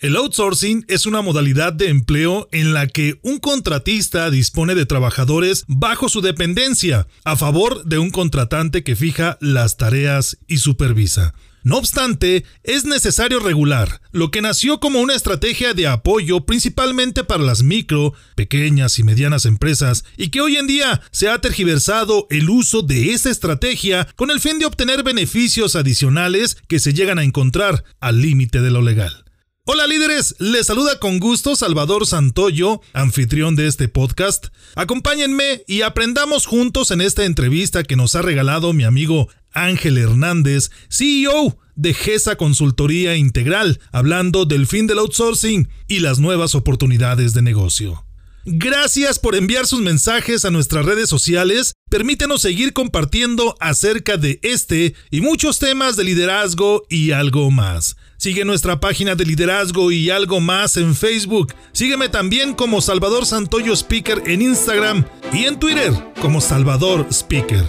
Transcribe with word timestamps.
El 0.00 0.16
outsourcing 0.16 0.86
es 0.88 1.04
una 1.04 1.20
modalidad 1.20 1.74
de 1.74 1.90
empleo 1.90 2.48
en 2.52 2.72
la 2.72 2.86
que 2.86 3.20
un 3.20 3.38
contratista 3.38 4.30
dispone 4.30 4.74
de 4.74 4.86
trabajadores 4.86 5.64
bajo 5.68 6.08
su 6.08 6.22
dependencia, 6.22 7.06
a 7.22 7.36
favor 7.36 7.84
de 7.84 7.98
un 7.98 8.08
contratante 8.08 8.82
que 8.82 8.96
fija 8.96 9.36
las 9.42 9.76
tareas 9.76 10.38
y 10.48 10.56
supervisa. 10.56 11.34
No 11.64 11.76
obstante, 11.76 12.46
es 12.64 12.86
necesario 12.86 13.40
regular 13.40 14.00
lo 14.10 14.30
que 14.30 14.40
nació 14.40 14.80
como 14.80 15.00
una 15.00 15.14
estrategia 15.14 15.74
de 15.74 15.86
apoyo 15.86 16.46
principalmente 16.46 17.22
para 17.22 17.44
las 17.44 17.62
micro, 17.62 18.14
pequeñas 18.36 18.98
y 18.98 19.02
medianas 19.02 19.44
empresas 19.44 20.06
y 20.16 20.30
que 20.30 20.40
hoy 20.40 20.56
en 20.56 20.66
día 20.66 21.02
se 21.10 21.28
ha 21.28 21.42
tergiversado 21.42 22.26
el 22.30 22.48
uso 22.48 22.80
de 22.80 23.12
esa 23.12 23.28
estrategia 23.28 24.08
con 24.16 24.30
el 24.30 24.40
fin 24.40 24.58
de 24.58 24.64
obtener 24.64 25.02
beneficios 25.02 25.76
adicionales 25.76 26.56
que 26.68 26.78
se 26.78 26.94
llegan 26.94 27.18
a 27.18 27.24
encontrar 27.24 27.84
al 28.00 28.22
límite 28.22 28.62
de 28.62 28.70
lo 28.70 28.80
legal. 28.80 29.26
Hola 29.72 29.86
líderes, 29.86 30.34
les 30.40 30.66
saluda 30.66 30.98
con 30.98 31.20
gusto 31.20 31.54
Salvador 31.54 32.04
Santoyo, 32.04 32.80
anfitrión 32.92 33.54
de 33.54 33.68
este 33.68 33.86
podcast. 33.86 34.48
Acompáñenme 34.74 35.62
y 35.68 35.82
aprendamos 35.82 36.46
juntos 36.46 36.90
en 36.90 37.00
esta 37.00 37.24
entrevista 37.24 37.84
que 37.84 37.94
nos 37.94 38.16
ha 38.16 38.22
regalado 38.22 38.72
mi 38.72 38.82
amigo 38.82 39.28
Ángel 39.52 39.96
Hernández, 39.96 40.72
CEO 40.88 41.56
de 41.76 41.94
GESA 41.94 42.34
Consultoría 42.34 43.14
Integral, 43.14 43.78
hablando 43.92 44.44
del 44.44 44.66
fin 44.66 44.88
del 44.88 44.98
outsourcing 44.98 45.68
y 45.86 46.00
las 46.00 46.18
nuevas 46.18 46.56
oportunidades 46.56 47.32
de 47.32 47.42
negocio. 47.42 48.04
Gracias 48.44 49.18
por 49.18 49.34
enviar 49.34 49.66
sus 49.66 49.80
mensajes 49.80 50.46
a 50.46 50.50
nuestras 50.50 50.86
redes 50.86 51.10
sociales. 51.10 51.74
Permítenos 51.90 52.40
seguir 52.40 52.72
compartiendo 52.72 53.54
acerca 53.60 54.16
de 54.16 54.40
este 54.42 54.94
y 55.10 55.20
muchos 55.20 55.58
temas 55.58 55.96
de 55.96 56.04
liderazgo 56.04 56.84
y 56.88 57.10
algo 57.10 57.50
más. 57.50 57.96
Sigue 58.16 58.46
nuestra 58.46 58.80
página 58.80 59.14
de 59.14 59.26
liderazgo 59.26 59.92
y 59.92 60.08
algo 60.08 60.40
más 60.40 60.78
en 60.78 60.94
Facebook. 60.94 61.54
Sígueme 61.72 62.08
también 62.08 62.54
como 62.54 62.80
Salvador 62.80 63.26
Santoyo 63.26 63.74
Speaker 63.74 64.22
en 64.26 64.40
Instagram 64.40 65.04
y 65.32 65.44
en 65.44 65.58
Twitter 65.58 65.92
como 66.22 66.40
Salvador 66.40 67.06
Speaker. 67.10 67.64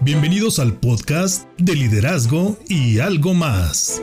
Bienvenidos 0.00 0.58
al 0.58 0.74
podcast 0.74 1.46
de 1.58 1.74
liderazgo 1.76 2.58
y 2.68 2.98
algo 2.98 3.32
más. 3.32 4.02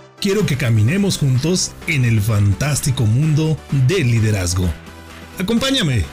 Quiero 0.21 0.45
que 0.45 0.55
caminemos 0.55 1.17
juntos 1.17 1.71
en 1.87 2.05
el 2.05 2.21
fantástico 2.21 3.07
mundo 3.07 3.57
del 3.87 4.11
liderazgo. 4.11 4.71
Acompáñame 5.39 6.05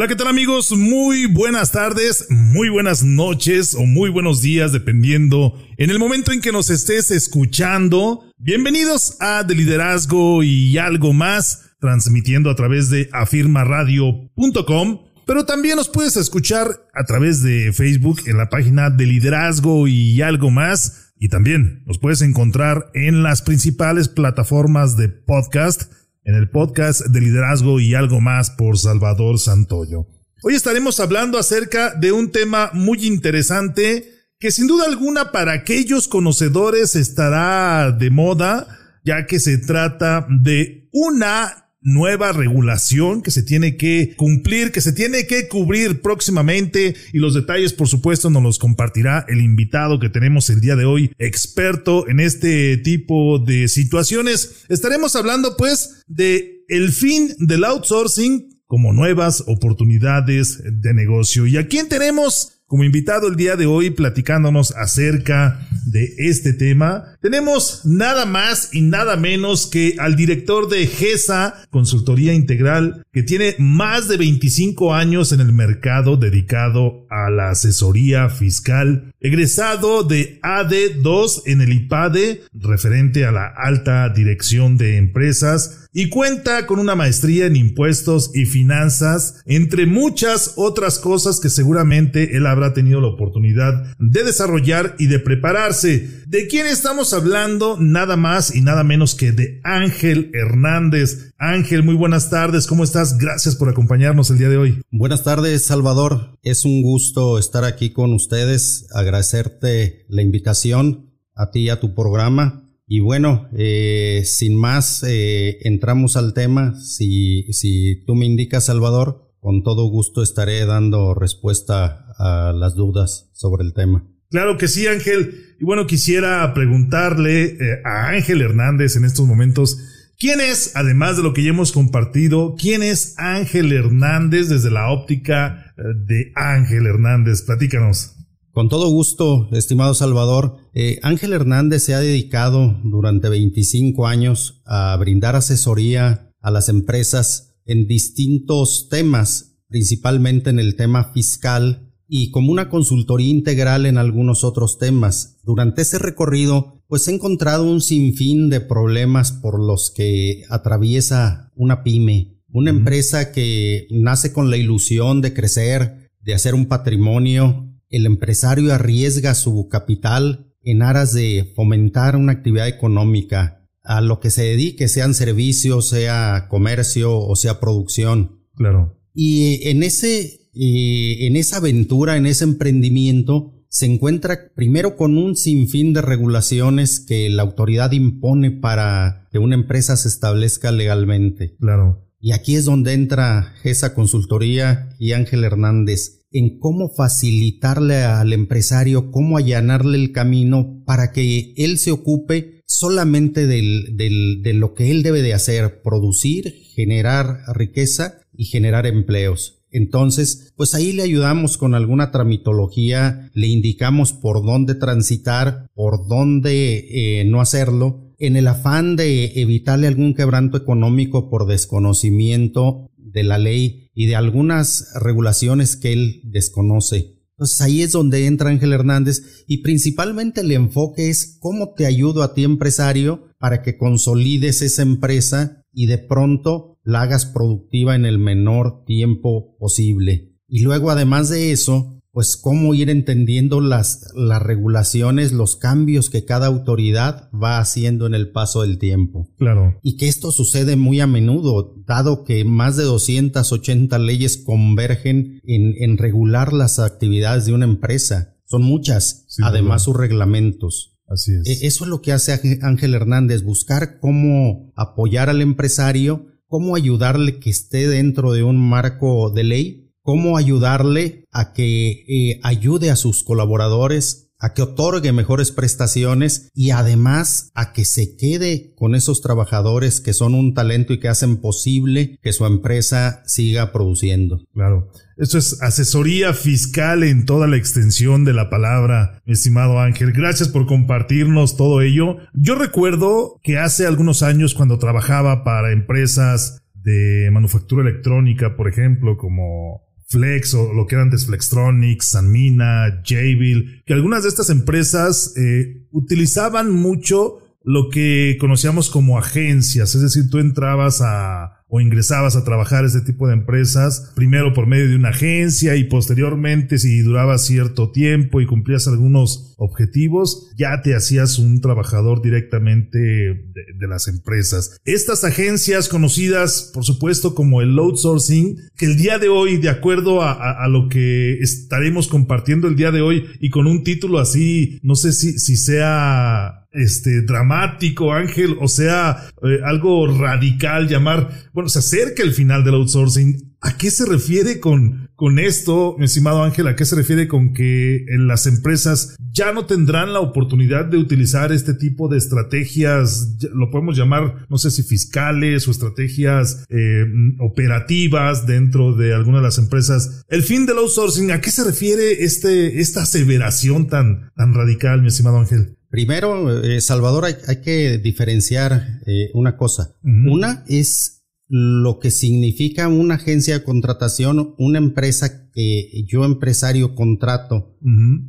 Hola, 0.00 0.08
¿qué 0.08 0.16
tal 0.16 0.28
amigos? 0.28 0.72
Muy 0.74 1.26
buenas 1.26 1.72
tardes, 1.72 2.26
muy 2.30 2.70
buenas 2.70 3.04
noches 3.04 3.74
o 3.74 3.84
muy 3.84 4.08
buenos 4.08 4.40
días, 4.40 4.72
dependiendo 4.72 5.62
en 5.76 5.90
el 5.90 5.98
momento 5.98 6.32
en 6.32 6.40
que 6.40 6.52
nos 6.52 6.70
estés 6.70 7.10
escuchando. 7.10 8.24
Bienvenidos 8.38 9.18
a 9.20 9.44
De 9.44 9.54
Liderazgo 9.54 10.42
y 10.42 10.78
algo 10.78 11.12
más, 11.12 11.72
transmitiendo 11.80 12.48
a 12.48 12.54
través 12.54 12.88
de 12.88 13.10
afirmaradio.com. 13.12 15.00
Pero 15.26 15.44
también 15.44 15.76
nos 15.76 15.90
puedes 15.90 16.16
escuchar 16.16 16.88
a 16.94 17.04
través 17.04 17.42
de 17.42 17.70
Facebook 17.74 18.22
en 18.24 18.38
la 18.38 18.48
página 18.48 18.88
de 18.88 19.04
Liderazgo 19.04 19.86
y 19.86 20.22
algo 20.22 20.50
más. 20.50 21.12
Y 21.18 21.28
también 21.28 21.82
nos 21.84 21.98
puedes 21.98 22.22
encontrar 22.22 22.90
en 22.94 23.22
las 23.22 23.42
principales 23.42 24.08
plataformas 24.08 24.96
de 24.96 25.10
podcast 25.10 25.92
en 26.24 26.34
el 26.34 26.50
podcast 26.50 27.06
de 27.06 27.20
liderazgo 27.20 27.80
y 27.80 27.94
algo 27.94 28.20
más 28.20 28.50
por 28.50 28.78
Salvador 28.78 29.38
Santoyo. 29.38 30.06
Hoy 30.42 30.54
estaremos 30.54 31.00
hablando 31.00 31.38
acerca 31.38 31.94
de 31.94 32.12
un 32.12 32.30
tema 32.30 32.70
muy 32.72 33.06
interesante 33.06 34.20
que 34.38 34.50
sin 34.50 34.66
duda 34.66 34.86
alguna 34.86 35.32
para 35.32 35.52
aquellos 35.52 36.08
conocedores 36.08 36.96
estará 36.96 37.92
de 37.92 38.10
moda, 38.10 38.66
ya 39.04 39.26
que 39.26 39.38
se 39.38 39.58
trata 39.58 40.26
de 40.30 40.88
una 40.92 41.69
nueva 41.82 42.32
regulación 42.32 43.22
que 43.22 43.30
se 43.30 43.42
tiene 43.42 43.76
que 43.76 44.14
cumplir, 44.16 44.70
que 44.72 44.80
se 44.80 44.92
tiene 44.92 45.26
que 45.26 45.48
cubrir 45.48 46.02
próximamente 46.02 46.94
y 47.12 47.18
los 47.18 47.34
detalles 47.34 47.72
por 47.72 47.88
supuesto 47.88 48.30
nos 48.30 48.42
los 48.42 48.58
compartirá 48.58 49.24
el 49.28 49.40
invitado 49.40 49.98
que 49.98 50.10
tenemos 50.10 50.50
el 50.50 50.60
día 50.60 50.76
de 50.76 50.84
hoy, 50.84 51.12
experto 51.18 52.08
en 52.08 52.20
este 52.20 52.76
tipo 52.78 53.38
de 53.38 53.68
situaciones. 53.68 54.64
Estaremos 54.68 55.16
hablando 55.16 55.56
pues 55.56 56.04
de 56.06 56.64
el 56.68 56.92
fin 56.92 57.34
del 57.38 57.64
outsourcing 57.64 58.60
como 58.66 58.92
nuevas 58.92 59.42
oportunidades 59.48 60.62
de 60.64 60.94
negocio. 60.94 61.46
¿Y 61.46 61.56
a 61.56 61.66
quién 61.66 61.88
tenemos? 61.88 62.60
Como 62.66 62.84
invitado 62.84 63.26
el 63.26 63.34
día 63.34 63.56
de 63.56 63.66
hoy 63.66 63.90
platicándonos 63.90 64.70
acerca 64.76 65.68
de 65.86 66.14
este 66.18 66.52
tema, 66.52 67.18
tenemos 67.20 67.82
nada 67.84 68.24
más 68.24 68.74
y 68.74 68.80
nada 68.80 69.16
menos 69.16 69.66
que 69.66 69.96
al 69.98 70.16
director 70.16 70.68
de 70.68 70.86
GESA, 70.86 71.66
Consultoría 71.70 72.32
Integral, 72.32 73.04
que 73.12 73.22
tiene 73.22 73.56
más 73.58 74.08
de 74.08 74.16
25 74.16 74.94
años 74.94 75.32
en 75.32 75.40
el 75.40 75.52
mercado 75.52 76.16
dedicado 76.16 77.06
a 77.10 77.30
la 77.30 77.50
asesoría 77.50 78.28
fiscal, 78.30 79.14
egresado 79.20 80.02
de 80.02 80.40
AD2 80.42 81.42
en 81.46 81.60
el 81.60 81.72
IPADE, 81.72 82.42
referente 82.52 83.26
a 83.26 83.32
la 83.32 83.46
alta 83.46 84.08
dirección 84.08 84.76
de 84.76 84.96
empresas, 84.96 85.88
y 85.92 86.08
cuenta 86.08 86.66
con 86.66 86.78
una 86.78 86.94
maestría 86.94 87.46
en 87.46 87.56
impuestos 87.56 88.30
y 88.34 88.46
finanzas, 88.46 89.42
entre 89.44 89.86
muchas 89.86 90.52
otras 90.56 90.98
cosas 90.98 91.40
que 91.40 91.48
seguramente 91.48 92.36
él 92.36 92.46
habrá 92.46 92.72
tenido 92.72 93.00
la 93.00 93.08
oportunidad 93.08 93.96
de 93.98 94.22
desarrollar 94.22 94.94
y 94.98 95.06
de 95.06 95.18
prepararse. 95.18 96.24
¿De 96.28 96.46
quién 96.46 96.66
estamos 96.66 97.09
hablando? 97.12 97.76
Nada 97.78 98.16
más 98.16 98.54
y 98.54 98.60
nada 98.60 98.84
menos 98.84 99.14
que 99.14 99.32
de 99.32 99.60
Ángel 99.64 100.30
Hernández. 100.34 101.34
Ángel, 101.38 101.82
muy 101.82 101.94
buenas 101.94 102.30
tardes, 102.30 102.66
¿cómo 102.66 102.84
estás? 102.84 103.18
Gracias 103.18 103.56
por 103.56 103.68
acompañarnos 103.68 104.30
el 104.30 104.38
día 104.38 104.48
de 104.48 104.56
hoy. 104.56 104.82
Buenas 104.90 105.24
tardes, 105.24 105.64
Salvador. 105.64 106.38
Es 106.42 106.64
un 106.64 106.82
gusto 106.82 107.38
estar 107.38 107.64
aquí 107.64 107.90
con 107.92 108.12
ustedes, 108.12 108.86
agradecerte 108.94 110.06
la 110.08 110.22
invitación 110.22 111.10
a 111.34 111.50
ti 111.50 111.60
y 111.60 111.70
a 111.70 111.80
tu 111.80 111.94
programa 111.94 112.66
y 112.92 112.98
bueno, 112.98 113.48
eh, 113.56 114.22
sin 114.24 114.56
más, 114.56 115.04
eh, 115.04 115.58
entramos 115.60 116.16
al 116.16 116.34
tema. 116.34 116.74
Si, 116.80 117.44
si 117.52 118.04
tú 118.04 118.16
me 118.16 118.26
indicas, 118.26 118.64
Salvador, 118.64 119.32
con 119.38 119.62
todo 119.62 119.88
gusto 119.88 120.24
estaré 120.24 120.66
dando 120.66 121.14
respuesta 121.14 122.06
a 122.18 122.52
las 122.52 122.74
dudas 122.74 123.30
sobre 123.32 123.62
el 123.62 123.74
tema. 123.74 124.10
Claro 124.28 124.58
que 124.58 124.66
sí, 124.66 124.88
Ángel. 124.88 125.49
Y 125.60 125.64
bueno, 125.66 125.86
quisiera 125.86 126.54
preguntarle 126.54 127.44
eh, 127.44 127.82
a 127.84 128.08
Ángel 128.08 128.40
Hernández 128.40 128.96
en 128.96 129.04
estos 129.04 129.26
momentos, 129.26 129.78
¿quién 130.18 130.40
es, 130.40 130.72
además 130.74 131.18
de 131.18 131.22
lo 131.22 131.34
que 131.34 131.42
ya 131.42 131.50
hemos 131.50 131.72
compartido, 131.72 132.54
quién 132.58 132.82
es 132.82 133.14
Ángel 133.18 133.70
Hernández 133.70 134.48
desde 134.48 134.70
la 134.70 134.90
óptica 134.90 135.74
de 135.76 136.32
Ángel 136.34 136.86
Hernández? 136.86 137.42
Platícanos. 137.42 138.16
Con 138.52 138.70
todo 138.70 138.88
gusto, 138.88 139.50
estimado 139.52 139.92
Salvador. 139.92 140.56
Eh, 140.72 140.98
Ángel 141.02 141.34
Hernández 141.34 141.82
se 141.82 141.92
ha 141.92 142.00
dedicado 142.00 142.80
durante 142.82 143.28
25 143.28 144.06
años 144.06 144.62
a 144.64 144.96
brindar 144.96 145.36
asesoría 145.36 146.32
a 146.40 146.50
las 146.50 146.70
empresas 146.70 147.54
en 147.66 147.86
distintos 147.86 148.88
temas, 148.90 149.58
principalmente 149.68 150.48
en 150.48 150.58
el 150.58 150.74
tema 150.74 151.12
fiscal 151.12 151.89
y 152.10 152.30
como 152.30 152.52
una 152.52 152.68
consultoría 152.68 153.30
integral 153.30 153.86
en 153.86 153.96
algunos 153.96 154.44
otros 154.44 154.78
temas. 154.78 155.38
Durante 155.44 155.82
ese 155.82 155.98
recorrido, 155.98 156.82
pues 156.88 157.06
he 157.08 157.14
encontrado 157.14 157.64
un 157.64 157.80
sinfín 157.80 158.50
de 158.50 158.60
problemas 158.60 159.32
por 159.32 159.58
los 159.58 159.90
que 159.90 160.42
atraviesa 160.50 161.52
una 161.54 161.82
pyme, 161.82 162.36
una 162.48 162.70
empresa 162.70 163.32
que 163.32 163.86
nace 163.90 164.32
con 164.32 164.50
la 164.50 164.56
ilusión 164.56 165.20
de 165.20 165.32
crecer, 165.32 166.10
de 166.20 166.34
hacer 166.34 166.54
un 166.54 166.66
patrimonio 166.66 167.70
el 167.90 168.06
empresario 168.06 168.72
arriesga 168.72 169.34
su 169.34 169.68
capital 169.68 170.54
en 170.62 170.82
aras 170.82 171.12
de 171.12 171.52
fomentar 171.56 172.16
una 172.16 172.32
actividad 172.32 172.68
económica 172.68 173.68
a 173.82 174.00
lo 174.00 174.20
que 174.20 174.30
se 174.30 174.44
dedique, 174.44 174.88
sean 174.88 175.14
servicios, 175.14 175.88
sea 175.88 176.46
comercio 176.48 177.18
o 177.18 177.34
sea 177.34 177.58
producción. 177.58 178.44
Claro. 178.54 178.96
Y 179.12 179.68
en 179.68 179.82
ese, 179.82 180.39
en 180.54 181.36
esa 181.36 181.58
aventura, 181.58 182.16
en 182.16 182.26
ese 182.26 182.44
emprendimiento, 182.44 183.54
se 183.68 183.86
encuentra 183.86 184.50
primero 184.54 184.96
con 184.96 185.16
un 185.16 185.36
sinfín 185.36 185.92
de 185.92 186.02
regulaciones 186.02 186.98
que 186.98 187.30
la 187.30 187.42
autoridad 187.42 187.92
impone 187.92 188.50
para 188.50 189.28
que 189.30 189.38
una 189.38 189.54
empresa 189.54 189.96
se 189.96 190.08
establezca 190.08 190.72
legalmente. 190.72 191.56
Claro. 191.60 192.04
Y 192.18 192.32
aquí 192.32 192.56
es 192.56 192.64
donde 192.64 192.92
entra 192.92 193.54
esa 193.64 193.94
consultoría 193.94 194.90
y 194.98 195.12
Ángel 195.12 195.44
Hernández 195.44 196.20
en 196.32 196.58
cómo 196.58 196.90
facilitarle 196.90 198.02
al 198.02 198.32
empresario, 198.32 199.10
cómo 199.10 199.38
allanarle 199.38 199.98
el 199.98 200.12
camino 200.12 200.82
para 200.84 201.12
que 201.12 201.54
él 201.56 201.78
se 201.78 201.92
ocupe 201.92 202.62
solamente 202.66 203.46
del, 203.46 203.96
de 203.96 204.52
lo 204.52 204.74
que 204.74 204.90
él 204.90 205.02
debe 205.02 205.22
de 205.22 205.34
hacer, 205.34 205.80
producir, 205.82 206.54
generar 206.74 207.40
riqueza 207.54 208.20
y 208.32 208.44
generar 208.44 208.86
empleos. 208.86 209.59
Entonces, 209.70 210.52
pues 210.56 210.74
ahí 210.74 210.92
le 210.92 211.02
ayudamos 211.02 211.56
con 211.56 211.74
alguna 211.74 212.10
tramitología, 212.10 213.30
le 213.34 213.46
indicamos 213.46 214.12
por 214.12 214.44
dónde 214.44 214.74
transitar, 214.74 215.68
por 215.74 216.08
dónde 216.08 217.20
eh, 217.20 217.24
no 217.24 217.40
hacerlo, 217.40 218.10
en 218.18 218.36
el 218.36 218.48
afán 218.48 218.96
de 218.96 219.40
evitarle 219.40 219.86
algún 219.86 220.14
quebranto 220.14 220.58
económico 220.58 221.30
por 221.30 221.46
desconocimiento 221.46 222.90
de 222.96 223.22
la 223.22 223.38
ley 223.38 223.90
y 223.94 224.06
de 224.06 224.16
algunas 224.16 224.92
regulaciones 225.00 225.76
que 225.76 225.92
él 225.92 226.20
desconoce. 226.24 227.20
Entonces 227.40 227.60
ahí 227.62 227.80
es 227.80 227.92
donde 227.92 228.26
entra 228.26 228.50
Ángel 228.50 228.74
Hernández 228.74 229.44
y 229.46 229.62
principalmente 229.62 230.42
el 230.42 230.52
enfoque 230.52 231.08
es 231.08 231.38
cómo 231.40 231.72
te 231.72 231.86
ayudo 231.86 232.22
a 232.22 232.34
ti 232.34 232.44
empresario 232.44 233.28
para 233.38 233.62
que 233.62 233.78
consolides 233.78 234.60
esa 234.60 234.82
empresa 234.82 235.59
y 235.72 235.86
de 235.86 235.98
pronto 235.98 236.78
la 236.82 237.02
hagas 237.02 237.26
productiva 237.26 237.94
en 237.94 238.04
el 238.04 238.18
menor 238.18 238.84
tiempo 238.84 239.56
posible. 239.58 240.34
Y 240.48 240.62
luego 240.62 240.90
además 240.90 241.28
de 241.28 241.52
eso, 241.52 242.00
pues 242.12 242.36
cómo 242.36 242.74
ir 242.74 242.90
entendiendo 242.90 243.60
las, 243.60 244.12
las 244.14 244.42
regulaciones, 244.42 245.32
los 245.32 245.56
cambios 245.56 246.10
que 246.10 246.24
cada 246.24 246.48
autoridad 246.48 247.30
va 247.32 247.58
haciendo 247.58 248.06
en 248.06 248.14
el 248.14 248.32
paso 248.32 248.62
del 248.62 248.78
tiempo. 248.78 249.28
Claro. 249.38 249.78
Y 249.82 249.96
que 249.96 250.08
esto 250.08 250.32
sucede 250.32 250.74
muy 250.76 251.00
a 251.00 251.06
menudo, 251.06 251.76
dado 251.86 252.24
que 252.24 252.44
más 252.44 252.76
de 252.76 252.84
280 252.84 253.96
leyes 254.00 254.38
convergen 254.38 255.40
en, 255.44 255.74
en 255.78 255.98
regular 255.98 256.52
las 256.52 256.80
actividades 256.80 257.46
de 257.46 257.52
una 257.52 257.66
empresa. 257.66 258.36
Son 258.44 258.62
muchas, 258.62 259.26
además 259.42 259.84
sus 259.84 259.96
reglamentos. 259.96 260.98
Así 261.10 261.32
es. 261.34 261.46
E, 261.46 261.66
eso 261.66 261.84
es 261.84 261.90
lo 261.90 262.00
que 262.00 262.12
hace 262.12 262.58
Ángel 262.62 262.94
Hernández, 262.94 263.42
buscar 263.42 263.98
cómo 264.00 264.72
apoyar 264.76 265.28
al 265.28 265.42
empresario, 265.42 266.28
cómo 266.46 266.76
ayudarle 266.76 267.38
que 267.38 267.50
esté 267.50 267.86
dentro 267.88 268.32
de 268.32 268.44
un 268.44 268.56
marco 268.56 269.30
de 269.30 269.44
ley 269.44 269.90
cómo 270.02 270.36
ayudarle 270.36 271.24
a 271.30 271.52
que 271.52 271.90
eh, 272.08 272.40
ayude 272.42 272.90
a 272.90 272.96
sus 272.96 273.22
colaboradores 273.22 274.30
a 274.42 274.54
que 274.54 274.62
otorgue 274.62 275.12
mejores 275.12 275.52
prestaciones 275.52 276.48
y 276.54 276.70
además 276.70 277.50
a 277.54 277.74
que 277.74 277.84
se 277.84 278.16
quede 278.16 278.72
con 278.74 278.94
esos 278.94 279.20
trabajadores 279.20 280.00
que 280.00 280.14
son 280.14 280.34
un 280.34 280.54
talento 280.54 280.94
y 280.94 280.98
que 280.98 281.08
hacen 281.08 281.36
posible 281.42 282.18
que 282.22 282.32
su 282.32 282.46
empresa 282.46 283.22
siga 283.26 283.70
produciendo. 283.70 284.40
Claro. 284.54 284.88
Esto 285.20 285.36
es 285.36 285.60
asesoría 285.60 286.32
fiscal 286.32 287.02
en 287.02 287.26
toda 287.26 287.46
la 287.46 287.58
extensión 287.58 288.24
de 288.24 288.32
la 288.32 288.48
palabra, 288.48 289.20
estimado 289.26 289.78
Ángel. 289.78 290.12
Gracias 290.12 290.48
por 290.48 290.64
compartirnos 290.64 291.58
todo 291.58 291.82
ello. 291.82 292.16
Yo 292.32 292.54
recuerdo 292.54 293.38
que 293.42 293.58
hace 293.58 293.86
algunos 293.86 294.22
años 294.22 294.54
cuando 294.54 294.78
trabajaba 294.78 295.44
para 295.44 295.72
empresas 295.72 296.62
de 296.72 297.28
manufactura 297.30 297.86
electrónica, 297.86 298.56
por 298.56 298.66
ejemplo, 298.66 299.18
como 299.18 299.82
Flex 300.08 300.54
o 300.54 300.72
lo 300.72 300.86
que 300.86 300.94
era 300.94 301.04
antes 301.04 301.26
Flextronics, 301.26 302.06
Sanmina, 302.06 303.02
Jabil, 303.04 303.82
que 303.84 303.92
algunas 303.92 304.22
de 304.22 304.30
estas 304.30 304.48
empresas 304.48 305.34
eh, 305.36 305.86
utilizaban 305.90 306.72
mucho 306.72 307.40
lo 307.62 307.90
que 307.90 308.38
conocíamos 308.40 308.88
como 308.88 309.18
agencias, 309.18 309.94
es 309.94 310.00
decir, 310.00 310.30
tú 310.30 310.38
entrabas 310.38 311.02
a 311.02 311.59
o 311.70 311.80
ingresabas 311.80 312.36
a 312.36 312.44
trabajar 312.44 312.84
ese 312.84 313.00
tipo 313.00 313.28
de 313.28 313.34
empresas, 313.34 314.12
primero 314.16 314.52
por 314.52 314.66
medio 314.66 314.88
de 314.88 314.96
una 314.96 315.10
agencia 315.10 315.76
y 315.76 315.84
posteriormente 315.84 316.78
si 316.78 317.00
duraba 317.00 317.38
cierto 317.38 317.92
tiempo 317.92 318.40
y 318.40 318.46
cumplías 318.46 318.88
algunos 318.88 319.54
objetivos, 319.56 320.50
ya 320.56 320.82
te 320.82 320.96
hacías 320.96 321.38
un 321.38 321.60
trabajador 321.60 322.22
directamente 322.22 322.98
de, 322.98 323.88
las 323.88 324.08
empresas. 324.08 324.78
Estas 324.84 325.24
agencias 325.24 325.88
conocidas, 325.88 326.70
por 326.72 326.84
supuesto, 326.84 327.34
como 327.34 327.60
el 327.60 327.76
outsourcing, 327.78 328.56
que 328.76 328.86
el 328.86 328.96
día 328.96 329.18
de 329.18 329.28
hoy, 329.28 329.56
de 329.56 329.68
acuerdo 329.68 330.22
a, 330.22 330.68
lo 330.68 330.88
que 330.88 331.38
estaremos 331.40 332.06
compartiendo 332.06 332.68
el 332.68 332.76
día 332.76 332.92
de 332.92 333.00
hoy 333.00 333.26
y 333.40 333.50
con 333.50 333.66
un 333.66 333.82
título 333.82 334.18
así, 334.18 334.78
no 334.82 334.94
sé 334.94 335.12
si, 335.12 335.38
si 335.38 335.56
sea 335.56 336.59
este 336.72 337.22
dramático, 337.22 338.12
Ángel, 338.12 338.56
o 338.60 338.68
sea, 338.68 339.28
eh, 339.42 339.58
algo 339.64 340.06
radical, 340.06 340.88
llamar, 340.88 341.30
bueno, 341.52 341.68
se 341.68 341.80
acerca 341.80 342.22
el 342.22 342.32
final 342.32 342.64
del 342.64 342.74
outsourcing. 342.74 343.50
¿A 343.62 343.76
qué 343.76 343.90
se 343.90 344.06
refiere 344.06 344.58
con, 344.58 345.10
con 345.16 345.38
esto, 345.38 345.94
mi 345.98 346.06
estimado 346.06 346.42
Ángel? 346.42 346.66
¿A 346.66 346.76
qué 346.76 346.86
se 346.86 346.96
refiere 346.96 347.28
con 347.28 347.52
que 347.52 348.06
en 348.08 348.26
las 348.26 348.46
empresas 348.46 349.16
ya 349.32 349.52
no 349.52 349.66
tendrán 349.66 350.14
la 350.14 350.20
oportunidad 350.20 350.86
de 350.86 350.96
utilizar 350.96 351.52
este 351.52 351.74
tipo 351.74 352.08
de 352.08 352.16
estrategias, 352.16 353.36
lo 353.52 353.70
podemos 353.70 353.98
llamar, 353.98 354.46
no 354.48 354.56
sé 354.56 354.70
si 354.70 354.82
fiscales 354.82 355.68
o 355.68 355.72
estrategias 355.72 356.64
eh, 356.70 357.04
operativas 357.38 358.46
dentro 358.46 358.94
de 358.94 359.12
alguna 359.12 359.38
de 359.38 359.44
las 359.44 359.58
empresas? 359.58 360.24
El 360.28 360.42
fin 360.42 360.64
del 360.64 360.78
outsourcing, 360.78 361.30
¿a 361.30 361.42
qué 361.42 361.50
se 361.50 361.64
refiere 361.64 362.24
este, 362.24 362.80
esta 362.80 363.02
aseveración 363.02 363.88
tan, 363.88 364.30
tan 364.36 364.54
radical, 364.54 365.02
mi 365.02 365.08
estimado 365.08 365.38
Ángel? 365.38 365.76
Primero, 365.90 366.62
eh, 366.62 366.80
Salvador, 366.80 367.24
hay, 367.24 367.60
que 367.62 367.98
diferenciar 367.98 369.00
eh, 369.06 369.30
una 369.34 369.56
cosa. 369.56 369.96
Una 370.02 370.64
es 370.68 371.24
lo 371.48 371.98
que 371.98 372.12
significa 372.12 372.86
una 372.86 373.16
agencia 373.16 373.58
de 373.58 373.64
contratación, 373.64 374.54
una 374.56 374.78
empresa 374.78 375.49
que 375.52 376.04
yo 376.06 376.24
empresario 376.24 376.94
contrato 376.94 377.76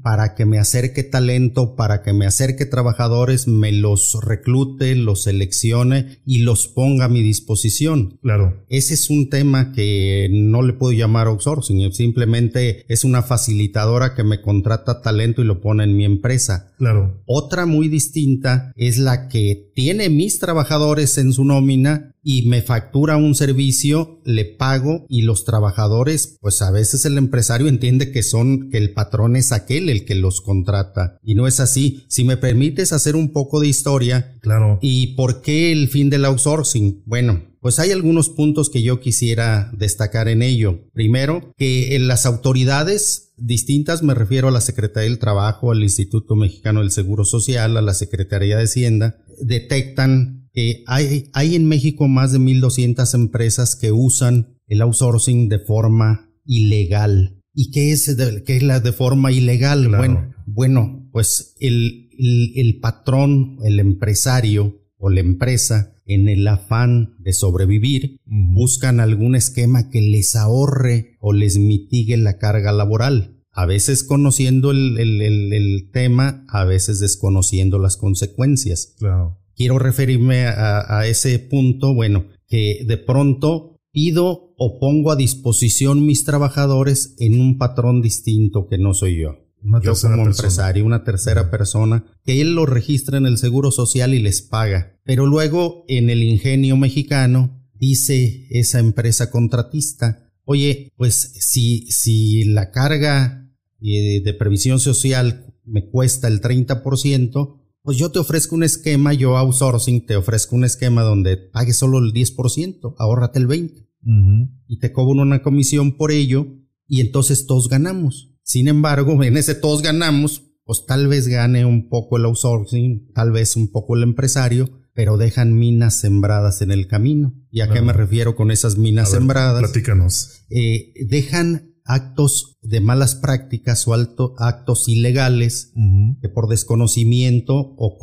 para 0.01 0.33
que 0.33 0.45
me 0.45 0.57
acerque 0.57 1.03
talento, 1.03 1.75
para 1.75 2.01
que 2.03 2.13
me 2.13 2.25
acerque 2.25 2.65
trabajadores, 2.65 3.47
me 3.47 3.71
los 3.73 4.17
reclute, 4.21 4.95
los 4.95 5.23
seleccione 5.23 6.19
y 6.25 6.39
los 6.39 6.67
ponga 6.67 7.05
a 7.05 7.09
mi 7.09 7.21
disposición. 7.21 8.17
Claro. 8.21 8.63
Ese 8.69 8.93
es 8.93 9.09
un 9.09 9.29
tema 9.29 9.73
que 9.73 10.29
no 10.31 10.61
le 10.61 10.73
puedo 10.73 10.93
llamar 10.93 11.27
outsourcing, 11.27 11.91
simplemente 11.91 12.85
es 12.87 13.03
una 13.03 13.23
facilitadora 13.23 14.15
que 14.15 14.23
me 14.23 14.41
contrata 14.41 15.01
talento 15.01 15.41
y 15.41 15.45
lo 15.45 15.59
pone 15.59 15.83
en 15.83 15.97
mi 15.97 16.05
empresa. 16.05 16.73
Claro. 16.77 17.21
Otra 17.25 17.65
muy 17.65 17.89
distinta 17.89 18.71
es 18.75 18.97
la 18.97 19.27
que 19.27 19.71
tiene 19.75 20.09
mis 20.09 20.39
trabajadores 20.39 21.17
en 21.17 21.33
su 21.33 21.43
nómina 21.43 22.15
y 22.23 22.47
me 22.47 22.61
factura 22.61 23.17
un 23.17 23.35
servicio, 23.35 24.21
le 24.25 24.45
pago 24.45 25.05
y 25.09 25.23
los 25.23 25.43
trabajadores, 25.43 26.37
pues 26.39 26.61
a 26.61 26.71
veces 26.71 27.05
el 27.11 27.17
empresario 27.17 27.67
entiende 27.67 28.11
que 28.11 28.23
son, 28.23 28.69
que 28.69 28.77
el 28.77 28.93
patrón 28.93 29.35
es 29.35 29.51
aquel 29.51 29.89
el 29.89 30.05
que 30.05 30.15
los 30.15 30.41
contrata. 30.41 31.19
Y 31.23 31.35
no 31.35 31.47
es 31.47 31.59
así. 31.59 32.05
Si 32.07 32.23
me 32.23 32.37
permites 32.37 32.93
hacer 32.93 33.15
un 33.15 33.31
poco 33.31 33.59
de 33.59 33.67
historia. 33.67 34.37
Claro. 34.41 34.79
¿Y 34.81 35.15
por 35.15 35.41
qué 35.41 35.71
el 35.71 35.87
fin 35.89 36.09
del 36.09 36.25
outsourcing? 36.25 37.03
Bueno, 37.05 37.43
pues 37.61 37.77
hay 37.77 37.91
algunos 37.91 38.29
puntos 38.29 38.71
que 38.71 38.81
yo 38.81 38.99
quisiera 38.99 39.71
destacar 39.77 40.27
en 40.27 40.41
ello. 40.41 40.79
Primero, 40.93 41.53
que 41.57 41.95
en 41.95 42.07
las 42.07 42.25
autoridades 42.25 43.33
distintas, 43.37 44.01
me 44.01 44.15
refiero 44.15 44.47
a 44.47 44.51
la 44.51 44.61
Secretaría 44.61 45.09
del 45.09 45.19
Trabajo, 45.19 45.71
al 45.71 45.83
Instituto 45.83 46.35
Mexicano 46.35 46.79
del 46.79 46.91
Seguro 46.91 47.23
Social, 47.23 47.77
a 47.77 47.81
la 47.81 47.93
Secretaría 47.93 48.57
de 48.57 48.63
Hacienda, 48.63 49.17
detectan 49.41 50.49
que 50.53 50.83
hay, 50.87 51.29
hay 51.33 51.55
en 51.55 51.67
México 51.67 52.07
más 52.07 52.31
de 52.31 52.39
1.200 52.39 53.13
empresas 53.13 53.75
que 53.75 53.91
usan 53.91 54.57
el 54.67 54.81
outsourcing 54.81 55.47
de 55.47 55.59
forma 55.59 56.30
ilegal. 56.45 57.41
¿Y 57.53 57.71
qué 57.71 57.91
es, 57.91 58.15
de, 58.17 58.43
qué 58.43 58.57
es 58.57 58.63
la 58.63 58.79
de 58.79 58.93
forma 58.93 59.31
ilegal? 59.31 59.89
Bueno, 59.89 60.33
bueno, 60.45 61.09
pues 61.11 61.55
el, 61.59 62.09
el, 62.17 62.53
el 62.55 62.79
patrón, 62.79 63.57
el 63.63 63.79
empresario 63.79 64.81
o 64.97 65.09
la 65.09 65.19
empresa, 65.19 65.95
en 66.05 66.27
el 66.27 66.47
afán 66.47 67.15
de 67.19 67.33
sobrevivir, 67.33 68.17
buscan 68.25 68.99
algún 68.99 69.35
esquema 69.35 69.89
que 69.89 70.01
les 70.01 70.35
ahorre 70.35 71.17
o 71.19 71.33
les 71.33 71.57
mitigue 71.57 72.17
la 72.17 72.37
carga 72.37 72.71
laboral. 72.71 73.37
A 73.53 73.65
veces 73.65 74.03
conociendo 74.03 74.71
el, 74.71 74.97
el, 74.97 75.21
el, 75.21 75.89
tema, 75.91 76.45
a 76.47 76.63
veces 76.63 76.99
desconociendo 76.99 77.79
las 77.79 77.97
consecuencias. 77.97 78.95
Claro. 78.97 79.39
Quiero 79.55 79.77
referirme 79.77 80.45
a, 80.45 80.99
a 80.99 81.07
ese 81.07 81.37
punto, 81.39 81.93
bueno, 81.93 82.25
que 82.47 82.83
de 82.87 82.97
pronto 82.97 83.77
pido 83.91 84.50
o 84.63 84.77
pongo 84.77 85.11
a 85.11 85.15
disposición 85.15 86.05
mis 86.05 86.23
trabajadores 86.23 87.15
en 87.17 87.41
un 87.41 87.57
patrón 87.57 88.03
distinto 88.03 88.67
que 88.67 88.77
no 88.77 88.93
soy 88.93 89.19
yo. 89.19 89.39
yo 89.81 89.95
como 89.95 90.27
empresario, 90.27 90.85
una 90.85 91.03
tercera 91.03 91.49
persona, 91.49 92.05
que 92.23 92.41
él 92.41 92.53
lo 92.53 92.67
registra 92.67 93.17
en 93.17 93.25
el 93.25 93.39
Seguro 93.39 93.71
Social 93.71 94.13
y 94.13 94.19
les 94.19 94.43
paga. 94.43 94.99
Pero 95.03 95.25
luego 95.25 95.83
en 95.87 96.11
el 96.11 96.21
ingenio 96.21 96.77
mexicano 96.77 97.59
dice 97.73 98.45
esa 98.51 98.77
empresa 98.77 99.31
contratista, 99.31 100.31
oye, 100.45 100.91
pues 100.95 101.15
si, 101.39 101.87
si 101.91 102.43
la 102.43 102.69
carga 102.69 103.51
eh, 103.81 104.21
de 104.23 104.33
previsión 104.35 104.79
social 104.79 105.55
me 105.65 105.89
cuesta 105.89 106.27
el 106.27 106.39
30%, 106.39 107.61
pues 107.81 107.97
yo 107.97 108.11
te 108.11 108.19
ofrezco 108.19 108.53
un 108.53 108.63
esquema, 108.63 109.11
yo 109.13 109.37
outsourcing, 109.37 110.05
te 110.05 110.17
ofrezco 110.17 110.55
un 110.55 110.65
esquema 110.65 111.01
donde 111.01 111.37
pagues 111.37 111.77
solo 111.77 111.97
el 111.97 112.13
10%, 112.13 112.93
ahórrate 112.99 113.39
el 113.39 113.47
20%. 113.47 113.87
Y 114.03 114.79
te 114.79 114.91
cobro 114.91 115.21
una 115.21 115.41
comisión 115.41 115.97
por 115.97 116.11
ello 116.11 116.47
y 116.87 117.01
entonces 117.01 117.45
todos 117.45 117.69
ganamos. 117.69 118.33
Sin 118.43 118.67
embargo, 118.67 119.23
en 119.23 119.37
ese 119.37 119.55
todos 119.55 119.81
ganamos, 119.81 120.43
pues 120.63 120.85
tal 120.85 121.07
vez 121.07 121.27
gane 121.27 121.65
un 121.65 121.89
poco 121.89 122.17
el 122.17 122.25
outsourcing, 122.25 123.11
tal 123.13 123.31
vez 123.31 123.55
un 123.55 123.71
poco 123.71 123.95
el 123.95 124.03
empresario, 124.03 124.69
pero 124.93 125.17
dejan 125.17 125.57
minas 125.57 125.95
sembradas 125.95 126.61
en 126.61 126.71
el 126.71 126.87
camino. 126.87 127.33
¿Y 127.49 127.61
a 127.61 127.69
qué 127.69 127.81
me 127.81 127.93
refiero 127.93 128.35
con 128.35 128.51
esas 128.51 128.77
minas 128.77 129.11
sembradas? 129.11 129.61
Platícanos. 129.61 130.45
Eh, 130.49 130.93
dejan 131.07 131.71
actos 131.85 132.57
de 132.61 132.79
malas 132.79 133.15
prácticas 133.15 133.87
o 133.87 133.93
actos 133.93 134.87
ilegales 134.87 135.73
que 136.21 136.29
por 136.29 136.47
desconocimiento 136.47 137.55
o 137.77 137.97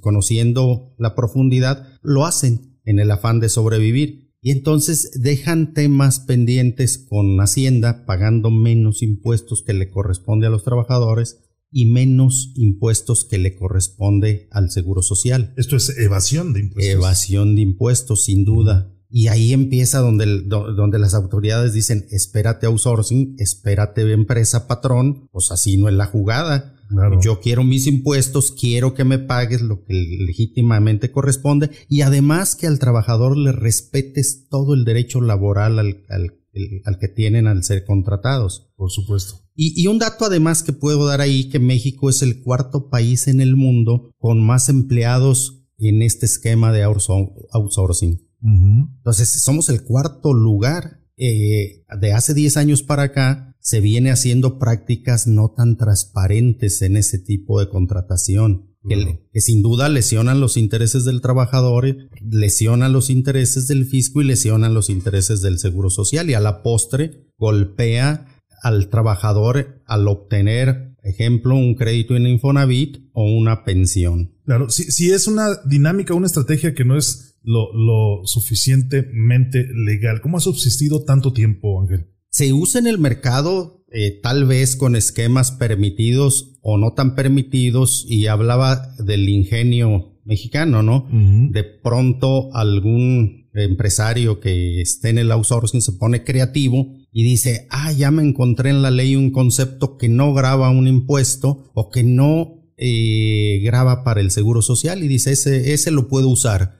conociendo 0.00 0.94
la 0.98 1.14
profundidad 1.14 1.86
lo 2.02 2.24
hacen 2.26 2.78
en 2.84 2.98
el 2.98 3.10
afán 3.10 3.40
de 3.40 3.48
sobrevivir. 3.48 4.25
Y 4.46 4.52
entonces 4.52 5.10
dejan 5.20 5.74
temas 5.74 6.20
pendientes 6.20 6.98
con 6.98 7.40
Hacienda 7.40 8.06
pagando 8.06 8.52
menos 8.52 9.02
impuestos 9.02 9.64
que 9.64 9.72
le 9.72 9.90
corresponde 9.90 10.46
a 10.46 10.50
los 10.50 10.62
trabajadores 10.62 11.40
y 11.72 11.86
menos 11.86 12.52
impuestos 12.54 13.24
que 13.24 13.38
le 13.38 13.56
corresponde 13.56 14.46
al 14.52 14.70
Seguro 14.70 15.02
Social. 15.02 15.52
Esto 15.56 15.74
es 15.74 15.98
evasión 15.98 16.52
de 16.52 16.60
impuestos. 16.60 16.94
Evasión 16.94 17.56
de 17.56 17.62
impuestos, 17.62 18.22
sin 18.22 18.44
duda. 18.44 18.94
Y 19.10 19.26
ahí 19.26 19.52
empieza 19.52 19.98
donde, 19.98 20.42
donde 20.44 21.00
las 21.00 21.14
autoridades 21.14 21.72
dicen, 21.72 22.06
espérate 22.12 22.66
outsourcing, 22.66 23.34
espérate 23.40 24.08
empresa 24.12 24.68
patrón, 24.68 25.28
pues 25.32 25.50
así 25.50 25.76
no 25.76 25.88
es 25.88 25.96
la 25.96 26.06
jugada. 26.06 26.75
Yo 27.22 27.40
quiero 27.40 27.64
mis 27.64 27.86
impuestos, 27.86 28.52
quiero 28.52 28.94
que 28.94 29.04
me 29.04 29.18
pagues 29.18 29.62
lo 29.62 29.84
que 29.84 29.94
legítimamente 29.94 31.10
corresponde 31.10 31.70
y 31.88 32.02
además 32.02 32.54
que 32.54 32.66
al 32.66 32.78
trabajador 32.78 33.36
le 33.36 33.52
respetes 33.52 34.46
todo 34.48 34.74
el 34.74 34.84
derecho 34.84 35.20
laboral 35.20 35.78
al, 35.78 36.04
al, 36.08 36.98
que 36.98 37.08
tienen 37.08 37.46
al 37.46 37.64
ser 37.64 37.84
contratados. 37.84 38.70
Por 38.76 38.90
supuesto. 38.90 39.42
Y, 39.54 39.82
y, 39.82 39.86
un 39.86 39.98
dato 39.98 40.26
además 40.26 40.62
que 40.62 40.72
puedo 40.72 41.06
dar 41.06 41.20
ahí, 41.20 41.48
que 41.48 41.58
México 41.58 42.10
es 42.10 42.22
el 42.22 42.42
cuarto 42.42 42.90
país 42.90 43.26
en 43.26 43.40
el 43.40 43.56
mundo 43.56 44.10
con 44.18 44.44
más 44.44 44.68
empleados 44.68 45.64
en 45.78 46.02
este 46.02 46.26
esquema 46.26 46.72
de 46.72 46.82
outsourcing. 46.82 48.22
Entonces, 48.42 49.30
somos 49.42 49.68
el 49.68 49.82
cuarto 49.82 50.34
lugar. 50.34 51.00
Eh, 51.18 51.84
de 51.98 52.12
hace 52.12 52.34
10 52.34 52.58
años 52.58 52.82
para 52.82 53.04
acá 53.04 53.55
se 53.66 53.80
viene 53.80 54.12
haciendo 54.12 54.60
prácticas 54.60 55.26
no 55.26 55.52
tan 55.56 55.76
transparentes 55.76 56.82
en 56.82 56.96
ese 56.96 57.18
tipo 57.18 57.58
de 57.58 57.68
contratación. 57.68 58.70
Que, 58.88 59.40
sin 59.40 59.60
duda 59.60 59.88
lesionan 59.88 60.38
los 60.38 60.56
intereses 60.56 61.04
del 61.04 61.20
trabajador, 61.20 61.96
lesionan 62.22 62.92
los 62.92 63.10
intereses 63.10 63.66
del 63.66 63.84
fisco 63.84 64.22
y 64.22 64.24
lesionan 64.24 64.72
los 64.72 64.88
intereses 64.88 65.42
del 65.42 65.58
seguro 65.58 65.90
social 65.90 66.30
y 66.30 66.34
a 66.34 66.40
la 66.40 66.62
postre 66.62 67.26
golpea 67.38 68.28
al 68.62 68.88
trabajador 68.88 69.82
al 69.84 70.06
obtener, 70.06 70.94
ejemplo, 71.02 71.56
un 71.56 71.74
crédito 71.74 72.14
en 72.14 72.28
Infonavit 72.28 72.98
o 73.14 73.24
una 73.24 73.64
pensión. 73.64 74.36
Claro, 74.44 74.70
si, 74.70 74.84
si 74.92 75.10
es 75.10 75.26
una 75.26 75.56
dinámica, 75.64 76.14
una 76.14 76.28
estrategia 76.28 76.72
que 76.72 76.84
no 76.84 76.96
es 76.96 77.36
lo, 77.42 78.20
suficientemente 78.26 79.66
legal. 79.74 80.20
¿Cómo 80.20 80.36
ha 80.36 80.40
subsistido 80.40 81.04
tanto 81.04 81.32
tiempo, 81.32 81.80
Ángel? 81.80 82.12
Se 82.36 82.52
usa 82.52 82.80
en 82.80 82.86
el 82.86 82.98
mercado 82.98 83.82
eh, 83.90 84.20
tal 84.22 84.44
vez 84.44 84.76
con 84.76 84.94
esquemas 84.94 85.52
permitidos 85.52 86.58
o 86.60 86.76
no 86.76 86.92
tan 86.92 87.14
permitidos 87.14 88.04
y 88.06 88.26
hablaba 88.26 88.92
del 88.98 89.26
ingenio 89.30 90.20
mexicano, 90.26 90.82
¿no? 90.82 91.08
De 91.50 91.64
pronto 91.64 92.54
algún 92.54 93.48
empresario 93.54 94.38
que 94.38 94.82
esté 94.82 95.08
en 95.08 95.16
el 95.16 95.32
outsourcing 95.32 95.80
se 95.80 95.92
pone 95.92 96.24
creativo 96.24 96.92
y 97.10 97.24
dice, 97.24 97.68
ah, 97.70 97.90
ya 97.92 98.10
me 98.10 98.22
encontré 98.22 98.68
en 98.68 98.82
la 98.82 98.90
ley 98.90 99.16
un 99.16 99.30
concepto 99.30 99.96
que 99.96 100.10
no 100.10 100.34
graba 100.34 100.68
un 100.68 100.86
impuesto 100.88 101.70
o 101.72 101.88
que 101.88 102.02
no 102.02 102.68
eh, 102.76 103.62
graba 103.64 104.04
para 104.04 104.20
el 104.20 104.30
seguro 104.30 104.60
social 104.60 105.02
y 105.02 105.08
dice 105.08 105.32
ese, 105.32 105.72
ese 105.72 105.90
lo 105.90 106.06
puedo 106.06 106.28
usar. 106.28 106.76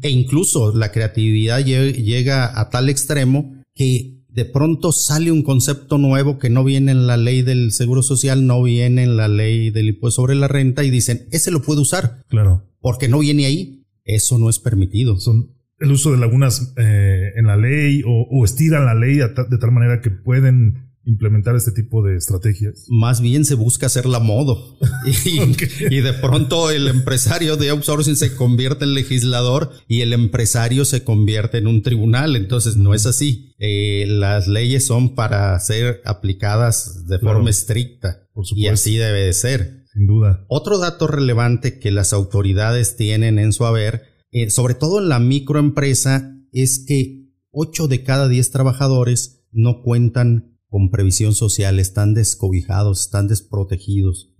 E 0.00 0.08
incluso 0.08 0.74
la 0.74 0.92
creatividad 0.92 1.62
llega 1.62 2.58
a 2.58 2.70
tal 2.70 2.88
extremo 2.88 3.62
que 3.74 4.13
de 4.34 4.44
pronto 4.44 4.90
sale 4.90 5.30
un 5.30 5.42
concepto 5.42 5.96
nuevo 5.96 6.38
que 6.38 6.50
no 6.50 6.64
viene 6.64 6.90
en 6.90 7.06
la 7.06 7.16
ley 7.16 7.42
del 7.42 7.70
seguro 7.70 8.02
social, 8.02 8.46
no 8.46 8.62
viene 8.62 9.04
en 9.04 9.16
la 9.16 9.28
ley 9.28 9.70
del 9.70 9.88
impuesto 9.88 10.22
sobre 10.22 10.34
la 10.34 10.48
renta 10.48 10.82
y 10.82 10.90
dicen, 10.90 11.28
ese 11.30 11.52
lo 11.52 11.62
puedo 11.62 11.82
usar. 11.82 12.24
Claro. 12.28 12.64
Porque 12.80 13.08
no 13.08 13.20
viene 13.20 13.46
ahí. 13.46 13.86
Eso 14.04 14.38
no 14.38 14.50
es 14.50 14.58
permitido. 14.58 15.18
Son 15.18 15.54
el 15.78 15.92
uso 15.92 16.10
de 16.10 16.18
lagunas 16.18 16.74
eh, 16.76 17.32
en 17.36 17.46
la 17.46 17.56
ley 17.56 18.02
o, 18.04 18.26
o 18.30 18.44
estiran 18.44 18.84
la 18.84 18.94
ley 18.94 19.16
de 19.16 19.58
tal 19.58 19.72
manera 19.72 20.00
que 20.00 20.10
pueden 20.10 20.84
implementar 21.06 21.54
este 21.54 21.72
tipo 21.72 22.02
de 22.02 22.16
estrategias? 22.16 22.86
Más 22.88 23.20
bien 23.20 23.44
se 23.44 23.54
busca 23.54 23.86
hacerla 23.86 24.18
modo. 24.18 24.78
Y, 25.90 26.00
de 26.00 26.12
pronto 26.14 26.70
el 26.70 26.88
empresario 26.88 27.56
de 27.56 27.70
outsourcing 27.70 28.16
se 28.16 28.34
convierte 28.34 28.84
en 28.84 28.94
legislador 28.94 29.70
y 29.88 30.00
el 30.00 30.12
empresario 30.12 30.84
se 30.84 31.04
convierte 31.04 31.58
en 31.58 31.66
un 31.66 31.82
tribunal. 31.82 32.36
Entonces 32.36 32.76
no 32.76 32.94
es 32.94 33.06
así. 33.06 33.54
Eh, 33.58 34.06
las 34.08 34.48
leyes 34.48 34.86
son 34.86 35.14
para 35.14 35.58
ser 35.60 36.00
aplicadas 36.04 37.06
de 37.06 37.18
forma 37.18 37.50
estricta. 37.50 38.26
y 38.54 38.66
así 38.68 38.96
debe 38.96 39.20
de 39.20 39.32
ser. 39.32 39.84
Sin 39.92 40.06
duda. 40.06 40.44
Otro 40.48 40.78
dato 40.78 41.06
relevante 41.06 41.78
que 41.78 41.90
las 41.90 42.12
autoridades 42.12 42.96
tienen 42.96 43.38
en 43.38 43.52
su 43.52 43.64
haber, 43.64 44.02
eh, 44.32 44.50
sobre 44.50 44.74
todo 44.74 45.00
en 45.00 45.08
la 45.08 45.20
microempresa, 45.20 46.32
es 46.52 46.84
que 46.86 47.30
8 47.52 47.86
de 47.86 48.02
cada 48.02 48.28
10 48.28 48.50
trabajadores 48.50 49.44
no 49.52 49.82
cuentan 49.82 50.58
con 50.74 50.90
previsión 50.90 51.34
social, 51.34 51.78
están 51.78 52.14
descobijados, 52.14 53.02
están 53.02 53.28
desprotegidos. 53.28 54.34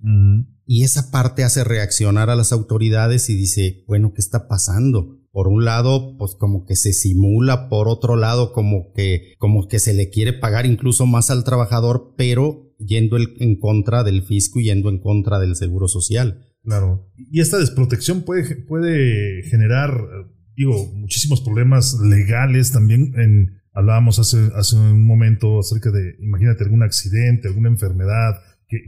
Y 0.66 0.84
esa 0.84 1.10
parte 1.10 1.44
hace 1.44 1.64
reaccionar 1.64 2.30
a 2.30 2.36
las 2.36 2.52
autoridades 2.52 3.28
y 3.28 3.36
dice, 3.36 3.84
bueno, 3.86 4.12
¿qué 4.14 4.20
está 4.20 4.48
pasando? 4.48 5.20
Por 5.30 5.48
un 5.48 5.64
lado, 5.64 6.16
pues 6.16 6.34
como 6.38 6.64
que 6.64 6.76
se 6.76 6.92
simula, 6.92 7.68
por 7.68 7.88
otro 7.88 8.16
lado, 8.16 8.52
como 8.52 8.92
que, 8.94 9.34
como 9.38 9.66
que 9.68 9.78
se 9.78 9.92
le 9.92 10.10
quiere 10.10 10.32
pagar 10.32 10.64
incluso 10.64 11.06
más 11.06 11.30
al 11.30 11.44
trabajador, 11.44 12.14
pero 12.16 12.72
yendo 12.78 13.16
en 13.18 13.58
contra 13.58 14.04
del 14.04 14.22
fisco 14.22 14.60
y 14.60 14.64
yendo 14.64 14.90
en 14.90 15.00
contra 15.00 15.38
del 15.38 15.56
seguro 15.56 15.88
social. 15.88 16.48
Claro. 16.62 17.10
Y 17.16 17.40
esta 17.40 17.58
desprotección 17.58 18.22
puede, 18.22 18.56
puede 18.56 19.42
generar, 19.50 19.92
digo, 20.56 20.86
muchísimos 20.94 21.40
problemas 21.40 21.98
legales 22.00 22.72
también 22.72 23.12
en 23.16 23.64
Hablábamos 23.74 24.20
hace, 24.20 24.50
hace 24.54 24.76
un 24.76 25.04
momento 25.04 25.58
acerca 25.58 25.90
de, 25.90 26.14
imagínate, 26.20 26.62
algún 26.62 26.84
accidente, 26.84 27.48
alguna 27.48 27.68
enfermedad 27.68 28.40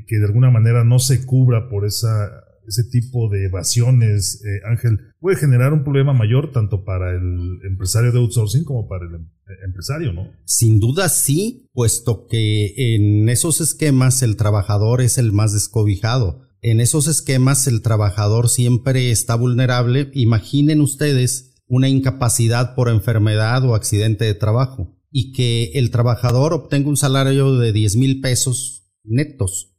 que, 0.07 0.19
de 0.19 0.25
alguna 0.25 0.51
manera 0.51 0.85
no 0.85 0.99
se 0.99 1.25
cubra 1.25 1.69
por 1.69 1.85
ese 1.87 2.85
tipo 2.91 3.29
de 3.29 3.47
evasiones, 3.47 4.43
eh, 4.45 4.61
Ángel, 4.67 5.01
puede 5.21 5.37
generar 5.37 5.73
un 5.73 5.85
problema 5.85 6.13
mayor 6.13 6.53
tanto 6.53 6.85
para 6.85 7.11
el 7.13 7.59
empresario 7.69 8.13
de 8.13 8.19
outsourcing 8.19 8.65
como 8.65 8.89
para 8.89 9.07
el 9.07 9.15
em, 9.15 9.29
empresario, 9.65 10.13
¿no? 10.13 10.31
Sin 10.45 10.81
duda 10.81 11.09
sí, 11.09 11.69
puesto 11.73 12.27
que 12.29 12.75
en 12.77 13.29
esos 13.29 13.61
esquemas 13.61 14.23
el 14.23 14.37
trabajador 14.37 15.01
es 15.01 15.19
el 15.19 15.33
más 15.33 15.53
descobijado. 15.53 16.47
En 16.63 16.81
esos 16.81 17.07
esquemas 17.07 17.67
el 17.67 17.83
trabajador 17.83 18.49
siempre 18.49 19.11
está 19.11 19.37
vulnerable. 19.37 20.11
Imaginen 20.15 20.81
ustedes 20.81 21.55
una 21.69 21.89
incapacidad 21.89 22.75
por 22.75 22.89
enfermedad 22.89 23.65
o 23.65 23.75
accidente 23.75 24.25
de 24.25 24.35
trabajo. 24.35 24.93
y 25.19 25.33
que 25.33 25.71
el 25.79 25.91
trabajador 25.91 26.53
obtenga 26.53 26.91
un 26.91 26.97
salario 26.99 27.57
de 27.57 27.73
10 27.73 27.97
mil 27.97 28.21
pesos 28.21 28.91
netos. 29.03 29.76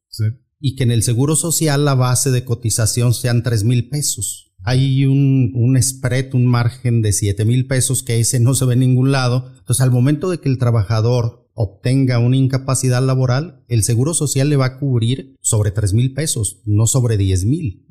Y 0.59 0.75
que 0.75 0.83
en 0.83 0.91
el 0.91 1.03
seguro 1.03 1.35
social 1.35 1.85
la 1.85 1.95
base 1.95 2.31
de 2.31 2.43
cotización 2.43 3.13
sean 3.13 3.43
3 3.43 3.63
mil 3.63 3.89
pesos. 3.89 4.53
Hay 4.63 5.05
un, 5.05 5.51
un 5.53 5.81
spread, 5.81 6.33
un 6.33 6.45
margen 6.45 7.01
de 7.01 7.13
7 7.13 7.45
mil 7.45 7.67
pesos 7.67 8.03
que 8.03 8.19
ese 8.19 8.39
no 8.39 8.55
se 8.55 8.65
ve 8.65 8.73
en 8.73 8.79
ningún 8.79 9.11
lado. 9.11 9.51
Entonces 9.59 9.81
al 9.81 9.91
momento 9.91 10.29
de 10.29 10.39
que 10.39 10.49
el 10.49 10.57
trabajador 10.57 11.47
obtenga 11.59 12.19
una 12.19 12.37
incapacidad 12.37 13.03
laboral, 13.03 13.63
el 13.67 13.81
seguro 13.81 14.13
social 14.13 14.47
le 14.47 14.57
va 14.57 14.65
a 14.67 14.79
cubrir 14.79 15.35
sobre 15.41 15.71
3 15.71 15.93
mil 15.93 16.13
pesos, 16.13 16.61
no 16.65 16.85
sobre 16.85 17.17
10 17.17 17.45
mil. 17.45 17.87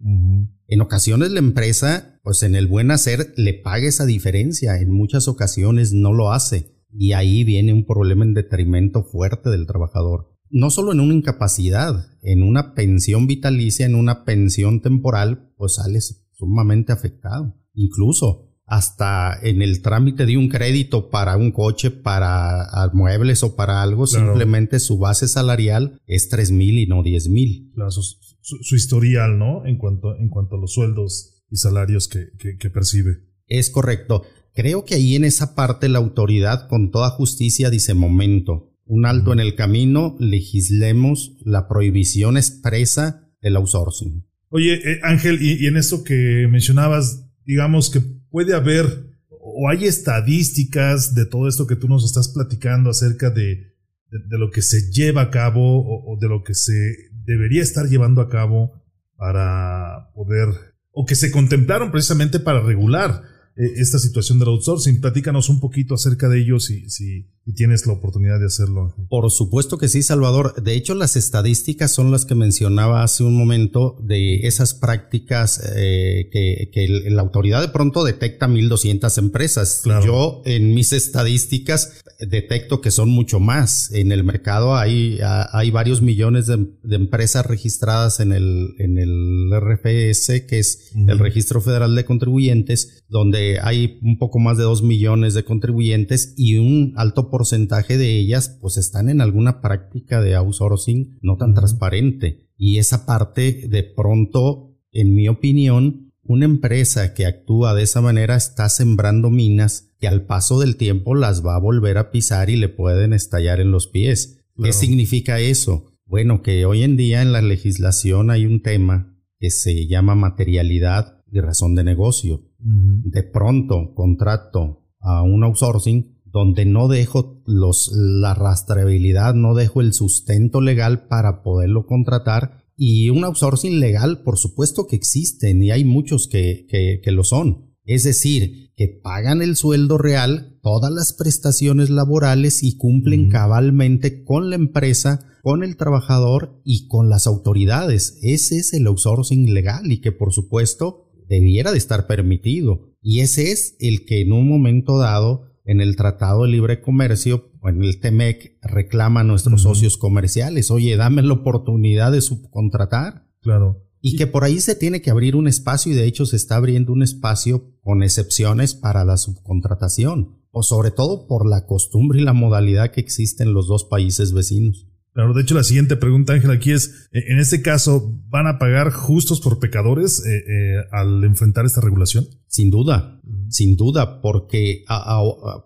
En 0.68 0.80
ocasiones 0.80 1.32
la 1.32 1.40
empresa, 1.40 2.20
pues 2.22 2.44
en 2.44 2.54
el 2.54 2.68
buen 2.68 2.92
hacer, 2.92 3.34
le 3.36 3.54
paga 3.54 3.88
esa 3.88 4.06
diferencia, 4.06 4.78
en 4.80 4.90
muchas 4.90 5.26
ocasiones 5.26 5.92
no 5.92 6.12
lo 6.12 6.32
hace. 6.32 6.76
Y 6.92 7.12
ahí 7.12 7.42
viene 7.42 7.72
un 7.72 7.84
problema 7.84 8.24
en 8.24 8.34
detrimento 8.34 9.02
fuerte 9.02 9.50
del 9.50 9.66
trabajador. 9.66 10.35
No 10.50 10.70
solo 10.70 10.92
en 10.92 11.00
una 11.00 11.14
incapacidad, 11.14 12.06
en 12.22 12.42
una 12.42 12.74
pensión 12.74 13.26
vitalicia, 13.26 13.86
en 13.86 13.94
una 13.94 14.24
pensión 14.24 14.80
temporal, 14.80 15.52
pues 15.56 15.74
sale 15.74 16.00
sumamente 16.34 16.92
afectado. 16.92 17.56
Incluso 17.74 18.46
hasta 18.66 19.38
en 19.42 19.62
el 19.62 19.80
trámite 19.80 20.26
de 20.26 20.36
un 20.36 20.48
crédito 20.48 21.08
para 21.08 21.36
un 21.36 21.52
coche, 21.52 21.92
para 21.92 22.66
muebles 22.92 23.44
o 23.44 23.54
para 23.54 23.82
algo, 23.82 24.06
simplemente 24.06 24.80
su 24.80 24.98
base 24.98 25.28
salarial 25.28 26.00
es 26.06 26.28
tres 26.28 26.50
mil 26.50 26.78
y 26.78 26.86
no 26.86 27.02
diez 27.02 27.28
mil. 27.28 27.72
su, 27.90 28.74
historial, 28.74 29.38
¿no? 29.38 29.64
En 29.66 29.78
cuanto, 29.78 30.16
en 30.16 30.28
cuanto 30.28 30.56
a 30.56 30.58
los 30.58 30.72
sueldos 30.72 31.44
y 31.48 31.56
salarios 31.56 32.08
que, 32.08 32.26
que, 32.58 32.70
percibe. 32.70 33.18
Es 33.46 33.70
correcto. 33.70 34.24
Creo 34.52 34.84
que 34.84 34.96
ahí 34.96 35.14
en 35.14 35.24
esa 35.24 35.54
parte 35.54 35.88
la 35.88 35.98
autoridad 35.98 36.68
con 36.68 36.90
toda 36.90 37.10
justicia 37.10 37.70
dice 37.70 37.94
momento, 37.94 38.72
un 38.86 39.04
alto 39.04 39.32
en 39.32 39.40
el 39.40 39.54
camino, 39.54 40.16
legislemos 40.18 41.36
la 41.44 41.68
prohibición 41.68 42.36
expresa 42.36 43.28
del 43.42 43.56
outsourcing. 43.56 44.24
Oye, 44.48 44.74
eh, 44.74 45.00
Ángel, 45.02 45.42
y, 45.42 45.66
en 45.66 45.76
esto 45.76 46.04
que 46.04 46.46
mencionabas, 46.50 47.26
digamos 47.44 47.90
que 47.90 48.00
puede 48.00 48.54
haber 48.54 49.06
o 49.28 49.68
hay 49.68 49.84
estadísticas 49.84 51.14
de 51.14 51.26
todo 51.26 51.48
esto 51.48 51.66
que 51.66 51.76
tú 51.76 51.88
nos 51.88 52.04
estás 52.04 52.28
platicando 52.28 52.90
acerca 52.90 53.30
de, 53.30 53.74
de, 54.10 54.38
lo 54.38 54.50
que 54.50 54.62
se 54.62 54.90
lleva 54.90 55.22
a 55.22 55.30
cabo 55.30 55.84
o, 55.86 56.18
de 56.20 56.28
lo 56.28 56.42
que 56.42 56.54
se 56.54 56.94
debería 57.24 57.62
estar 57.62 57.86
llevando 57.86 58.20
a 58.20 58.28
cabo 58.28 58.82
para 59.16 60.10
poder, 60.14 60.48
o 60.90 61.06
que 61.06 61.14
se 61.14 61.30
contemplaron 61.30 61.90
precisamente 61.90 62.40
para 62.40 62.60
regular 62.60 63.22
esta 63.56 63.98
situación 63.98 64.38
del 64.38 64.48
outsourcing. 64.48 65.00
Platícanos 65.00 65.48
un 65.48 65.60
poquito 65.60 65.94
acerca 65.94 66.28
de 66.28 66.40
ello 66.40 66.60
si, 66.60 66.88
si, 66.90 67.26
tienes 67.54 67.86
la 67.86 67.94
oportunidad 67.94 68.38
de 68.38 68.46
hacerlo. 68.46 68.94
Por 69.08 69.30
supuesto 69.30 69.78
que 69.78 69.88
sí, 69.88 70.02
Salvador. 70.02 70.62
De 70.62 70.74
hecho, 70.74 70.94
las 70.94 71.16
estadísticas 71.16 71.90
son 71.90 72.10
las 72.10 72.26
que 72.26 72.34
mencionaba 72.34 73.02
hace 73.02 73.22
un 73.22 73.36
momento 73.36 73.96
de 74.02 74.46
esas 74.46 74.74
prácticas 74.74 75.62
eh, 75.74 76.28
que, 76.30 76.70
que, 76.72 77.10
la 77.10 77.22
autoridad 77.22 77.62
de 77.62 77.68
pronto 77.68 78.04
detecta 78.04 78.46
1.200 78.46 79.18
empresas. 79.18 79.82
Yo 80.04 80.42
en 80.44 80.74
mis 80.74 80.92
estadísticas 80.92 81.92
detecto 82.18 82.80
que 82.80 82.90
son 82.90 83.10
mucho 83.10 83.40
más. 83.40 83.92
En 83.92 84.12
el 84.12 84.24
mercado 84.24 84.76
hay, 84.76 85.18
hay 85.22 85.70
varios 85.70 86.02
millones 86.02 86.46
de, 86.46 86.66
empresas 86.90 87.46
registradas 87.46 88.20
en 88.20 88.32
el, 88.32 88.74
en 88.78 88.98
el 88.98 89.50
RFS, 89.52 90.46
que 90.46 90.58
es 90.58 90.92
el 90.94 91.18
Registro 91.18 91.60
Federal 91.60 91.94
de 91.94 92.04
Contribuyentes, 92.04 93.04
donde 93.08 93.45
hay 93.62 93.98
un 94.02 94.18
poco 94.18 94.38
más 94.38 94.58
de 94.58 94.64
2 94.64 94.82
millones 94.82 95.34
de 95.34 95.44
contribuyentes 95.44 96.34
y 96.36 96.58
un 96.58 96.92
alto 96.96 97.30
porcentaje 97.30 97.98
de 97.98 98.18
ellas 98.18 98.56
pues 98.60 98.76
están 98.76 99.08
en 99.08 99.20
alguna 99.20 99.60
práctica 99.60 100.20
de 100.20 100.34
outsourcing 100.34 101.18
no 101.22 101.36
tan 101.36 101.54
transparente. 101.54 102.48
Y 102.56 102.78
esa 102.78 103.06
parte 103.06 103.66
de 103.68 103.82
pronto, 103.82 104.74
en 104.92 105.14
mi 105.14 105.28
opinión, 105.28 106.12
una 106.22 106.44
empresa 106.44 107.14
que 107.14 107.26
actúa 107.26 107.74
de 107.74 107.82
esa 107.82 108.00
manera 108.00 108.36
está 108.36 108.68
sembrando 108.68 109.30
minas 109.30 109.92
que 110.00 110.08
al 110.08 110.26
paso 110.26 110.58
del 110.58 110.76
tiempo 110.76 111.14
las 111.14 111.44
va 111.44 111.54
a 111.54 111.60
volver 111.60 111.98
a 111.98 112.10
pisar 112.10 112.50
y 112.50 112.56
le 112.56 112.68
pueden 112.68 113.12
estallar 113.12 113.60
en 113.60 113.70
los 113.70 113.86
pies. 113.86 114.44
¿Qué 114.62 114.72
significa 114.72 115.38
eso? 115.40 115.92
Bueno, 116.04 116.42
que 116.42 116.66
hoy 116.66 116.82
en 116.82 116.96
día 116.96 117.22
en 117.22 117.32
la 117.32 117.42
legislación 117.42 118.30
hay 118.30 118.46
un 118.46 118.62
tema 118.62 119.16
que 119.38 119.50
se 119.50 119.86
llama 119.86 120.14
materialidad 120.14 121.22
y 121.30 121.40
razón 121.40 121.74
de 121.74 121.84
negocio 121.84 122.42
de 122.58 123.22
pronto 123.22 123.94
contrato 123.94 124.82
a 125.00 125.22
un 125.22 125.44
outsourcing 125.44 126.16
donde 126.36 126.66
no 126.66 126.88
dejo 126.88 127.42
los, 127.46 127.90
la 127.94 128.34
rastreabilidad, 128.34 129.34
no 129.34 129.54
dejo 129.54 129.80
el 129.80 129.94
sustento 129.94 130.60
legal 130.60 131.06
para 131.08 131.42
poderlo 131.42 131.86
contratar. 131.86 132.64
Y 132.76 133.08
un 133.08 133.24
outsourcing 133.24 133.80
legal, 133.80 134.22
por 134.22 134.36
supuesto 134.36 134.86
que 134.86 134.96
existen 134.96 135.62
y 135.62 135.70
hay 135.70 135.84
muchos 135.84 136.28
que, 136.28 136.66
que, 136.68 137.10
lo 137.10 137.24
son. 137.24 137.74
Es 137.84 138.04
decir, 138.04 138.72
que 138.76 138.88
pagan 138.88 139.40
el 139.40 139.56
sueldo 139.56 139.96
real, 139.96 140.58
todas 140.62 140.92
las 140.92 141.14
prestaciones 141.14 141.88
laborales 141.88 142.62
y 142.62 142.76
cumplen 142.76 143.30
cabalmente 143.30 144.22
con 144.22 144.50
la 144.50 144.56
empresa, 144.56 145.20
con 145.42 145.62
el 145.62 145.78
trabajador 145.78 146.60
y 146.64 146.86
con 146.88 147.08
las 147.08 147.26
autoridades. 147.26 148.18
Ese 148.20 148.58
es 148.58 148.74
el 148.74 148.88
outsourcing 148.88 149.54
legal 149.54 149.90
y 149.90 150.02
que 150.02 150.12
por 150.12 150.34
supuesto 150.34 151.05
debiera 151.28 151.72
de 151.72 151.78
estar 151.78 152.06
permitido. 152.06 152.92
Y 153.00 153.20
ese 153.20 153.52
es 153.52 153.76
el 153.78 154.04
que 154.04 154.20
en 154.20 154.32
un 154.32 154.48
momento 154.48 154.98
dado 154.98 155.44
en 155.64 155.80
el 155.80 155.96
Tratado 155.96 156.44
de 156.44 156.48
Libre 156.48 156.80
Comercio 156.80 157.50
o 157.60 157.68
en 157.68 157.82
el 157.82 158.00
TEMEC 158.00 158.58
reclama 158.62 159.20
a 159.20 159.24
nuestros 159.24 159.62
socios 159.62 159.96
comerciales. 159.96 160.70
Oye, 160.70 160.96
dame 160.96 161.22
la 161.22 161.34
oportunidad 161.34 162.12
de 162.12 162.20
subcontratar. 162.20 163.26
Claro. 163.40 163.82
Y 164.00 164.16
que 164.16 164.28
por 164.28 164.44
ahí 164.44 164.60
se 164.60 164.76
tiene 164.76 165.02
que 165.02 165.10
abrir 165.10 165.34
un 165.34 165.48
espacio 165.48 165.92
y 165.92 165.96
de 165.96 166.04
hecho 166.04 166.26
se 166.26 166.36
está 166.36 166.56
abriendo 166.56 166.92
un 166.92 167.02
espacio 167.02 167.74
con 167.80 168.04
excepciones 168.04 168.74
para 168.74 169.04
la 169.04 169.16
subcontratación. 169.16 170.38
O 170.52 170.62
sobre 170.62 170.92
todo 170.92 171.26
por 171.26 171.46
la 171.46 171.66
costumbre 171.66 172.20
y 172.20 172.24
la 172.24 172.32
modalidad 172.32 172.92
que 172.92 173.00
existe 173.00 173.42
en 173.42 173.52
los 173.52 173.66
dos 173.66 173.84
países 173.84 174.32
vecinos. 174.32 174.86
Claro, 175.16 175.32
de 175.32 175.40
hecho 175.40 175.54
la 175.54 175.64
siguiente 175.64 175.96
pregunta, 175.96 176.34
Ángel, 176.34 176.50
aquí 176.50 176.72
es, 176.72 177.08
eh, 177.10 177.24
en 177.28 177.38
este 177.38 177.62
caso, 177.62 178.20
¿van 178.28 178.46
a 178.46 178.58
pagar 178.58 178.90
justos 178.90 179.40
por 179.40 179.58
pecadores 179.58 180.22
eh, 180.26 180.44
eh, 180.46 180.84
al 180.92 181.24
enfrentar 181.24 181.64
esta 181.64 181.80
regulación? 181.80 182.26
Sin 182.48 182.68
duda, 182.68 183.18
sin 183.48 183.76
duda, 183.76 184.20
porque 184.20 184.84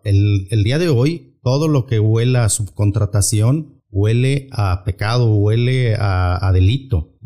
el, 0.04 0.62
día 0.62 0.78
de 0.78 0.88
hoy 0.88 1.36
todo 1.42 1.66
lo 1.66 1.86
que 1.86 1.98
huele 1.98 2.38
a 2.38 2.48
subcontratación 2.48 3.82
huele 3.90 4.46
a 4.52 4.84
pecado, 4.84 5.34
huele 5.34 5.96
a, 5.98 6.48
delito. 6.54 7.18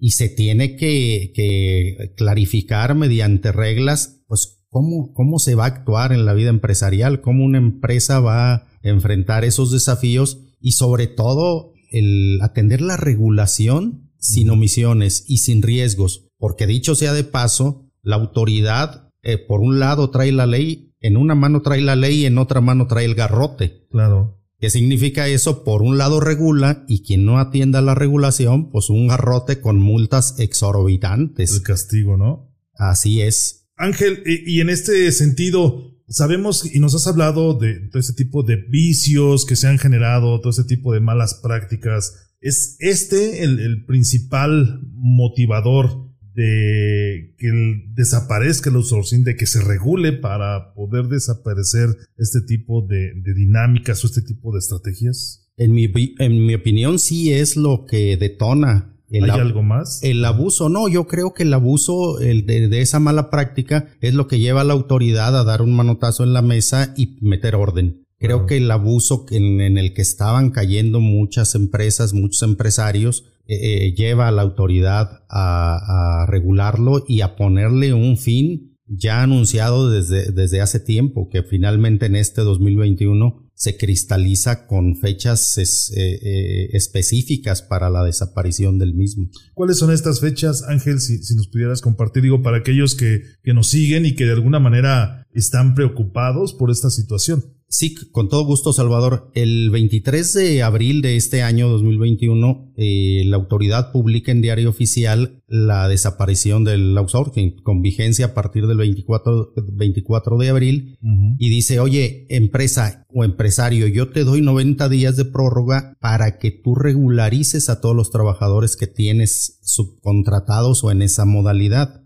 Y 0.00 0.10
se 0.10 0.28
tiene 0.28 0.74
que, 0.74 1.30
que, 1.32 2.12
clarificar 2.16 2.96
mediante 2.96 3.52
reglas, 3.52 4.24
pues, 4.26 4.64
cómo, 4.68 5.12
cómo 5.14 5.38
se 5.38 5.54
va 5.54 5.66
a 5.66 5.68
actuar 5.68 6.12
en 6.12 6.26
la 6.26 6.34
vida 6.34 6.50
empresarial, 6.50 7.20
cómo 7.20 7.44
una 7.44 7.58
empresa 7.58 8.18
va 8.18 8.52
a 8.52 8.68
enfrentar 8.82 9.44
esos 9.44 9.70
desafíos 9.70 10.47
y 10.60 10.72
sobre 10.72 11.06
todo 11.06 11.72
el 11.90 12.38
atender 12.42 12.80
la 12.80 12.96
regulación 12.96 14.10
sin 14.18 14.50
omisiones 14.50 15.24
y 15.26 15.38
sin 15.38 15.62
riesgos, 15.62 16.28
porque 16.38 16.66
dicho 16.66 16.94
sea 16.94 17.12
de 17.12 17.24
paso, 17.24 17.86
la 18.02 18.16
autoridad 18.16 19.12
eh, 19.22 19.38
por 19.38 19.60
un 19.60 19.78
lado 19.78 20.10
trae 20.10 20.32
la 20.32 20.46
ley, 20.46 20.94
en 21.00 21.16
una 21.16 21.34
mano 21.34 21.62
trae 21.62 21.80
la 21.80 21.96
ley 21.96 22.22
y 22.22 22.26
en 22.26 22.38
otra 22.38 22.60
mano 22.60 22.86
trae 22.86 23.04
el 23.04 23.14
garrote. 23.14 23.86
Claro. 23.90 24.38
¿Qué 24.60 24.70
significa 24.70 25.28
eso? 25.28 25.62
Por 25.62 25.82
un 25.82 25.98
lado 25.98 26.18
regula 26.18 26.84
y 26.88 27.02
quien 27.02 27.24
no 27.24 27.38
atienda 27.38 27.80
la 27.80 27.94
regulación, 27.94 28.70
pues 28.70 28.90
un 28.90 29.06
garrote 29.06 29.60
con 29.60 29.78
multas 29.78 30.40
exorbitantes. 30.40 31.54
El 31.54 31.62
castigo, 31.62 32.16
¿no? 32.16 32.52
Así 32.74 33.20
es. 33.20 33.68
Ángel, 33.76 34.24
y 34.26 34.60
en 34.60 34.70
este 34.70 35.12
sentido, 35.12 35.92
sabemos 36.08 36.64
y 36.74 36.78
nos 36.80 36.94
has 36.94 37.06
hablado 37.06 37.54
de 37.54 37.88
todo 37.88 38.00
ese 38.00 38.14
tipo 38.14 38.42
de 38.42 38.56
vicios 38.56 39.44
que 39.44 39.56
se 39.56 39.68
han 39.68 39.78
generado, 39.78 40.40
todo 40.40 40.50
ese 40.50 40.64
tipo 40.64 40.92
de 40.92 41.00
malas 41.00 41.34
prácticas. 41.34 42.34
¿Es 42.40 42.76
este 42.78 43.42
el, 43.44 43.84
principal 43.84 44.80
motivador 44.92 46.08
de 46.34 47.34
que 47.36 47.50
desaparezca 47.94 48.70
el 48.70 48.76
outsourcing, 48.76 49.24
de 49.24 49.36
que 49.36 49.46
se 49.46 49.60
regule 49.60 50.12
para 50.12 50.72
poder 50.74 51.06
desaparecer 51.06 51.88
este 52.16 52.40
tipo 52.42 52.86
de, 52.86 53.12
de 53.14 53.34
dinámicas 53.34 54.04
o 54.04 54.06
este 54.06 54.22
tipo 54.22 54.52
de 54.52 54.60
estrategias? 54.60 55.48
En 55.56 55.72
mi, 55.72 55.92
en 56.20 56.46
mi 56.46 56.54
opinión 56.54 57.00
sí 57.00 57.32
es 57.32 57.56
lo 57.56 57.84
que 57.86 58.16
detona 58.16 58.97
¿Hay 59.10 59.30
algo 59.30 59.62
más? 59.62 60.02
El 60.02 60.24
abuso, 60.24 60.68
no, 60.68 60.88
yo 60.88 61.06
creo 61.06 61.32
que 61.32 61.44
el 61.44 61.54
abuso 61.54 62.20
el 62.20 62.44
de, 62.46 62.80
esa 62.80 63.00
mala 63.00 63.30
práctica 63.30 63.88
es 64.00 64.14
lo 64.14 64.28
que 64.28 64.38
lleva 64.38 64.60
a 64.60 64.64
la 64.64 64.74
autoridad 64.74 65.36
a 65.36 65.44
dar 65.44 65.62
un 65.62 65.74
manotazo 65.74 66.24
en 66.24 66.32
la 66.32 66.42
mesa 66.42 66.92
y 66.96 67.16
meter 67.20 67.54
orden. 67.54 68.04
Creo 68.18 68.46
que 68.46 68.56
el 68.56 68.70
abuso 68.70 69.26
en, 69.30 69.78
el 69.78 69.94
que 69.94 70.02
estaban 70.02 70.50
cayendo 70.50 71.00
muchas 71.00 71.54
empresas, 71.54 72.14
muchos 72.14 72.42
empresarios, 72.42 73.24
eh, 73.46 73.86
eh, 73.86 73.94
lleva 73.94 74.26
a 74.26 74.32
la 74.32 74.42
autoridad 74.42 75.22
a, 75.30 76.26
regularlo 76.28 77.04
y 77.06 77.20
a 77.20 77.36
ponerle 77.36 77.92
un 77.92 78.18
fin 78.18 78.76
ya 78.86 79.22
anunciado 79.22 79.88
desde, 79.88 80.32
desde 80.32 80.60
hace 80.60 80.80
tiempo, 80.80 81.28
que 81.30 81.42
finalmente 81.42 82.06
en 82.06 82.16
este 82.16 82.40
2021 82.40 83.47
se 83.58 83.76
cristaliza 83.76 84.68
con 84.68 84.96
fechas 84.96 85.58
eh, 85.58 85.64
eh, 85.96 86.68
específicas 86.74 87.60
para 87.60 87.90
la 87.90 88.04
desaparición 88.04 88.78
del 88.78 88.94
mismo. 88.94 89.28
¿Cuáles 89.52 89.78
son 89.78 89.90
estas 89.92 90.20
fechas, 90.20 90.62
Ángel, 90.62 91.00
si, 91.00 91.18
si 91.24 91.34
nos 91.34 91.48
pudieras 91.48 91.80
compartir, 91.80 92.22
digo, 92.22 92.40
para 92.40 92.58
aquellos 92.58 92.94
que, 92.94 93.22
que 93.42 93.54
nos 93.54 93.68
siguen 93.68 94.06
y 94.06 94.14
que 94.14 94.26
de 94.26 94.32
alguna 94.32 94.60
manera 94.60 95.26
están 95.38 95.74
preocupados 95.74 96.54
por 96.54 96.70
esta 96.70 96.90
situación? 96.90 97.58
Sí, 97.70 97.94
con 98.12 98.30
todo 98.30 98.46
gusto, 98.46 98.72
Salvador. 98.72 99.30
El 99.34 99.68
23 99.68 100.32
de 100.32 100.62
abril 100.62 101.02
de 101.02 101.16
este 101.16 101.42
año 101.42 101.68
2021, 101.68 102.72
eh, 102.78 103.24
la 103.26 103.36
autoridad 103.36 103.92
publica 103.92 104.32
en 104.32 104.40
diario 104.40 104.70
oficial 104.70 105.42
la 105.46 105.86
desaparición 105.86 106.64
del 106.64 106.96
outsourcing 106.96 107.56
con 107.62 107.82
vigencia 107.82 108.26
a 108.26 108.34
partir 108.34 108.66
del 108.66 108.78
24, 108.78 109.52
24 109.74 110.38
de 110.38 110.48
abril 110.48 110.98
y 111.38 111.50
dice, 111.50 111.78
oye, 111.78 112.26
empresa 112.30 113.06
o 113.12 113.22
empresario, 113.22 113.86
yo 113.86 114.08
te 114.08 114.24
doy 114.24 114.40
90 114.40 114.88
días 114.88 115.18
de 115.18 115.26
prórroga 115.26 115.94
para 116.00 116.38
que 116.38 116.50
tú 116.50 116.74
regularices 116.74 117.68
a 117.68 117.82
todos 117.82 117.94
los 117.94 118.10
trabajadores 118.10 118.76
que 118.76 118.86
tienes 118.86 119.58
subcontratados 119.62 120.84
o 120.84 120.90
en 120.90 121.02
esa 121.02 121.26
modalidad. 121.26 122.02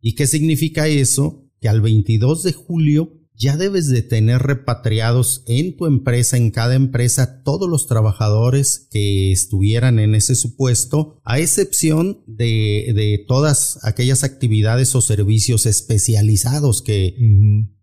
¿Y 0.00 0.16
qué 0.16 0.26
significa 0.26 0.88
eso? 0.88 1.49
Que 1.60 1.68
al 1.68 1.80
22 1.80 2.42
de 2.42 2.52
julio 2.52 3.20
ya 3.40 3.56
debes 3.56 3.88
de 3.88 4.02
tener 4.02 4.42
repatriados 4.42 5.42
en 5.46 5.74
tu 5.74 5.86
empresa, 5.86 6.36
en 6.36 6.50
cada 6.50 6.74
empresa, 6.74 7.42
todos 7.42 7.70
los 7.70 7.86
trabajadores 7.86 8.86
que 8.90 9.32
estuvieran 9.32 9.98
en 9.98 10.14
ese 10.14 10.34
supuesto, 10.34 11.18
a 11.24 11.38
excepción 11.38 12.22
de, 12.26 13.24
todas 13.26 13.78
aquellas 13.82 14.24
actividades 14.24 14.94
o 14.94 15.00
servicios 15.00 15.64
especializados 15.64 16.82
que, 16.82 17.16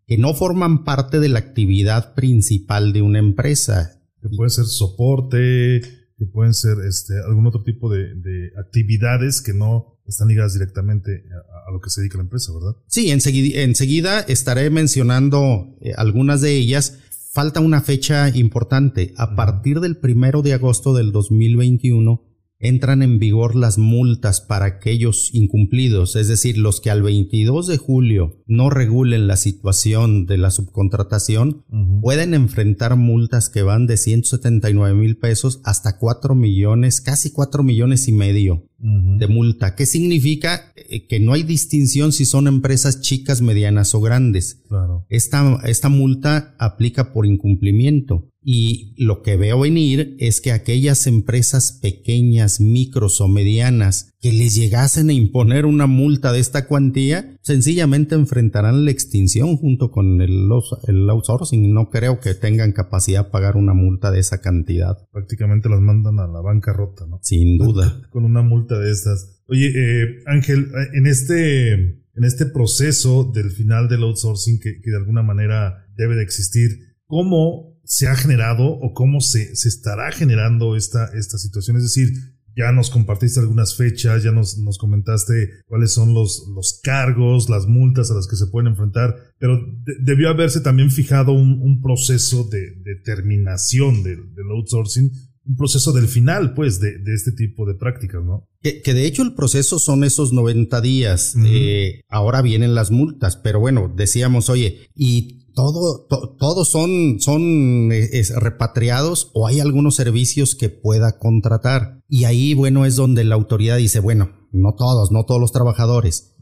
que 0.05 0.17
no 0.19 0.35
forman 0.35 0.83
parte 0.83 1.19
de 1.19 1.29
la 1.29 1.39
actividad 1.39 2.13
principal 2.13 2.93
de 2.93 3.01
una 3.01 3.17
empresa. 3.17 3.99
Que 4.21 4.29
puede 4.29 4.51
ser 4.51 4.65
soporte, 4.65 5.81
que 6.17 6.25
pueden 6.31 6.53
ser 6.53 6.77
este, 6.87 7.13
algún 7.27 7.47
otro 7.47 7.63
tipo 7.63 7.91
de, 7.91 8.13
de 8.13 8.51
actividades 8.59 9.41
que 9.41 9.53
no 9.53 9.96
están 10.07 10.27
ligadas 10.27 10.53
directamente 10.53 11.23
a, 11.67 11.71
lo 11.71 11.79
que 11.81 11.89
se 11.89 12.01
dedica 12.01 12.17
la 12.17 12.23
empresa, 12.23 12.53
¿verdad? 12.53 12.77
Sí, 12.87 13.11
enseguida, 13.11 13.61
enseguida 13.61 14.21
estaré 14.21 14.69
mencionando 14.69 15.75
eh, 15.81 15.93
algunas 15.95 16.41
de 16.41 16.55
ellas. 16.55 16.99
Falta 17.33 17.59
una 17.59 17.81
fecha 17.81 18.29
importante. 18.29 19.13
A 19.17 19.35
partir 19.35 19.79
del 19.79 19.97
primero 19.97 20.41
de 20.41 20.53
agosto 20.53 20.93
del 20.93 21.11
2021 21.11 22.26
entran 22.59 23.03
en 23.03 23.19
vigor 23.19 23.55
las 23.55 23.77
multas 23.77 24.41
para 24.41 24.65
aquellos 24.65 25.29
incumplidos, 25.33 26.15
es 26.15 26.27
decir, 26.27 26.57
los 26.57 26.81
que 26.81 26.89
al 26.89 27.01
22 27.01 27.67
de 27.67 27.77
julio 27.77 28.41
no 28.47 28.69
regulen 28.69 29.27
la 29.27 29.37
situación 29.37 30.25
de 30.25 30.37
la 30.37 30.51
subcontratación, 30.51 31.65
pueden 32.01 32.33
enfrentar 32.33 32.95
multas 32.95 33.49
que 33.49 33.61
van 33.61 33.87
de 33.87 33.97
179 33.97 34.95
mil 34.95 35.17
pesos 35.17 35.61
hasta 35.63 35.97
4 35.97 36.35
millones, 36.35 37.01
casi 37.01 37.31
4 37.31 37.63
millones 37.63 38.07
y 38.07 38.11
medio 38.11 38.63
de 38.79 39.27
multa. 39.27 39.75
¿Qué 39.75 39.85
significa? 39.85 40.71
Eh, 40.75 41.07
que 41.07 41.19
no 41.19 41.33
hay 41.33 41.43
distinción 41.43 42.11
si 42.11 42.25
son 42.25 42.47
empresas 42.47 43.01
chicas, 43.01 43.41
medianas 43.41 43.95
o 43.95 44.01
grandes. 44.01 44.63
Esta, 45.09 45.59
esta 45.65 45.89
multa 45.89 46.55
aplica 46.59 47.11
por 47.11 47.25
incumplimiento. 47.25 48.29
Y 48.49 48.93
lo 48.95 49.23
que 49.23 49.35
veo 49.35 49.59
venir 49.59 50.15
es 50.19 50.39
que 50.39 50.53
aquellas 50.53 51.05
empresas 51.05 51.73
pequeñas, 51.81 52.61
micros 52.61 53.19
o 53.19 53.27
medianas 53.27 54.13
que 54.21 54.31
les 54.31 54.55
llegasen 54.55 55.09
a 55.09 55.13
imponer 55.13 55.65
una 55.65 55.85
multa 55.85 56.31
de 56.31 56.39
esta 56.39 56.65
cuantía, 56.65 57.37
sencillamente 57.41 58.15
enfrentarán 58.15 58.85
la 58.85 58.91
extinción 58.91 59.57
junto 59.57 59.91
con 59.91 60.21
el, 60.21 60.49
el 60.87 61.09
outsourcing. 61.09 61.73
No 61.73 61.89
creo 61.89 62.21
que 62.21 62.35
tengan 62.35 62.71
capacidad 62.71 63.25
de 63.25 63.31
pagar 63.31 63.57
una 63.57 63.73
multa 63.73 64.11
de 64.11 64.21
esa 64.21 64.39
cantidad. 64.39 64.97
Prácticamente 65.11 65.67
las 65.67 65.81
mandan 65.81 66.17
a 66.19 66.27
la 66.27 66.39
bancarrota, 66.39 67.05
¿no? 67.05 67.19
Sin 67.23 67.57
duda. 67.57 68.01
con 68.11 68.23
una 68.23 68.43
multa 68.43 68.79
de 68.79 68.91
estas. 68.91 69.41
Oye, 69.49 69.73
eh, 69.75 70.23
Ángel, 70.25 70.71
en 70.93 71.05
este, 71.05 71.73
en 71.73 72.23
este 72.23 72.45
proceso 72.45 73.29
del 73.29 73.51
final 73.51 73.89
del 73.89 74.03
outsourcing 74.03 74.61
que, 74.61 74.79
que 74.79 74.91
de 74.91 74.97
alguna 74.97 75.21
manera 75.21 75.85
debe 75.97 76.15
de 76.15 76.23
existir, 76.23 76.95
¿cómo 77.07 77.76
se 77.87 78.07
ha 78.07 78.15
generado 78.15 78.65
o 78.65 78.93
cómo 78.93 79.21
se, 79.21 79.55
se 79.55 79.69
estará 79.69 80.11
generando 80.11 80.75
esta, 80.75 81.05
esta 81.17 81.37
situación. 81.37 81.77
Es 81.77 81.83
decir, 81.83 82.11
ya 82.55 82.71
nos 82.71 82.89
compartiste 82.89 83.39
algunas 83.39 83.75
fechas, 83.75 84.23
ya 84.23 84.31
nos, 84.31 84.57
nos 84.57 84.77
comentaste 84.77 85.51
cuáles 85.67 85.93
son 85.93 86.13
los, 86.13 86.47
los, 86.53 86.79
cargos, 86.83 87.49
las 87.49 87.67
multas 87.67 88.09
a 88.09 88.15
las 88.15 88.27
que 88.27 88.35
se 88.35 88.47
pueden 88.47 88.67
enfrentar, 88.67 89.15
pero 89.37 89.59
debió 90.01 90.29
haberse 90.29 90.59
también 90.61 90.89
fijado 90.89 91.33
un, 91.33 91.61
un 91.61 91.81
proceso 91.81 92.43
de, 92.51 92.71
de 92.83 92.95
terminación 93.05 94.03
del, 94.03 94.33
del, 94.33 94.49
outsourcing, 94.51 95.11
un 95.45 95.55
proceso 95.55 95.93
del 95.93 96.07
final, 96.07 96.55
pues, 96.55 96.81
de, 96.81 96.97
de 96.97 97.13
este 97.13 97.31
tipo 97.31 97.65
de 97.65 97.75
prácticas, 97.75 98.23
¿no? 98.23 98.49
Que, 98.61 98.81
que, 98.81 98.93
de 98.95 99.05
hecho 99.05 99.21
el 99.21 99.35
proceso 99.35 99.77
son 99.77 100.03
esos 100.03 100.33
90 100.33 100.81
días. 100.81 101.35
eh, 101.45 102.01
ahora 102.09 102.41
vienen 102.41 102.73
las 102.73 102.89
multas, 102.89 103.37
pero 103.37 103.59
bueno, 103.59 103.93
decíamos, 103.95 104.49
oye, 104.49 104.89
y 104.95 105.46
todo, 105.57 106.05
todos 106.37 106.69
son, 106.69 107.19
son 107.19 107.91
eh, 107.91 108.21
repatriados 108.35 109.31
o 109.33 109.47
hay 109.47 109.59
algunos 109.59 109.95
servicios 109.95 110.53
que 110.53 110.69
pueda 110.69 111.17
contratar. 111.17 112.03
Y 112.07 112.25
ahí, 112.25 112.53
bueno, 112.53 112.85
es 112.85 112.95
donde 112.95 113.23
la 113.23 113.33
autoridad 113.33 113.77
dice, 113.77 113.99
bueno, 113.99 114.29
no 114.51 114.75
todos, 114.75 115.11
no 115.11 115.25
todos 115.25 115.41
los 115.41 115.51
trabajadores. 115.51 116.35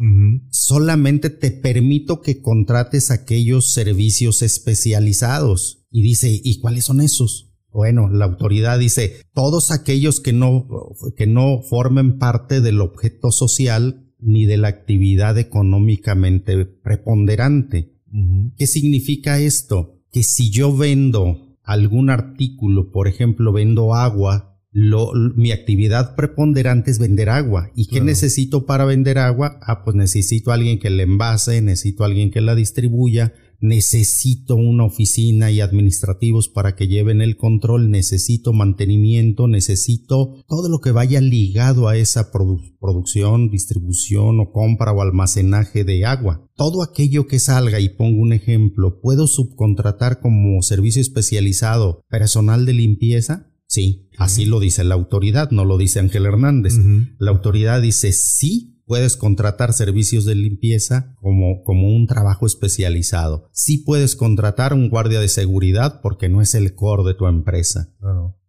Solamente 0.50 1.30
te 1.30 1.52
permito 1.52 2.22
que 2.22 2.42
contrates 2.42 3.10
aquellos 3.10 3.72
servicios 3.72 4.42
especializados. 4.42 5.86
Y 5.90 6.02
dice, 6.04 6.42
¿y 6.44 6.60
cuáles 6.60 6.84
son 6.84 7.00
esos? 7.00 7.54
Bueno, 7.72 8.10
la 8.10 8.26
autoridad 8.26 8.80
dice, 8.80 9.22
todos 9.34 9.72
aquellos 9.72 10.20
que 10.20 10.34
no, 10.34 10.68
que 11.16 11.26
no 11.26 11.62
formen 11.62 12.18
parte 12.18 12.60
del 12.60 12.82
objeto 12.82 13.32
social 13.32 14.12
ni 14.20 14.46
de 14.46 14.58
la 14.58 14.68
actividad 14.68 15.38
económicamente 15.38 16.66
preponderante. 16.66 17.95
¿Qué 18.58 18.68
significa 18.68 19.40
esto? 19.40 20.02
Que 20.12 20.24
si 20.24 20.50
yo 20.50 20.76
vendo 20.76 21.58
algún 21.64 22.10
artículo, 22.10 22.92
por 22.92 23.08
ejemplo, 23.08 23.52
vendo 23.52 23.94
agua, 23.94 24.58
lo, 24.72 25.12
mi 25.14 25.52
actividad 25.52 26.16
preponderante 26.16 26.92
es 26.92 27.00
vender 27.00 27.30
agua. 27.30 27.72
¿Y 27.76 27.88
qué 27.88 28.02
necesito 28.02 28.66
para 28.66 28.86
vender 28.86 29.18
agua? 29.18 29.58
Ah, 29.62 29.84
pues 29.84 29.96
necesito 29.96 30.52
a 30.52 30.56
alguien 30.56 30.80
que 30.80 30.90
la 30.90 31.04
envase, 31.04 31.62
necesito 31.62 32.04
a 32.04 32.08
alguien 32.08 32.30
que 32.30 32.42
la 32.42 32.56
distribuya, 32.56 33.34
necesito 33.66 34.56
una 34.56 34.86
oficina 34.86 35.52
y 35.52 35.62
administrativos 35.62 36.48
para 36.48 36.76
que 36.76 36.88
lleven 36.88 37.22
el 37.22 37.36
control, 37.36 37.90
necesito 37.90 38.54
mantenimiento, 38.54 39.48
necesito 39.48 40.44
todo 40.48 40.70
lo 40.70 40.80
que 40.80 40.92
vaya 40.92 41.20
ligado 41.22 41.88
a 41.88 41.98
esa 41.98 42.32
producción, 42.32 43.50
distribución 43.50 44.40
o 44.40 44.52
compra 44.52 44.92
o 44.92 45.02
almacenaje 45.02 45.84
de 45.84 46.06
agua. 46.06 46.48
Todo 46.56 46.84
aquello 46.84 47.28
que 47.28 47.40
salga, 47.40 47.80
y 47.80 47.90
pongo 47.90 48.22
un 48.22 48.34
ejemplo, 48.34 49.00
¿puedo 49.02 49.28
subcontratar 49.28 50.20
como 50.22 50.62
servicio 50.62 51.02
especializado 51.02 52.02
personal 52.10 52.66
de 52.66 52.74
limpieza? 52.74 53.52
Sí, 53.68 54.10
así 54.18 54.46
lo 54.46 54.60
dice 54.60 54.84
la 54.84 54.96
autoridad, 54.96 55.50
no 55.52 55.66
lo 55.66 55.78
dice 55.78 56.00
Ángel 56.00 56.26
Hernández. 56.26 56.74
La 57.18 57.32
autoridad 57.32 57.82
dice 57.82 58.12
sí, 58.14 58.75
puedes 58.86 59.18
contratar 59.18 59.74
servicios 59.74 60.26
de 60.26 60.36
limpieza 60.36 61.16
como, 61.20 61.64
como 61.64 61.96
un 61.96 62.08
trabajo 62.08 62.46
especializado. 62.46 63.50
Sí 63.52 63.80
puedes 63.80 64.16
contratar 64.16 64.74
un 64.74 64.90
guardia 64.90 65.20
de 65.20 65.28
seguridad 65.28 66.02
porque 66.02 66.30
no 66.30 66.42
es 66.42 66.56
el 66.56 66.76
core 66.76 67.04
de 67.04 67.16
tu 67.16 67.28
empresa. 67.28 67.94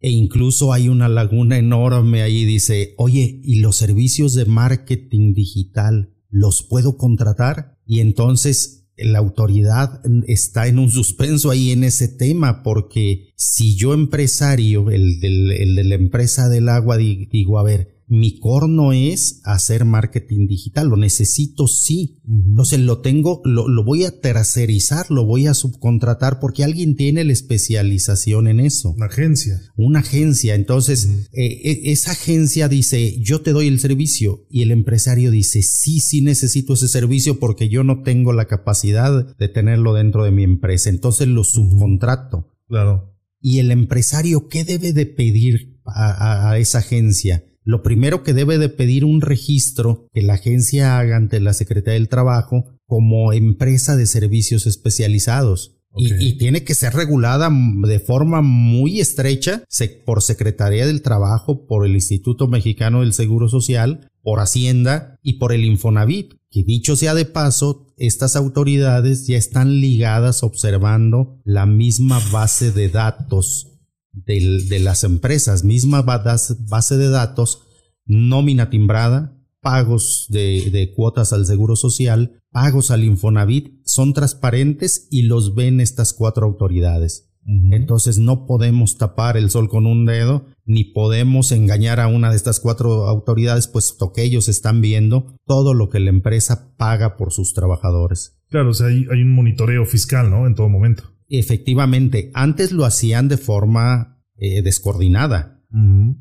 E 0.00 0.10
incluso 0.10 0.72
hay 0.72 0.88
una 0.88 1.08
laguna 1.08 1.58
enorme 1.58 2.22
ahí, 2.22 2.44
dice, 2.44 2.94
oye, 2.98 3.40
¿y 3.42 3.60
los 3.60 3.76
servicios 3.76 4.34
de 4.34 4.44
marketing 4.44 5.34
digital 5.34 6.14
los 6.28 6.62
puedo 6.62 6.96
contratar? 6.96 7.78
Y 7.86 8.00
entonces 8.00 8.86
la 8.96 9.18
autoridad 9.18 10.00
está 10.26 10.68
en 10.68 10.78
un 10.78 10.90
suspenso 10.90 11.50
ahí 11.50 11.70
en 11.70 11.84
ese 11.84 12.08
tema, 12.08 12.62
porque 12.62 13.32
si 13.36 13.76
yo 13.76 13.94
empresario, 13.94 14.90
el, 14.90 15.20
del, 15.20 15.50
el 15.52 15.76
de 15.76 15.84
la 15.84 15.94
empresa 15.94 16.48
del 16.48 16.68
agua, 16.68 16.96
digo, 16.96 17.58
a 17.58 17.62
ver, 17.62 17.95
mi 18.08 18.38
corno 18.38 18.92
es 18.92 19.40
hacer 19.44 19.84
marketing 19.84 20.46
digital, 20.46 20.88
lo 20.88 20.96
necesito 20.96 21.66
sí. 21.66 22.20
Entonces 22.24 22.78
lo 22.80 23.00
tengo, 23.00 23.40
lo, 23.44 23.68
lo, 23.68 23.84
voy 23.84 24.04
a 24.04 24.20
tercerizar, 24.20 25.10
lo 25.10 25.24
voy 25.24 25.48
a 25.48 25.54
subcontratar 25.54 26.38
porque 26.38 26.62
alguien 26.62 26.94
tiene 26.94 27.24
la 27.24 27.32
especialización 27.32 28.46
en 28.46 28.60
eso. 28.60 28.92
Una 28.92 29.06
agencia. 29.06 29.60
Una 29.76 30.00
agencia. 30.00 30.54
Entonces, 30.54 31.08
eh, 31.32 31.60
e, 31.64 31.90
esa 31.90 32.12
agencia 32.12 32.68
dice, 32.68 33.18
yo 33.20 33.42
te 33.42 33.52
doy 33.52 33.66
el 33.66 33.80
servicio 33.80 34.46
y 34.48 34.62
el 34.62 34.70
empresario 34.70 35.32
dice, 35.32 35.62
sí, 35.62 35.98
sí 35.98 36.20
necesito 36.20 36.74
ese 36.74 36.88
servicio 36.88 37.40
porque 37.40 37.68
yo 37.68 37.82
no 37.82 38.02
tengo 38.02 38.32
la 38.32 38.46
capacidad 38.46 39.36
de 39.36 39.48
tenerlo 39.48 39.94
dentro 39.94 40.22
de 40.22 40.30
mi 40.30 40.44
empresa. 40.44 40.90
Entonces 40.90 41.26
lo 41.26 41.42
subcontrato. 41.42 42.52
Claro. 42.68 43.16
Y 43.40 43.58
el 43.58 43.72
empresario, 43.72 44.48
¿qué 44.48 44.64
debe 44.64 44.92
de 44.92 45.06
pedir 45.06 45.80
a, 45.84 46.50
a 46.50 46.58
esa 46.58 46.78
agencia? 46.78 47.44
Lo 47.66 47.82
primero 47.82 48.22
que 48.22 48.32
debe 48.32 48.58
de 48.58 48.68
pedir 48.68 49.04
un 49.04 49.20
registro 49.20 50.08
que 50.14 50.22
la 50.22 50.34
agencia 50.34 50.98
haga 50.98 51.16
ante 51.16 51.40
la 51.40 51.52
Secretaría 51.52 51.98
del 51.98 52.08
Trabajo 52.08 52.64
como 52.86 53.32
empresa 53.32 53.96
de 53.96 54.06
servicios 54.06 54.66
especializados. 54.66 55.72
Y, 55.98 56.34
tiene 56.34 56.62
que 56.62 56.74
ser 56.74 56.92
regulada 56.92 57.50
de 57.50 57.98
forma 57.98 58.42
muy 58.42 59.00
estrecha 59.00 59.64
por 60.04 60.22
Secretaría 60.22 60.86
del 60.86 61.00
Trabajo, 61.00 61.66
por 61.66 61.86
el 61.86 61.94
Instituto 61.94 62.48
Mexicano 62.48 63.00
del 63.00 63.14
Seguro 63.14 63.48
Social, 63.48 64.10
por 64.22 64.40
Hacienda 64.40 65.18
y 65.22 65.34
por 65.34 65.52
el 65.52 65.64
Infonavit. 65.64 66.34
Que 66.50 66.62
dicho 66.64 66.96
sea 66.96 67.14
de 67.14 67.24
paso, 67.24 67.86
estas 67.96 68.36
autoridades 68.36 69.26
ya 69.26 69.38
están 69.38 69.80
ligadas 69.80 70.42
observando 70.42 71.40
la 71.44 71.64
misma 71.64 72.20
base 72.30 72.70
de 72.70 72.90
datos 72.90 73.75
de 74.24 74.78
las 74.80 75.04
empresas, 75.04 75.64
misma 75.64 76.02
base 76.02 76.96
de 76.96 77.08
datos, 77.10 77.62
nómina 78.06 78.70
timbrada, 78.70 79.36
pagos 79.60 80.26
de, 80.28 80.92
cuotas 80.94 81.32
al 81.32 81.44
Seguro 81.44 81.76
Social, 81.76 82.40
pagos 82.50 82.90
al 82.90 83.04
Infonavit, 83.04 83.80
son 83.84 84.12
transparentes 84.12 85.08
y 85.10 85.22
los 85.22 85.54
ven 85.54 85.80
estas 85.80 86.12
cuatro 86.12 86.46
autoridades. 86.46 87.32
Entonces 87.72 88.18
no 88.18 88.46
podemos 88.46 88.96
tapar 88.96 89.36
el 89.36 89.50
sol 89.50 89.68
con 89.68 89.86
un 89.86 90.04
dedo, 90.04 90.46
ni 90.64 90.84
podemos 90.84 91.52
engañar 91.52 92.00
a 92.00 92.08
una 92.08 92.30
de 92.30 92.36
estas 92.36 92.60
cuatro 92.60 93.06
autoridades, 93.06 93.68
puesto 93.68 94.12
que 94.12 94.22
ellos 94.22 94.48
están 94.48 94.80
viendo 94.80 95.36
todo 95.46 95.74
lo 95.74 95.88
que 95.88 96.00
la 96.00 96.10
empresa 96.10 96.76
paga 96.76 97.16
por 97.16 97.32
sus 97.32 97.52
trabajadores. 97.52 98.40
Claro, 98.48 98.70
o 98.70 98.74
sea, 98.74 98.86
hay, 98.86 99.04
un 99.22 99.32
monitoreo 99.32 99.84
fiscal, 99.84 100.30
¿no? 100.30 100.46
En 100.46 100.54
todo 100.54 100.68
momento. 100.68 101.04
Efectivamente, 101.28 102.30
antes 102.34 102.72
lo 102.72 102.84
hacían 102.84 103.28
de 103.28 103.36
forma 103.36 104.22
eh, 104.36 104.62
descoordinada. 104.62 105.52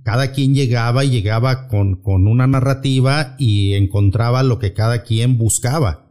Cada 0.03 0.33
quien 0.33 0.53
llegaba 0.53 1.05
y 1.05 1.11
llegaba 1.11 1.69
con, 1.69 2.01
con, 2.01 2.27
una 2.27 2.45
narrativa 2.45 3.35
y 3.37 3.73
encontraba 3.73 4.43
lo 4.43 4.59
que 4.59 4.73
cada 4.73 5.03
quien 5.03 5.37
buscaba. 5.37 6.05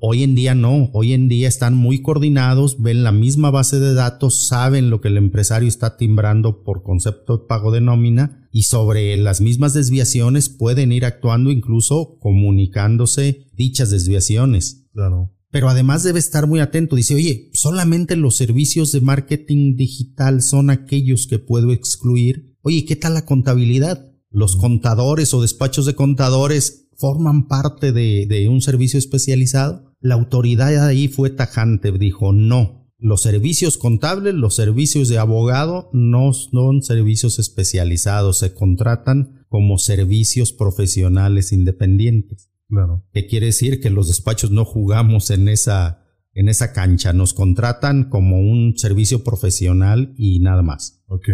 Hoy 0.00 0.22
en 0.22 0.34
día 0.34 0.54
no, 0.54 0.88
hoy 0.94 1.12
en 1.12 1.28
día 1.28 1.46
están 1.46 1.74
muy 1.74 2.00
coordinados, 2.00 2.80
ven 2.80 3.04
la 3.04 3.12
misma 3.12 3.50
base 3.50 3.78
de 3.78 3.92
datos, 3.92 4.48
saben 4.48 4.88
lo 4.88 5.02
que 5.02 5.08
el 5.08 5.18
empresario 5.18 5.68
está 5.68 5.98
timbrando 5.98 6.62
por 6.62 6.82
concepto 6.82 7.36
de 7.36 7.46
pago 7.46 7.70
de 7.70 7.82
nómina 7.82 8.48
y 8.50 8.62
sobre 8.62 9.16
las 9.18 9.42
mismas 9.42 9.74
desviaciones 9.74 10.48
pueden 10.48 10.90
ir 10.90 11.04
actuando 11.04 11.50
incluso 11.50 12.18
comunicándose 12.18 13.46
dichas 13.52 13.90
desviaciones. 13.90 14.86
Claro. 14.94 15.34
Pero 15.50 15.68
además 15.68 16.02
debe 16.02 16.18
estar 16.18 16.46
muy 16.46 16.60
atento. 16.60 16.96
Dice, 16.96 17.14
oye, 17.14 17.50
solamente 17.52 18.16
los 18.16 18.36
servicios 18.36 18.92
de 18.92 19.00
marketing 19.00 19.76
digital 19.76 20.42
son 20.42 20.70
aquellos 20.70 21.26
que 21.26 21.38
puedo 21.38 21.72
excluir 21.72 22.48
Oye, 22.68 22.84
¿qué 22.84 22.96
tal 22.96 23.14
la 23.14 23.24
contabilidad? 23.24 24.12
Los 24.30 24.56
contadores 24.56 25.32
o 25.32 25.40
despachos 25.40 25.86
de 25.86 25.94
contadores 25.94 26.88
forman 26.98 27.46
parte 27.46 27.92
de, 27.92 28.46
un 28.50 28.60
servicio 28.60 28.98
especializado. 28.98 29.94
La 30.00 30.16
autoridad 30.16 30.86
ahí 30.86 31.08
fue 31.08 31.30
tajante, 31.30 31.92
dijo 31.92 32.34
no. 32.34 32.92
Los 32.98 33.22
servicios 33.22 33.78
contables, 33.78 34.34
los 34.34 34.56
servicios 34.56 35.08
de 35.08 35.16
abogado 35.16 35.88
no 35.94 36.34
son 36.34 36.82
servicios 36.82 37.38
especializados, 37.38 38.40
se 38.40 38.52
contratan 38.52 39.46
como 39.48 39.78
servicios 39.78 40.52
profesionales 40.52 41.52
independientes. 41.52 42.50
Claro. 42.68 43.04
¿Qué 43.12 43.26
quiere 43.26 43.46
decir? 43.46 43.80
Que 43.80 43.90
los 43.90 44.08
despachos 44.08 44.50
no 44.50 44.64
jugamos 44.64 45.30
en 45.30 45.48
esa, 45.48 46.04
en 46.32 46.48
esa 46.48 46.72
cancha, 46.72 47.12
nos 47.12 47.34
contratan 47.34 48.08
como 48.08 48.40
un 48.40 48.76
servicio 48.76 49.24
profesional 49.24 50.14
y 50.16 50.40
nada 50.40 50.62
más. 50.62 51.02
Ok 51.06 51.28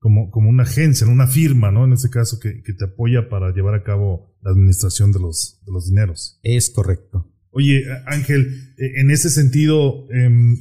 como, 0.00 0.30
como 0.30 0.48
una 0.48 0.64
agencia, 0.64 1.06
una 1.06 1.26
firma, 1.26 1.70
¿no? 1.70 1.84
En 1.84 1.92
este 1.92 2.08
caso, 2.08 2.40
que, 2.40 2.62
que, 2.62 2.72
te 2.72 2.86
apoya 2.86 3.28
para 3.28 3.52
llevar 3.52 3.74
a 3.74 3.84
cabo 3.84 4.34
la 4.42 4.50
administración 4.50 5.12
de 5.12 5.20
los, 5.20 5.60
de 5.64 5.72
los 5.72 5.86
dineros. 5.86 6.40
Es 6.42 6.70
correcto. 6.70 7.30
Oye, 7.50 7.84
Ángel, 8.06 8.74
e, 8.78 9.00
en 9.00 9.10
ese 9.10 9.28
sentido, 9.28 10.10
em, 10.10 10.56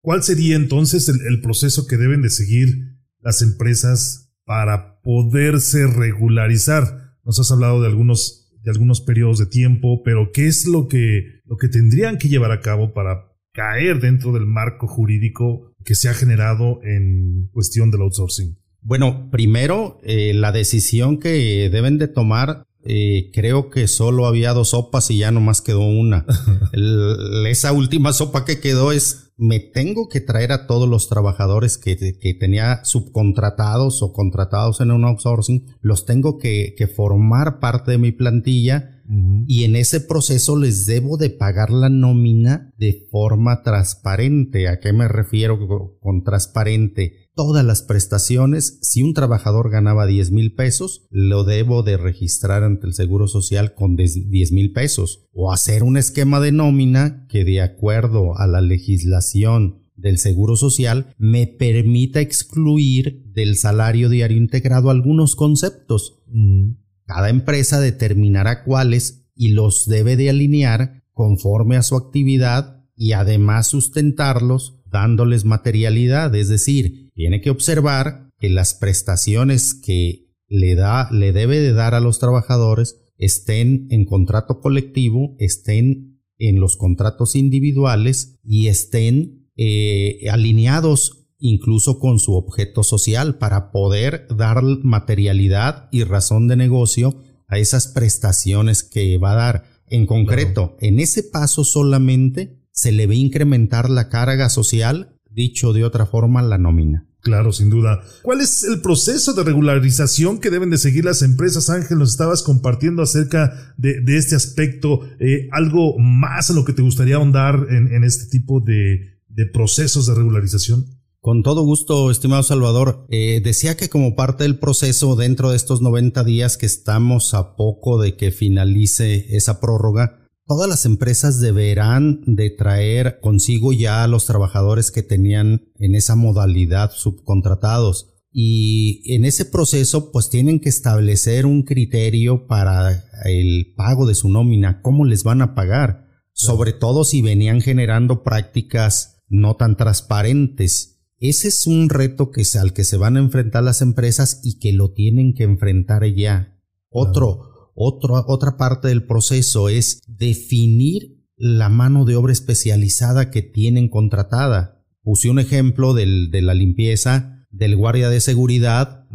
¿cuál 0.00 0.22
sería 0.22 0.56
entonces 0.56 1.08
el, 1.08 1.20
el, 1.28 1.42
proceso 1.42 1.86
que 1.86 1.98
deben 1.98 2.22
de 2.22 2.30
seguir 2.30 2.96
las 3.20 3.42
empresas 3.42 4.32
para 4.44 5.00
poderse 5.02 5.86
regularizar? 5.86 7.14
Nos 7.24 7.38
has 7.38 7.52
hablado 7.52 7.82
de 7.82 7.88
algunos, 7.88 8.47
de 8.68 8.72
algunos 8.72 9.00
periodos 9.00 9.38
de 9.38 9.46
tiempo, 9.46 10.02
pero 10.02 10.30
¿qué 10.30 10.46
es 10.46 10.66
lo 10.66 10.88
que, 10.88 11.40
lo 11.46 11.56
que 11.56 11.68
tendrían 11.68 12.18
que 12.18 12.28
llevar 12.28 12.52
a 12.52 12.60
cabo 12.60 12.92
para 12.92 13.32
caer 13.54 13.98
dentro 13.98 14.30
del 14.32 14.44
marco 14.44 14.86
jurídico 14.86 15.72
que 15.86 15.94
se 15.94 16.10
ha 16.10 16.14
generado 16.14 16.78
en 16.82 17.48
cuestión 17.50 17.90
del 17.90 18.02
outsourcing? 18.02 18.58
Bueno, 18.82 19.30
primero, 19.30 19.98
eh, 20.04 20.34
la 20.34 20.52
decisión 20.52 21.18
que 21.18 21.70
deben 21.72 21.96
de 21.96 22.08
tomar, 22.08 22.66
eh, 22.84 23.30
creo 23.32 23.70
que 23.70 23.88
solo 23.88 24.26
había 24.26 24.52
dos 24.52 24.70
sopas 24.70 25.10
y 25.10 25.16
ya 25.16 25.30
nomás 25.30 25.62
quedó 25.62 25.80
una. 25.80 26.26
esa 27.48 27.72
última 27.72 28.12
sopa 28.12 28.44
que 28.44 28.60
quedó 28.60 28.92
es, 28.92 29.27
me 29.38 29.60
tengo 29.60 30.08
que 30.08 30.20
traer 30.20 30.50
a 30.52 30.66
todos 30.66 30.88
los 30.88 31.08
trabajadores 31.08 31.78
que, 31.78 31.96
tenía 32.38 32.84
subcontratados 32.84 34.02
o 34.02 34.12
contratados 34.12 34.80
en 34.80 34.90
un 34.90 35.04
outsourcing, 35.04 35.66
los 35.80 36.04
tengo 36.04 36.38
que, 36.38 36.74
que 36.76 36.88
formar 36.88 37.60
parte 37.60 37.92
de 37.92 37.98
mi 37.98 38.12
plantilla 38.12 38.98
y 39.46 39.64
en 39.64 39.74
ese 39.74 40.02
proceso 40.02 40.58
les 40.58 40.84
debo 40.84 41.16
de 41.16 41.30
pagar 41.30 41.70
la 41.70 41.88
nómina 41.88 42.74
de 42.76 43.06
forma 43.10 43.62
transparente. 43.62 44.68
¿A 44.68 44.80
qué 44.80 44.92
me 44.92 45.08
refiero 45.08 45.58
con 46.00 46.24
transparente? 46.24 47.27
Todas 47.38 47.64
las 47.64 47.82
prestaciones. 47.82 48.80
Si 48.82 49.04
un 49.04 49.14
trabajador 49.14 49.70
ganaba 49.70 50.06
10 50.06 50.32
mil 50.32 50.54
pesos, 50.56 51.06
lo 51.08 51.44
debo 51.44 51.84
de 51.84 51.96
registrar 51.96 52.64
ante 52.64 52.88
el 52.88 52.94
Seguro 52.94 53.28
Social 53.28 53.74
con 53.74 53.94
10 53.94 54.50
mil 54.50 54.72
pesos 54.72 55.28
o 55.32 55.52
hacer 55.52 55.84
un 55.84 55.96
esquema 55.96 56.40
de 56.40 56.50
nómina 56.50 57.28
que 57.28 57.44
de 57.44 57.60
acuerdo 57.60 58.36
a 58.36 58.48
la 58.48 58.60
legislación 58.60 59.84
del 59.94 60.18
Seguro 60.18 60.56
Social 60.56 61.14
me 61.16 61.46
permita 61.46 62.20
excluir 62.20 63.22
del 63.26 63.54
salario 63.54 64.08
diario 64.08 64.36
integrado 64.36 64.90
algunos 64.90 65.36
conceptos. 65.36 66.24
Mm. 66.26 66.72
Cada 67.06 67.28
empresa 67.28 67.78
determinará 67.78 68.64
cuáles 68.64 69.28
y 69.36 69.52
los 69.52 69.86
debe 69.86 70.16
de 70.16 70.30
alinear 70.30 71.04
conforme 71.12 71.76
a 71.76 71.84
su 71.84 71.94
actividad 71.94 72.84
y 72.96 73.12
además 73.12 73.68
sustentarlos 73.68 74.78
dándoles 74.90 75.44
materialidad, 75.44 76.34
es 76.34 76.48
decir, 76.48 77.07
tiene 77.18 77.40
que 77.40 77.50
observar 77.50 78.30
que 78.38 78.48
las 78.48 78.74
prestaciones 78.74 79.74
que 79.74 80.28
le 80.46 80.76
da, 80.76 81.10
le 81.10 81.32
debe 81.32 81.58
de 81.58 81.72
dar 81.72 81.96
a 81.96 82.00
los 82.00 82.20
trabajadores 82.20 83.00
estén 83.16 83.88
en 83.90 84.04
contrato 84.04 84.60
colectivo, 84.60 85.34
estén 85.40 86.22
en 86.38 86.60
los 86.60 86.76
contratos 86.76 87.34
individuales 87.34 88.38
y 88.44 88.68
estén 88.68 89.50
eh, 89.56 90.28
alineados 90.30 91.26
incluso 91.40 91.98
con 91.98 92.20
su 92.20 92.34
objeto 92.34 92.84
social 92.84 93.38
para 93.38 93.72
poder 93.72 94.28
dar 94.28 94.62
materialidad 94.62 95.88
y 95.90 96.04
razón 96.04 96.46
de 96.46 96.54
negocio 96.54 97.20
a 97.48 97.58
esas 97.58 97.88
prestaciones 97.88 98.84
que 98.84 99.18
va 99.18 99.32
a 99.32 99.36
dar. 99.36 99.64
En 99.88 100.06
concreto, 100.06 100.76
en 100.78 101.00
ese 101.00 101.24
paso 101.24 101.64
solamente 101.64 102.62
se 102.70 102.92
le 102.92 103.08
ve 103.08 103.16
incrementar 103.16 103.90
la 103.90 104.08
carga 104.08 104.50
social, 104.50 105.18
dicho 105.28 105.72
de 105.72 105.82
otra 105.82 106.06
forma, 106.06 106.42
la 106.42 106.58
nómina. 106.58 107.07
Claro, 107.28 107.52
sin 107.52 107.68
duda. 107.68 108.00
¿Cuál 108.22 108.40
es 108.40 108.64
el 108.64 108.80
proceso 108.80 109.34
de 109.34 109.44
regularización 109.44 110.38
que 110.38 110.48
deben 110.48 110.70
de 110.70 110.78
seguir 110.78 111.04
las 111.04 111.20
empresas? 111.20 111.68
Ángel, 111.68 111.98
nos 111.98 112.12
estabas 112.12 112.42
compartiendo 112.42 113.02
acerca 113.02 113.74
de, 113.76 114.02
este 114.16 114.34
aspecto. 114.34 115.02
Eh, 115.20 115.46
¿Algo 115.52 115.98
más 115.98 116.48
en 116.48 116.56
lo 116.56 116.64
que 116.64 116.72
te 116.72 116.80
gustaría 116.80 117.16
ahondar 117.16 117.66
en, 117.68 118.02
este 118.02 118.30
tipo 118.30 118.60
de, 118.60 119.18
procesos 119.52 120.06
de 120.06 120.14
regularización? 120.14 120.86
Con 121.20 121.42
todo 121.42 121.64
gusto, 121.64 122.10
estimado 122.10 122.42
Salvador. 122.42 123.04
Eh, 123.10 123.42
decía 123.44 123.76
que 123.76 123.90
como 123.90 124.16
parte 124.16 124.44
del 124.44 124.58
proceso, 124.58 125.14
dentro 125.14 125.50
de 125.50 125.56
estos 125.56 125.82
90 125.82 126.24
días 126.24 126.56
que 126.56 126.64
estamos 126.64 127.34
a 127.34 127.56
poco 127.56 128.00
de 128.00 128.16
que 128.16 128.30
finalice 128.30 129.36
esa 129.36 129.60
prórroga, 129.60 130.27
Todas 130.48 130.66
las 130.66 130.86
empresas 130.86 131.40
deberán 131.40 132.22
de 132.24 132.48
traer 132.48 133.20
consigo 133.20 133.74
ya 133.74 134.02
a 134.02 134.08
los 134.08 134.24
trabajadores 134.24 134.90
que 134.90 135.02
tenían 135.02 135.70
en 135.78 135.94
esa 135.94 136.16
modalidad 136.16 136.90
subcontratados 136.90 138.14
y 138.32 139.14
en 139.14 139.26
ese 139.26 139.44
proceso 139.44 140.10
pues 140.10 140.30
tienen 140.30 140.58
que 140.58 140.70
establecer 140.70 141.44
un 141.44 141.64
criterio 141.64 142.46
para 142.46 143.04
el 143.26 143.74
pago 143.76 144.06
de 144.06 144.14
su 144.14 144.30
nómina, 144.30 144.80
cómo 144.80 145.04
les 145.04 145.22
van 145.22 145.42
a 145.42 145.54
pagar, 145.54 146.06
sobre 146.32 146.72
todo 146.72 147.04
si 147.04 147.20
venían 147.20 147.60
generando 147.60 148.22
prácticas 148.22 149.22
no 149.28 149.56
tan 149.56 149.76
transparentes. 149.76 151.02
Ese 151.18 151.48
es 151.48 151.66
un 151.66 151.90
reto 151.90 152.30
que 152.30 152.40
es 152.40 152.56
al 152.56 152.72
que 152.72 152.84
se 152.84 152.96
van 152.96 153.18
a 153.18 153.20
enfrentar 153.20 153.64
las 153.64 153.82
empresas 153.82 154.40
y 154.42 154.58
que 154.58 154.72
lo 154.72 154.92
tienen 154.92 155.34
que 155.34 155.42
enfrentar 155.42 156.06
ya. 156.06 156.58
Otro, 156.88 157.57
otra 157.80 158.56
parte 158.56 158.88
del 158.88 159.04
proceso 159.04 159.68
es 159.68 160.00
definir 160.06 161.18
la 161.36 161.68
mano 161.68 162.04
de 162.04 162.16
obra 162.16 162.32
especializada 162.32 163.30
que 163.30 163.42
tienen 163.42 163.88
contratada. 163.88 164.82
Puse 165.02 165.30
un 165.30 165.38
ejemplo 165.38 165.94
del, 165.94 166.30
de 166.30 166.42
la 166.42 166.54
limpieza, 166.54 167.46
del 167.50 167.76
guardia 167.76 168.10
de 168.10 168.20
seguridad, 168.20 169.06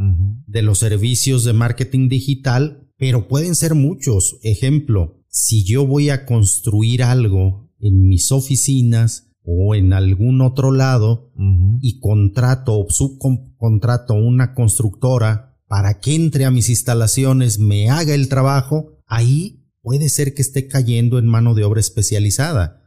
de 0.47 0.61
los 0.61 0.79
servicios 0.79 1.43
de 1.43 1.53
marketing 1.53 2.09
digital, 2.09 2.89
pero 2.97 3.27
pueden 3.27 3.55
ser 3.55 3.75
muchos. 3.75 4.39
Ejemplo, 4.43 5.21
si 5.27 5.63
yo 5.65 5.85
voy 5.85 6.09
a 6.09 6.25
construir 6.25 7.03
algo 7.03 7.69
en 7.79 8.07
mis 8.07 8.31
oficinas, 8.31 9.33
o 9.43 9.75
en 9.75 9.93
algún 9.93 10.41
otro 10.41 10.71
lado 10.71 11.31
y 11.81 11.99
contrato 11.99 12.79
o 12.79 12.89
subcontrato 12.89 14.13
una 14.13 14.53
constructora 14.53 15.52
para 15.67 15.99
que 15.99 16.15
entre 16.15 16.45
a 16.45 16.51
mis 16.51 16.69
instalaciones, 16.69 17.59
me 17.59 17.89
haga 17.89 18.13
el 18.13 18.29
trabajo, 18.29 18.97
ahí 19.07 19.63
puede 19.81 20.09
ser 20.09 20.33
que 20.33 20.41
esté 20.41 20.67
cayendo 20.67 21.19
en 21.19 21.27
mano 21.27 21.53
de 21.53 21.63
obra 21.63 21.79
especializada. 21.79 22.81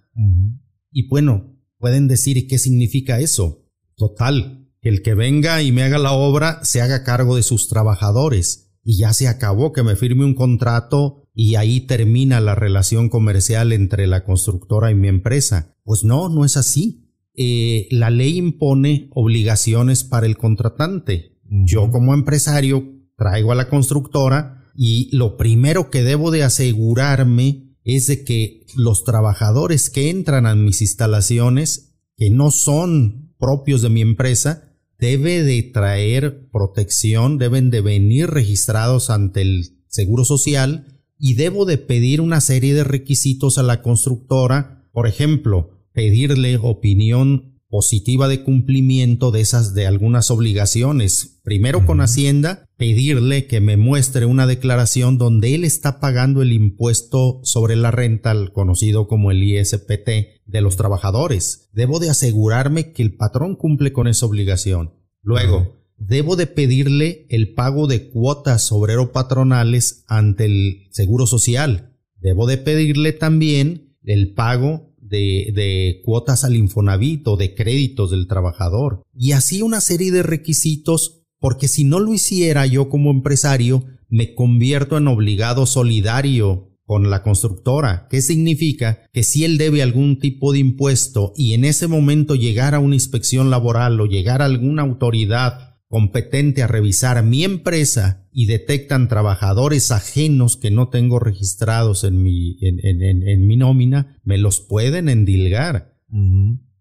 Y 0.90 1.08
bueno, 1.08 1.56
pueden 1.78 2.08
decir, 2.08 2.36
¿y 2.36 2.46
qué 2.46 2.58
significa 2.58 3.20
eso? 3.20 3.66
Total, 3.96 4.68
que 4.80 4.88
el 4.88 5.02
que 5.02 5.14
venga 5.14 5.62
y 5.62 5.72
me 5.72 5.82
haga 5.82 5.98
la 5.98 6.12
obra 6.12 6.60
se 6.64 6.80
haga 6.80 7.04
cargo 7.04 7.36
de 7.36 7.42
sus 7.42 7.68
trabajadores 7.68 8.70
y 8.82 8.98
ya 8.98 9.12
se 9.12 9.28
acabó 9.28 9.72
que 9.72 9.82
me 9.82 9.96
firme 9.96 10.24
un 10.24 10.34
contrato 10.34 11.28
y 11.34 11.56
ahí 11.56 11.80
termina 11.80 12.40
la 12.40 12.54
relación 12.54 13.08
comercial 13.08 13.72
entre 13.72 14.06
la 14.06 14.24
constructora 14.24 14.90
y 14.90 14.94
mi 14.94 15.08
empresa. 15.08 15.76
Pues 15.82 16.04
no, 16.04 16.28
no 16.28 16.44
es 16.44 16.56
así. 16.56 17.10
Eh, 17.34 17.88
la 17.90 18.08
ley 18.10 18.38
impone 18.38 19.10
obligaciones 19.12 20.04
para 20.04 20.26
el 20.26 20.38
contratante. 20.38 21.35
Yo 21.48 21.90
como 21.90 22.14
empresario 22.14 22.84
traigo 23.16 23.52
a 23.52 23.54
la 23.54 23.68
constructora 23.68 24.64
y 24.74 25.14
lo 25.16 25.36
primero 25.36 25.90
que 25.90 26.02
debo 26.02 26.30
de 26.30 26.42
asegurarme 26.42 27.76
es 27.84 28.06
de 28.06 28.24
que 28.24 28.66
los 28.74 29.04
trabajadores 29.04 29.90
que 29.90 30.10
entran 30.10 30.46
a 30.46 30.54
mis 30.54 30.82
instalaciones, 30.82 31.94
que 32.16 32.30
no 32.30 32.50
son 32.50 33.32
propios 33.38 33.82
de 33.82 33.90
mi 33.90 34.00
empresa, 34.00 34.74
debe 34.98 35.42
de 35.44 35.62
traer 35.62 36.48
protección, 36.50 37.38
deben 37.38 37.70
de 37.70 37.80
venir 37.80 38.30
registrados 38.30 39.10
ante 39.10 39.42
el 39.42 39.76
Seguro 39.88 40.24
Social 40.24 41.00
y 41.18 41.34
debo 41.34 41.64
de 41.64 41.78
pedir 41.78 42.20
una 42.20 42.40
serie 42.40 42.74
de 42.74 42.84
requisitos 42.84 43.56
a 43.56 43.62
la 43.62 43.82
constructora, 43.82 44.88
por 44.92 45.06
ejemplo, 45.06 45.70
pedirle 45.92 46.58
opinión 46.60 47.55
positiva 47.68 48.28
de 48.28 48.42
cumplimiento 48.42 49.30
de 49.30 49.40
esas 49.40 49.74
de 49.74 49.86
algunas 49.86 50.30
obligaciones. 50.30 51.40
Primero 51.42 51.84
con 51.86 52.00
Hacienda, 52.00 52.68
pedirle 52.76 53.46
que 53.46 53.60
me 53.60 53.76
muestre 53.76 54.26
una 54.26 54.46
declaración 54.46 55.18
donde 55.18 55.54
él 55.54 55.64
está 55.64 56.00
pagando 56.00 56.42
el 56.42 56.52
impuesto 56.52 57.40
sobre 57.42 57.76
la 57.76 57.90
renta, 57.90 58.34
conocido 58.52 59.08
como 59.08 59.30
el 59.30 59.42
ISPT, 59.42 60.36
de 60.46 60.60
los 60.60 60.76
trabajadores. 60.76 61.68
Debo 61.72 61.98
de 61.98 62.10
asegurarme 62.10 62.92
que 62.92 63.02
el 63.02 63.16
patrón 63.16 63.56
cumple 63.56 63.92
con 63.92 64.06
esa 64.06 64.26
obligación. 64.26 64.94
Luego, 65.22 65.76
debo 65.98 66.36
de 66.36 66.46
pedirle 66.46 67.26
el 67.30 67.54
pago 67.54 67.86
de 67.86 68.10
cuotas 68.10 68.70
obrero 68.70 69.12
patronales 69.12 70.04
ante 70.06 70.44
el 70.44 70.86
Seguro 70.90 71.26
Social. 71.26 71.96
Debo 72.20 72.46
de 72.46 72.58
pedirle 72.58 73.12
también 73.12 73.96
el 74.04 74.34
pago 74.34 74.85
de, 75.08 76.00
cuotas 76.04 76.44
al 76.44 76.56
Infonavit 76.56 77.26
o 77.28 77.36
de 77.36 77.54
créditos 77.54 78.10
del 78.10 78.26
trabajador. 78.26 79.02
Y 79.14 79.32
así 79.32 79.62
una 79.62 79.80
serie 79.80 80.12
de 80.12 80.22
requisitos, 80.22 81.24
porque 81.40 81.68
si 81.68 81.84
no 81.84 82.00
lo 82.00 82.14
hiciera 82.14 82.66
yo 82.66 82.88
como 82.88 83.10
empresario, 83.10 83.84
me 84.08 84.34
convierto 84.34 84.96
en 84.96 85.08
obligado 85.08 85.66
solidario 85.66 86.72
con 86.84 87.10
la 87.10 87.22
constructora. 87.22 88.06
¿Qué 88.08 88.22
significa? 88.22 89.02
Que 89.12 89.24
si 89.24 89.44
él 89.44 89.58
debe 89.58 89.82
algún 89.82 90.20
tipo 90.20 90.52
de 90.52 90.60
impuesto 90.60 91.32
y 91.36 91.54
en 91.54 91.64
ese 91.64 91.88
momento 91.88 92.36
llegar 92.36 92.74
a 92.74 92.78
una 92.78 92.94
inspección 92.94 93.50
laboral 93.50 94.00
o 94.00 94.06
llegar 94.06 94.40
a 94.40 94.44
alguna 94.44 94.82
autoridad 94.82 95.76
competente 95.88 96.62
a 96.62 96.66
revisar 96.68 97.22
mi 97.24 97.44
empresa 97.44 98.25
y 98.38 98.44
detectan 98.44 99.08
trabajadores 99.08 99.90
ajenos 99.90 100.58
que 100.58 100.70
no 100.70 100.90
tengo 100.90 101.18
registrados 101.18 102.04
en 102.04 102.22
mi, 102.22 102.58
en, 102.60 103.46
mi 103.46 103.56
nómina, 103.56 104.20
me 104.24 104.36
los 104.36 104.60
pueden 104.60 105.08
endilgar. 105.08 105.96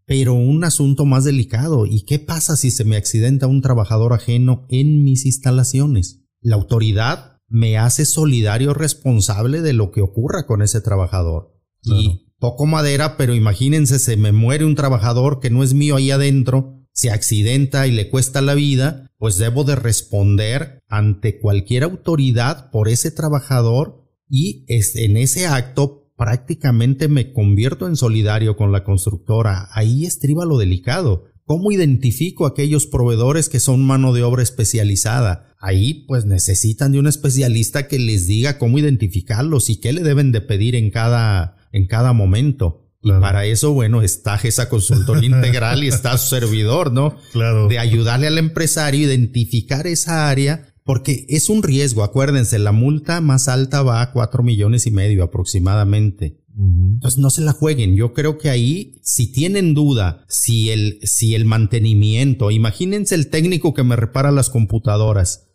Pero 0.05 0.33
un 0.33 0.65
asunto 0.65 1.05
más 1.05 1.23
delicado, 1.23 1.85
¿y 1.85 2.03
qué 2.03 2.19
pasa 2.19 2.57
si 2.57 2.71
se 2.71 2.83
me 2.83 2.97
accidenta 2.97 3.47
un 3.47 3.61
trabajador 3.61 4.11
ajeno 4.11 4.65
en 4.67 5.05
mis 5.05 5.25
instalaciones? 5.25 6.25
La 6.41 6.57
autoridad 6.57 7.37
me 7.47 7.77
hace 7.77 8.03
solidario 8.03 8.73
responsable 8.73 9.61
de 9.61 9.71
lo 9.71 9.91
que 9.91 10.01
ocurra 10.01 10.45
con 10.45 10.61
ese 10.61 10.81
trabajador. 10.81 11.55
Y 11.83 12.33
poco 12.37 12.65
madera, 12.65 13.15
pero 13.15 13.33
imagínense, 13.33 13.99
se 13.99 14.17
me 14.17 14.33
muere 14.33 14.65
un 14.65 14.75
trabajador 14.75 15.39
que 15.39 15.51
no 15.51 15.63
es 15.63 15.73
mío 15.73 15.95
ahí 15.95 16.11
adentro, 16.11 16.85
se 16.91 17.11
accidenta 17.11 17.87
y 17.87 17.91
le 17.91 18.09
cuesta 18.09 18.41
la 18.41 18.55
vida, 18.55 19.04
pues 19.17 19.37
debo 19.37 19.63
de 19.63 19.75
responder 19.75 20.79
ante 20.87 21.39
cualquier 21.39 21.83
autoridad 21.83 22.69
por 22.71 22.89
ese 22.89 23.11
trabajador 23.11 24.03
y 24.29 24.65
en 24.67 25.17
ese 25.17 25.47
acto 25.47 26.11
prácticamente 26.17 27.07
me 27.07 27.33
convierto 27.33 27.87
en 27.87 27.95
solidario 27.95 28.55
con 28.55 28.71
la 28.71 28.83
constructora. 28.83 29.69
Ahí 29.71 30.05
estriba 30.05 30.45
lo 30.45 30.57
delicado. 30.57 31.25
¿Cómo 31.43 31.71
identifico 31.71 32.45
aquellos 32.45 32.87
proveedores 32.87 33.49
que 33.49 33.59
son 33.59 33.85
mano 33.85 34.13
de 34.13 34.23
obra 34.23 34.41
especializada? 34.41 35.53
Ahí 35.59 36.05
pues 36.07 36.25
necesitan 36.25 36.91
de 36.91 36.99
un 36.99 37.07
especialista 37.07 37.87
que 37.87 37.99
les 37.99 38.27
diga 38.27 38.57
cómo 38.57 38.79
identificarlos 38.79 39.69
y 39.69 39.79
qué 39.79 39.93
le 39.93 40.01
deben 40.01 40.31
de 40.31 40.41
pedir 40.41 40.75
en 40.75 40.89
cada, 40.89 41.57
en 41.71 41.85
cada 41.87 42.13
momento. 42.13 42.84
Para 43.19 43.45
eso, 43.45 43.73
bueno, 43.73 44.01
está 44.01 44.35
esa 44.43 44.67
consultoría 44.67 45.29
integral 45.35 45.83
y 45.83 45.87
está 45.87 46.17
su 46.17 46.29
servidor, 46.29 46.91
¿no? 46.91 47.15
Claro. 47.31 47.67
De 47.67 47.79
ayudarle 47.79 48.27
al 48.27 48.37
empresario 48.37 49.01
a 49.01 49.13
identificar 49.13 49.87
esa 49.87 50.29
área, 50.29 50.73
porque 50.83 51.25
es 51.29 51.49
un 51.49 51.63
riesgo. 51.63 52.03
Acuérdense, 52.03 52.59
la 52.59 52.71
multa 52.71 53.21
más 53.21 53.47
alta 53.47 53.83
va 53.83 54.01
a 54.01 54.11
cuatro 54.11 54.43
millones 54.43 54.87
y 54.87 54.91
medio 54.91 55.23
aproximadamente. 55.23 56.41
Entonces 56.57 57.19
no 57.19 57.29
se 57.29 57.41
la 57.41 57.51
jueguen. 57.51 57.95
Yo 57.95 58.13
creo 58.13 58.37
que 58.37 58.49
ahí, 58.49 58.99
si 59.03 59.31
tienen 59.31 59.73
duda, 59.73 60.23
si 60.29 60.69
el, 60.69 60.99
si 61.03 61.35
el 61.35 61.43
mantenimiento, 61.43 62.49
imagínense 62.49 63.15
el 63.15 63.29
técnico 63.29 63.73
que 63.73 63.83
me 63.83 63.97
repara 63.97 64.31
las 64.31 64.49
computadoras, 64.49 65.49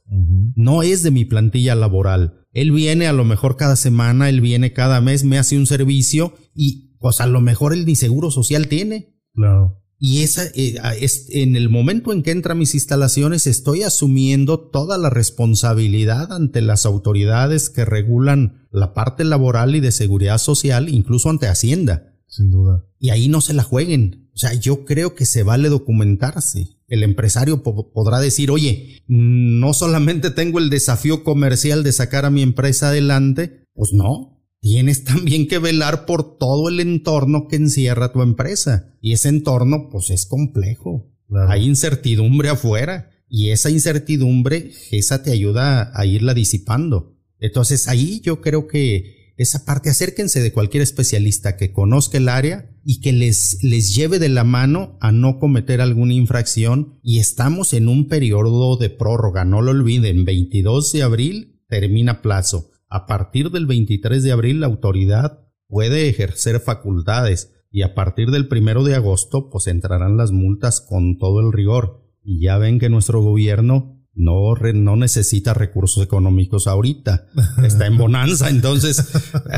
no 0.57 0.83
es 0.83 1.03
de 1.03 1.11
mi 1.11 1.25
plantilla 1.25 1.75
laboral. 1.75 2.45
Él 2.53 2.73
viene 2.73 3.07
a 3.07 3.13
lo 3.13 3.25
mejor 3.25 3.57
cada 3.57 3.77
semana, 3.77 4.29
él 4.29 4.41
viene 4.41 4.73
cada 4.73 5.01
mes, 5.01 5.25
me 5.25 5.39
hace 5.39 5.57
un 5.57 5.67
servicio 5.67 6.35
y 6.55 6.90
pues 7.01 7.21
a 7.21 7.27
lo 7.27 7.41
mejor 7.41 7.73
él 7.73 7.87
ni 7.87 7.97
seguro 7.97 8.31
social 8.31 8.69
tiene. 8.69 9.17
Claro. 9.35 9.79
Y 9.99 10.23
esa, 10.23 10.45
eh, 10.55 10.77
es, 11.01 11.27
en 11.31 11.57
el 11.57 11.69
momento 11.69 12.13
en 12.13 12.23
que 12.23 12.31
entra 12.31 12.53
a 12.53 12.57
mis 12.57 12.75
instalaciones 12.75 13.47
estoy 13.47 13.83
asumiendo 13.83 14.59
toda 14.59 14.97
la 14.97 15.11
responsabilidad 15.11 16.33
ante 16.33 16.63
las 16.63 16.87
autoridades 16.87 17.69
que 17.69 17.85
regulan 17.85 18.67
la 18.71 18.95
parte 18.95 19.25
laboral 19.25 19.75
y 19.75 19.81
de 19.81 19.93
seguridad 19.93 20.39
social, 20.39 20.89
incluso 20.89 21.29
ante 21.29 21.49
Hacienda. 21.49 22.15
Sin 22.29 22.51
duda. 22.51 22.87
Y 22.99 23.11
ahí 23.11 23.29
no 23.29 23.41
se 23.41 23.53
la 23.53 23.63
jueguen. 23.63 24.31
O 24.33 24.39
sea, 24.39 24.55
yo 24.55 24.85
creo 24.85 25.15
que 25.15 25.27
se 25.27 25.43
vale 25.43 25.69
documentarse. 25.69 26.79
El 26.87 27.03
empresario 27.03 27.63
podrá 27.63 28.21
decir, 28.21 28.51
oye, 28.51 29.03
no 29.07 29.75
solamente 29.75 30.31
tengo 30.31 30.59
el 30.59 30.71
desafío 30.71 31.25
comercial 31.25 31.83
de 31.83 31.93
sacar 31.93 32.25
a 32.25 32.31
mi 32.31 32.43
empresa 32.43 32.89
adelante, 32.89 33.65
pues 33.75 33.93
no, 33.93 34.40
tienes 34.61 35.05
también 35.05 35.49
que 35.49 35.59
velar 35.59 36.07
por 36.07 36.39
todo 36.39 36.69
el 36.69 36.81
entorno 36.81 37.49
que 37.49 37.57
encierra 37.57 38.13
tu 38.13 38.23
empresa. 38.23 38.95
Y 39.01 39.13
ese 39.13 39.29
entorno, 39.29 39.89
pues 39.91 40.11
es 40.11 40.27
complejo. 40.27 41.11
Hay 41.49 41.67
incertidumbre 41.67 42.51
afuera. 42.51 43.11
Y 43.29 43.51
esa 43.51 43.71
incertidumbre, 43.71 44.73
esa 44.91 45.23
te 45.23 45.31
ayuda 45.31 45.93
a 45.95 46.05
irla 46.05 46.35
disipando. 46.35 47.17
Entonces 47.39 47.89
ahí 47.89 48.21
yo 48.21 48.41
creo 48.41 48.67
que 48.67 49.35
esa 49.37 49.65
parte, 49.65 49.89
acérquense 49.89 50.43
de 50.43 50.53
cualquier 50.53 50.83
especialista 50.83 51.57
que 51.57 51.73
conozca 51.73 52.19
el 52.19 52.29
área 52.29 52.69
y 52.85 53.01
que 53.01 53.13
les, 53.13 53.63
les 53.63 53.95
lleve 53.95 54.19
de 54.19 54.29
la 54.29 54.45
mano 54.45 54.99
a 55.01 55.13
no 55.13 55.39
cometer 55.39 55.81
alguna 55.81 56.13
infracción. 56.13 56.99
Y 57.03 57.21
estamos 57.21 57.73
en 57.73 57.89
un 57.89 58.09
periodo 58.09 58.77
de 58.77 58.91
prórroga, 58.91 59.45
no 59.45 59.63
lo 59.63 59.71
olviden, 59.71 60.25
22 60.25 60.93
de 60.93 61.03
abril 61.03 61.61
termina 61.69 62.21
plazo. 62.21 62.70
A 62.91 63.07
partir 63.07 63.51
del 63.51 63.67
23 63.67 64.23
de 64.23 64.33
abril 64.33 64.61
la 64.61 64.67
autoridad 64.67 65.47
puede 65.69 66.09
ejercer 66.09 66.59
facultades 66.61 67.53
y 67.71 67.83
a 67.83 67.95
partir 67.95 68.33
del 68.33 68.49
primero 68.49 68.83
de 68.83 68.97
agosto 68.97 69.49
pues 69.49 69.69
entrarán 69.69 70.17
las 70.17 70.33
multas 70.33 70.81
con 70.81 71.17
todo 71.17 71.41
el 71.41 71.53
rigor. 71.53 72.05
Y 72.23 72.43
ya 72.43 72.59
ven 72.59 72.81
que 72.81 72.91
nuestro 72.91 73.23
gobierno 73.23 74.05
no, 74.15 74.55
no 74.57 74.97
necesita 74.97 75.55
recursos 75.55 76.03
económicos 76.03 76.67
ahorita. 76.67 77.27
Está 77.65 77.87
en 77.87 77.97
bonanza, 77.97 78.51
entonces 78.51 79.09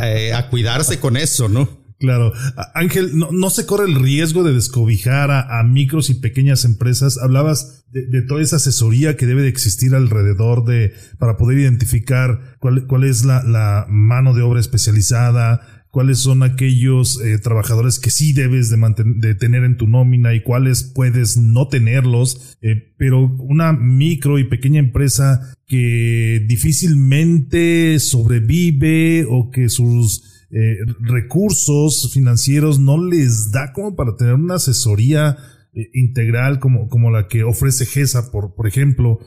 eh, 0.03 0.35
a 0.35 0.51
cuidarse 0.51 1.01
con 1.01 1.16
eso, 1.16 1.49
¿no? 1.49 1.82
Claro. 2.03 2.32
Ángel, 2.74 3.12
no, 3.16 3.48
se 3.48 3.64
corre 3.64 3.84
el 3.84 3.94
riesgo 3.94 4.42
de 4.42 4.53
descobijar 4.53 5.30
a, 5.30 5.62
micros 5.62 6.11
y 6.11 6.14
pequeñas 6.14 6.64
empresas. 6.64 7.16
Hablabas 7.16 7.84
de, 7.92 8.22
toda 8.22 8.42
esa 8.42 8.57
asesoría 8.57 9.16
que 9.16 9.24
debe 9.24 9.42
de 9.42 9.48
existir 9.48 9.94
alrededor 9.94 10.64
de, 10.64 10.94
para 11.20 11.36
poder 11.36 11.61
identificar 11.61 12.57
cuál, 12.59 13.05
es 13.05 13.24
la, 13.24 13.86
mano 13.88 14.34
de 14.34 14.42
obra 14.42 14.59
especializada, 14.59 15.61
cuáles 15.92 16.18
son 16.18 16.42
aquellos 16.42 17.20
eh, 17.20 17.38
trabajadores 17.38 18.00
que 18.00 18.11
sí 18.11 18.32
debes 18.32 18.68
de, 18.68 18.78
de, 19.18 19.36
tener 19.36 19.62
en 19.62 19.76
tu 19.76 19.86
nómina 19.86 20.34
y 20.34 20.42
cuáles 20.42 20.82
puedes 20.82 21.36
no 21.36 21.68
tenerlos. 21.68 22.59
Eh, 22.62 22.94
pero 22.98 23.20
una 23.38 23.72
micro 23.72 24.40
y 24.40 24.44
pequeña 24.48 24.80
empresa 24.80 25.55
que 25.68 26.44
difícilmente 26.48 28.00
sobrevive 28.00 29.24
o 29.30 29.53
que 29.53 29.68
sus 29.68 30.32
eh, 30.53 30.76
recursos 31.00 32.11
financieros 32.12 32.78
no 32.78 33.03
les 33.03 33.50
da 33.50 33.72
como 33.72 33.96
para 33.96 34.16
tener 34.16 34.34
una 34.34 34.57
asesoría 34.57 35.38
eh, 35.74 35.88
integral 35.94 36.59
como, 36.59 36.88
como 36.88 37.11
la 37.11 37.28
que 37.28 37.42
ofrece 37.42 37.86
GESA, 37.86 38.30
por, 38.30 38.55
por 38.55 38.66
ejemplo, 38.66 39.18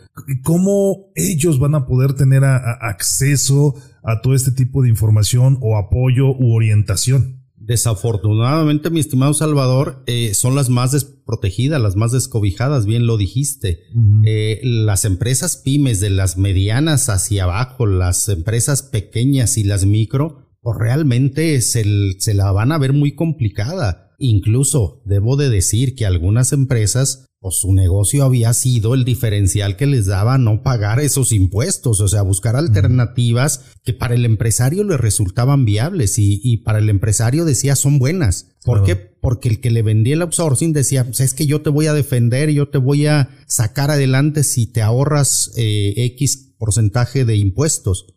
¿cómo 0.43 1.07
ellos 1.15 1.57
van 1.57 1.73
a 1.73 1.87
poder 1.87 2.13
tener 2.13 2.43
acceso 2.43 3.73
a 4.03 4.21
todo 4.21 4.35
este 4.35 4.51
tipo 4.51 4.83
de 4.83 4.89
información 4.89 5.57
o 5.61 5.77
apoyo 5.77 6.27
u 6.27 6.53
orientación? 6.53 7.41
Desafortunadamente, 7.65 8.91
mi 8.91 8.99
estimado 8.99 9.33
Salvador, 9.33 10.03
eh, 10.05 10.35
son 10.35 10.53
las 10.53 10.69
más 10.69 10.91
desprotegidas, 10.91 11.81
las 11.81 11.95
más 11.95 12.11
descobijadas, 12.11 12.85
bien 12.85 13.07
lo 13.07 13.17
dijiste. 13.17 13.79
Eh, 14.23 14.59
las 14.61 15.03
empresas 15.03 15.57
pymes 15.57 15.99
de 15.99 16.11
las 16.11 16.37
medianas 16.37 17.09
hacia 17.09 17.45
abajo, 17.45 17.87
las 17.87 18.29
empresas 18.29 18.83
pequeñas 18.83 19.57
y 19.57 19.63
las 19.63 19.85
micro, 19.87 20.44
pues 20.65 20.77
realmente 20.79 21.61
se, 21.61 21.85
se 22.17 22.33
la 22.33 22.51
van 22.51 22.73
a 22.73 22.77
ver 22.77 22.91
muy 22.91 23.13
complicada 23.13 24.05
Incluso 24.17 25.01
debo 25.05 25.35
de 25.35 25.49
decir 25.49 25.95
que 25.95 26.05
algunas 26.05 26.53
empresas 26.53 27.25
pues 27.39 27.55
su 27.57 27.73
negocio 27.73 28.23
había 28.23 28.53
sido 28.53 28.95
el 28.95 29.05
diferencial 29.05 29.75
que 29.75 29.85
les 29.85 30.07
daba 30.07 30.39
no 30.39 30.63
pagar 30.63 30.99
esos 30.99 31.31
impuestos, 31.31 32.01
o 32.01 32.07
sea, 32.07 32.23
buscar 32.23 32.55
alternativas 32.55 33.65
que 33.83 33.93
para 33.93 34.15
el 34.15 34.25
empresario 34.25 34.83
le 34.83 34.97
resultaban 34.97 35.63
viables 35.63 36.15
y, 36.17 36.57
para 36.57 36.79
el 36.79 36.89
empresario 36.89 37.45
decía 37.45 37.75
son 37.75 37.99
buenas. 37.99 38.55
¿Por 38.63 38.83
qué? 38.83 38.95
Porque 38.95 39.49
el 39.49 39.59
que 39.59 39.69
le 39.69 39.83
vendía 39.83 40.15
el 40.15 40.23
outsourcing 40.23 40.73
decía, 40.73 41.03
pues 41.03 41.19
es 41.19 41.35
que 41.35 41.45
yo 41.45 41.61
te 41.61 41.69
voy 41.69 41.85
a 41.85 41.93
defender, 41.93 42.49
yo 42.49 42.69
te 42.69 42.79
voy 42.79 43.05
a 43.05 43.29
sacar 43.45 43.91
adelante 43.91 44.43
si 44.43 44.65
te 44.65 44.81
ahorras 44.81 45.51
eh, 45.55 45.93
X 45.97 46.55
porcentaje 46.57 47.25
de 47.25 47.35
impuestos. 47.35 48.15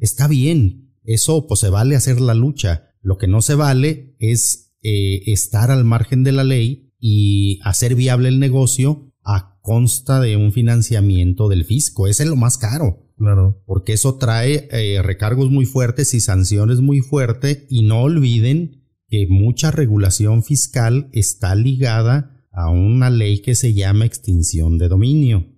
Está 0.00 0.26
bien, 0.26 0.83
eso 1.04 1.46
pues 1.46 1.60
se 1.60 1.70
vale 1.70 1.96
hacer 1.96 2.20
la 2.20 2.34
lucha. 2.34 2.90
Lo 3.00 3.18
que 3.18 3.28
no 3.28 3.42
se 3.42 3.54
vale 3.54 4.16
es 4.18 4.74
eh, 4.82 5.22
estar 5.26 5.70
al 5.70 5.84
margen 5.84 6.24
de 6.24 6.32
la 6.32 6.44
ley 6.44 6.92
y 6.98 7.60
hacer 7.62 7.94
viable 7.94 8.28
el 8.28 8.40
negocio 8.40 9.12
a 9.22 9.58
consta 9.60 10.20
de 10.20 10.36
un 10.36 10.52
financiamiento 10.52 11.48
del 11.48 11.64
fisco. 11.64 12.06
Ese 12.06 12.24
es 12.24 12.28
lo 12.28 12.36
más 12.36 12.58
caro. 12.58 13.10
Claro. 13.16 13.62
Porque 13.66 13.92
eso 13.92 14.16
trae 14.16 14.68
eh, 14.70 15.00
recargos 15.02 15.50
muy 15.50 15.66
fuertes 15.66 16.14
y 16.14 16.20
sanciones 16.20 16.80
muy 16.80 17.00
fuertes. 17.00 17.64
Y 17.68 17.82
no 17.82 18.02
olviden 18.02 18.84
que 19.08 19.26
mucha 19.28 19.70
regulación 19.70 20.42
fiscal 20.42 21.08
está 21.12 21.54
ligada 21.54 22.46
a 22.50 22.70
una 22.70 23.10
ley 23.10 23.40
que 23.40 23.54
se 23.54 23.74
llama 23.74 24.06
extinción 24.06 24.78
de 24.78 24.88
dominio. 24.88 25.53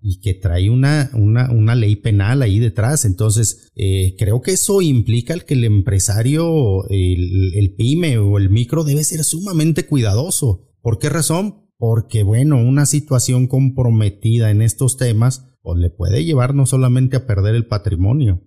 Y 0.00 0.20
que 0.20 0.34
trae 0.34 0.70
una, 0.70 1.10
una, 1.14 1.50
una, 1.50 1.74
ley 1.74 1.96
penal 1.96 2.42
ahí 2.42 2.58
detrás. 2.58 3.04
Entonces, 3.04 3.70
eh, 3.74 4.14
creo 4.18 4.40
que 4.40 4.52
eso 4.52 4.82
implica 4.82 5.38
que 5.40 5.54
el 5.54 5.64
empresario, 5.64 6.88
el, 6.88 7.52
el, 7.54 7.74
pyme 7.74 8.18
o 8.18 8.38
el 8.38 8.50
micro 8.50 8.84
debe 8.84 9.04
ser 9.04 9.24
sumamente 9.24 9.86
cuidadoso. 9.86 10.68
¿Por 10.82 10.98
qué 10.98 11.08
razón? 11.08 11.66
Porque, 11.78 12.22
bueno, 12.22 12.58
una 12.58 12.86
situación 12.86 13.48
comprometida 13.48 14.50
en 14.50 14.62
estos 14.62 14.96
temas, 14.96 15.48
pues 15.62 15.78
le 15.78 15.90
puede 15.90 16.24
llevar 16.24 16.54
no 16.54 16.66
solamente 16.66 17.16
a 17.16 17.26
perder 17.26 17.54
el 17.54 17.66
patrimonio. 17.66 18.42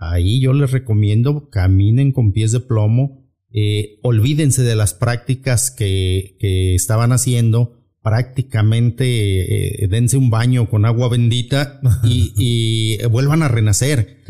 Ahí 0.00 0.40
yo 0.40 0.52
les 0.52 0.70
recomiendo 0.70 1.50
caminen 1.50 2.12
con 2.12 2.32
pies 2.32 2.52
de 2.52 2.60
plomo, 2.60 3.28
eh, 3.52 3.98
olvídense 4.02 4.62
de 4.62 4.76
las 4.76 4.94
prácticas 4.94 5.70
que, 5.70 6.36
que 6.38 6.74
estaban 6.74 7.12
haciendo, 7.12 7.77
prácticamente 8.02 9.84
eh, 9.84 9.88
dense 9.88 10.16
un 10.16 10.30
baño 10.30 10.68
con 10.68 10.84
agua 10.84 11.08
bendita 11.08 11.80
y, 12.04 12.98
vuelvan 13.10 13.42
a 13.42 13.48
renacer. 13.48 14.22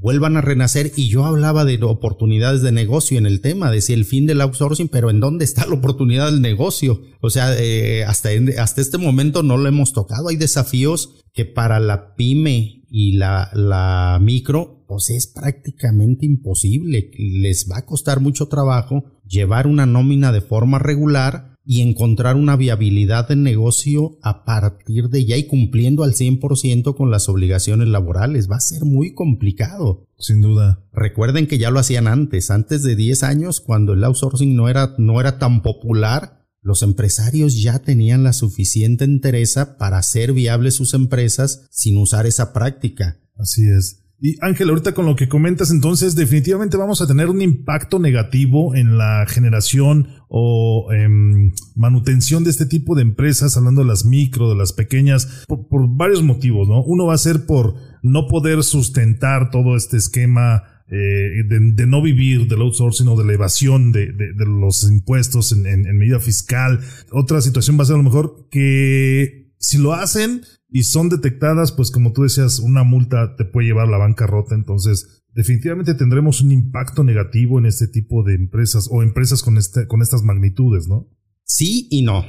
Vuelvan 0.00 0.38
a 0.38 0.40
renacer. 0.40 0.92
Y 0.96 1.08
yo 1.08 1.26
hablaba 1.26 1.64
de 1.64 1.78
oportunidades 1.82 2.62
de 2.62 2.72
negocio 2.72 3.18
en 3.18 3.26
el 3.26 3.40
tema, 3.40 3.70
decía 3.70 3.96
el 3.96 4.06
fin 4.06 4.26
del 4.26 4.40
outsourcing, 4.40 4.88
pero 4.88 5.10
¿en 5.10 5.20
dónde 5.20 5.44
está 5.44 5.66
la 5.66 5.74
oportunidad 5.74 6.30
del 6.30 6.40
negocio? 6.40 7.02
O 7.20 7.28
sea, 7.28 7.54
eh, 7.58 8.04
hasta, 8.04 8.30
hasta 8.58 8.80
este 8.80 8.98
momento 8.98 9.42
no 9.42 9.58
lo 9.58 9.68
hemos 9.68 9.92
tocado. 9.92 10.28
Hay 10.28 10.36
desafíos 10.36 11.20
que 11.34 11.44
para 11.44 11.80
la 11.80 12.14
pyme 12.14 12.84
y 12.88 13.18
la, 13.18 13.50
la 13.52 14.18
micro, 14.22 14.84
pues 14.88 15.10
es 15.10 15.26
prácticamente 15.26 16.24
imposible. 16.24 17.10
Les 17.18 17.68
va 17.70 17.78
a 17.78 17.86
costar 17.86 18.20
mucho 18.20 18.48
trabajo 18.48 19.04
llevar 19.26 19.66
una 19.66 19.86
nómina 19.86 20.32
de 20.32 20.40
forma 20.40 20.78
regular 20.78 21.49
y 21.64 21.82
encontrar 21.82 22.36
una 22.36 22.56
viabilidad 22.56 23.28
de 23.28 23.36
negocio 23.36 24.18
a 24.22 24.44
partir 24.44 25.08
de 25.08 25.24
ya 25.24 25.36
y 25.36 25.44
cumpliendo 25.44 26.02
al 26.02 26.14
100% 26.14 26.96
con 26.96 27.10
las 27.10 27.28
obligaciones 27.28 27.88
laborales. 27.88 28.50
Va 28.50 28.56
a 28.56 28.60
ser 28.60 28.84
muy 28.84 29.14
complicado. 29.14 30.06
Sin 30.18 30.40
duda. 30.40 30.82
Recuerden 30.92 31.46
que 31.46 31.58
ya 31.58 31.70
lo 31.70 31.78
hacían 31.78 32.06
antes, 32.06 32.50
antes 32.50 32.82
de 32.82 32.96
10 32.96 33.22
años, 33.22 33.60
cuando 33.60 33.92
el 33.92 34.04
outsourcing 34.04 34.56
no 34.56 34.68
era, 34.68 34.94
no 34.98 35.20
era 35.20 35.38
tan 35.38 35.62
popular, 35.62 36.46
los 36.62 36.82
empresarios 36.82 37.60
ya 37.60 37.78
tenían 37.78 38.22
la 38.22 38.32
suficiente 38.32 39.04
entereza 39.04 39.78
para 39.78 39.98
hacer 39.98 40.32
viables 40.32 40.74
sus 40.74 40.92
empresas 40.92 41.66
sin 41.70 41.96
usar 41.96 42.26
esa 42.26 42.52
práctica. 42.52 43.18
Así 43.36 43.66
es. 43.66 43.99
Y 44.22 44.36
Ángel, 44.42 44.68
ahorita 44.68 44.92
con 44.92 45.06
lo 45.06 45.16
que 45.16 45.28
comentas, 45.28 45.70
entonces 45.70 46.14
definitivamente 46.14 46.76
vamos 46.76 47.00
a 47.00 47.06
tener 47.06 47.28
un 47.30 47.40
impacto 47.40 47.98
negativo 47.98 48.74
en 48.74 48.98
la 48.98 49.24
generación 49.26 50.08
o 50.28 50.92
em, 50.92 51.52
manutención 51.74 52.44
de 52.44 52.50
este 52.50 52.66
tipo 52.66 52.94
de 52.94 53.00
empresas, 53.00 53.56
hablando 53.56 53.80
de 53.80 53.88
las 53.88 54.04
micro, 54.04 54.50
de 54.50 54.56
las 54.56 54.74
pequeñas, 54.74 55.46
por, 55.48 55.88
varios 55.88 56.22
motivos, 56.22 56.68
¿no? 56.68 56.82
Uno 56.82 57.06
va 57.06 57.14
a 57.14 57.18
ser 57.18 57.46
por 57.46 57.76
no 58.02 58.28
poder 58.28 58.62
sustentar 58.62 59.50
todo 59.50 59.74
este 59.74 59.96
esquema 59.96 60.64
eh, 60.88 61.44
de, 61.48 61.86
no 61.86 62.02
vivir 62.02 62.46
del 62.46 62.60
outsourcing 62.60 63.08
o 63.08 63.16
de 63.16 63.24
la 63.24 63.32
evasión 63.32 63.90
de, 63.90 64.12
los 64.36 64.82
impuestos 64.90 65.52
en, 65.52 65.66
en 65.66 65.96
medida 65.96 66.20
fiscal. 66.20 66.80
Otra 67.10 67.40
situación 67.40 67.78
va 67.78 67.84
a 67.84 67.86
ser 67.86 67.94
a 67.94 67.98
lo 67.98 68.04
mejor 68.04 68.48
que 68.50 69.54
si 69.56 69.78
lo 69.78 69.94
hacen, 69.94 70.42
y 70.70 70.84
son 70.84 71.08
detectadas, 71.08 71.72
pues 71.72 71.90
como 71.90 72.12
tú 72.12 72.22
decías, 72.22 72.60
una 72.60 72.84
multa 72.84 73.36
te 73.36 73.44
puede 73.44 73.68
llevar 73.68 73.88
a 73.88 73.90
la 73.90 73.98
bancarrota, 73.98 74.54
entonces 74.54 75.24
definitivamente 75.34 75.94
tendremos 75.94 76.40
un 76.40 76.52
impacto 76.52 77.04
negativo 77.04 77.58
en 77.58 77.66
este 77.66 77.88
tipo 77.88 78.22
de 78.22 78.34
empresas 78.34 78.88
o 78.90 79.02
empresas 79.02 79.42
con, 79.42 79.58
este, 79.58 79.86
con 79.86 80.02
estas 80.02 80.22
magnitudes, 80.22 80.88
¿no? 80.88 81.08
Sí 81.44 81.88
y 81.90 82.02
no. 82.02 82.24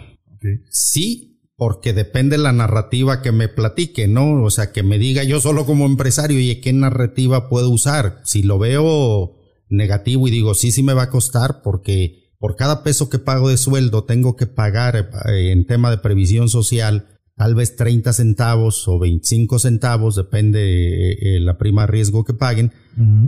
Sí, 0.69 1.39
porque 1.55 1.93
depende 1.93 2.39
la 2.39 2.51
narrativa 2.51 3.21
que 3.21 3.31
me 3.31 3.47
platique, 3.47 4.07
¿no? 4.07 4.43
O 4.43 4.49
sea, 4.49 4.71
que 4.71 4.81
me 4.81 4.97
diga 4.97 5.23
yo 5.23 5.39
solo 5.39 5.67
como 5.67 5.85
empresario, 5.85 6.39
y 6.39 6.59
qué 6.61 6.73
narrativa 6.73 7.49
puedo 7.49 7.69
usar. 7.69 8.21
Si 8.23 8.41
lo 8.41 8.57
veo 8.57 9.37
negativo 9.69 10.27
y 10.27 10.31
digo, 10.31 10.55
sí, 10.55 10.71
sí 10.71 10.81
me 10.81 10.93
va 10.93 11.03
a 11.03 11.09
costar 11.09 11.61
porque 11.63 12.33
por 12.39 12.55
cada 12.55 12.83
peso 12.83 13.09
que 13.09 13.19
pago 13.19 13.49
de 13.49 13.57
sueldo 13.57 14.03
tengo 14.03 14.35
que 14.35 14.47
pagar 14.47 14.95
eh, 15.27 15.51
en 15.51 15.67
tema 15.67 15.91
de 15.91 15.99
previsión 15.99 16.49
social 16.49 17.10
tal 17.41 17.55
vez 17.55 17.75
30 17.75 18.13
centavos 18.13 18.87
o 18.87 18.99
25 18.99 19.57
centavos, 19.57 20.15
depende 20.15 20.59
eh, 20.61 21.17
eh, 21.21 21.39
la 21.39 21.57
prima 21.57 21.87
riesgo 21.87 22.23
que 22.23 22.35
paguen. 22.35 22.71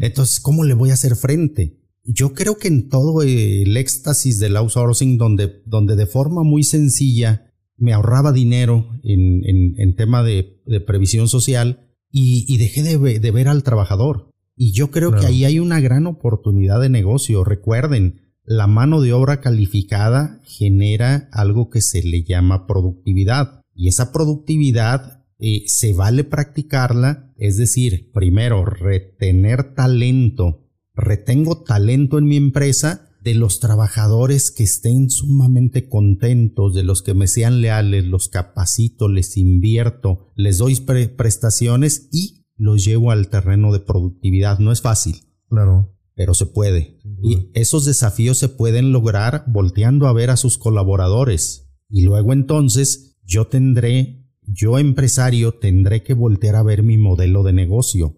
Entonces, 0.02 0.40
¿cómo 0.40 0.64
le 0.66 0.76
voy 0.76 0.92
a 0.92 0.94
hacer 0.94 1.16
frente? 1.16 1.80
Yo 2.04 2.36
creo 2.36 2.60
que 2.60 2.68
en 2.68 2.90
todo 2.90 3.24
el 3.24 3.76
éxtasis 3.76 4.38
del 4.38 4.56
outsourcing, 4.56 5.18
donde, 5.18 5.64
donde 5.66 5.96
de 5.96 6.06
forma 6.06 6.44
muy 6.44 6.64
sencilla 6.64 7.52
me 7.76 7.92
ahorraba 7.92 8.32
dinero 8.32 8.88
en, 9.02 9.42
en, 9.80 9.96
tema 9.96 10.22
de, 10.22 10.62
previsión 10.86 11.28
social 11.28 11.90
y, 12.12 12.56
dejé 12.58 12.84
de, 12.84 13.32
ver 13.32 13.48
al 13.48 13.64
trabajador. 13.64 14.30
Y 14.56 14.74
yo 14.74 14.92
creo 14.92 15.16
que 15.16 15.26
ahí 15.26 15.44
hay 15.44 15.58
una 15.58 15.80
gran 15.80 16.06
oportunidad 16.06 16.80
de 16.80 16.90
negocio. 16.90 17.44
Recuerden, 17.44 18.22
la 18.46 18.68
mano 18.68 19.02
de 19.02 19.12
obra 19.12 19.42
calificada 19.42 20.40
genera 20.44 21.30
algo 21.32 21.72
que 21.72 21.82
se 21.82 22.04
le 22.04 22.22
llama 22.22 22.68
productividad. 22.68 23.63
Y 23.76 23.88
esa 23.88 24.12
productividad 24.12 25.24
eh, 25.40 25.64
se 25.68 25.94
vale 25.94 26.24
practicarla, 26.24 27.34
es 27.38 27.58
decir, 27.58 28.12
primero, 28.14 28.66
retener 28.66 29.74
talento. 29.76 30.70
Retengo 30.96 31.64
talento 31.64 32.18
en 32.18 32.26
mi 32.26 32.38
empresa 32.38 33.10
de 33.24 33.34
los 33.36 33.60
trabajadores 33.60 34.52
que 34.52 34.64
estén 34.64 35.10
sumamente 35.10 35.88
contentos, 35.88 36.76
de 36.76 36.84
los 36.84 37.02
que 37.02 37.14
me 37.14 37.28
sean 37.28 37.62
leales, 37.62 38.06
los 38.06 38.28
capacito, 38.28 39.08
les 39.08 39.38
invierto, 39.38 40.32
les 40.36 40.58
doy 40.58 40.76
prestaciones 40.82 42.10
y 42.12 42.46
los 42.58 42.86
llevo 42.86 43.12
al 43.12 43.30
terreno 43.30 43.72
de 43.72 43.80
productividad. 43.80 44.60
No 44.60 44.72
es 44.72 44.82
fácil. 44.82 45.16
Claro. 45.50 45.96
Pero 46.16 46.34
se 46.34 46.46
puede. 46.46 47.00
Y 47.24 47.50
esos 47.54 47.86
desafíos 47.86 48.38
se 48.38 48.50
pueden 48.50 48.92
lograr 48.92 49.46
volteando 49.48 50.08
a 50.08 50.14
ver 50.14 50.30
a 50.30 50.38
sus 50.38 50.58
colaboradores. 50.58 51.72
Y 51.90 52.04
luego 52.04 52.34
entonces 52.34 53.13
yo 53.26 53.48
tendré, 53.48 54.26
yo 54.42 54.78
empresario, 54.80 55.54
tendré 55.54 56.04
que 56.04 56.14
voltear 56.14 56.56
a 56.56 56.64
ver 56.64 56.84
mi 56.84 56.98
modelo 56.98 57.44
de 57.44 57.54
negocio. 57.54 58.18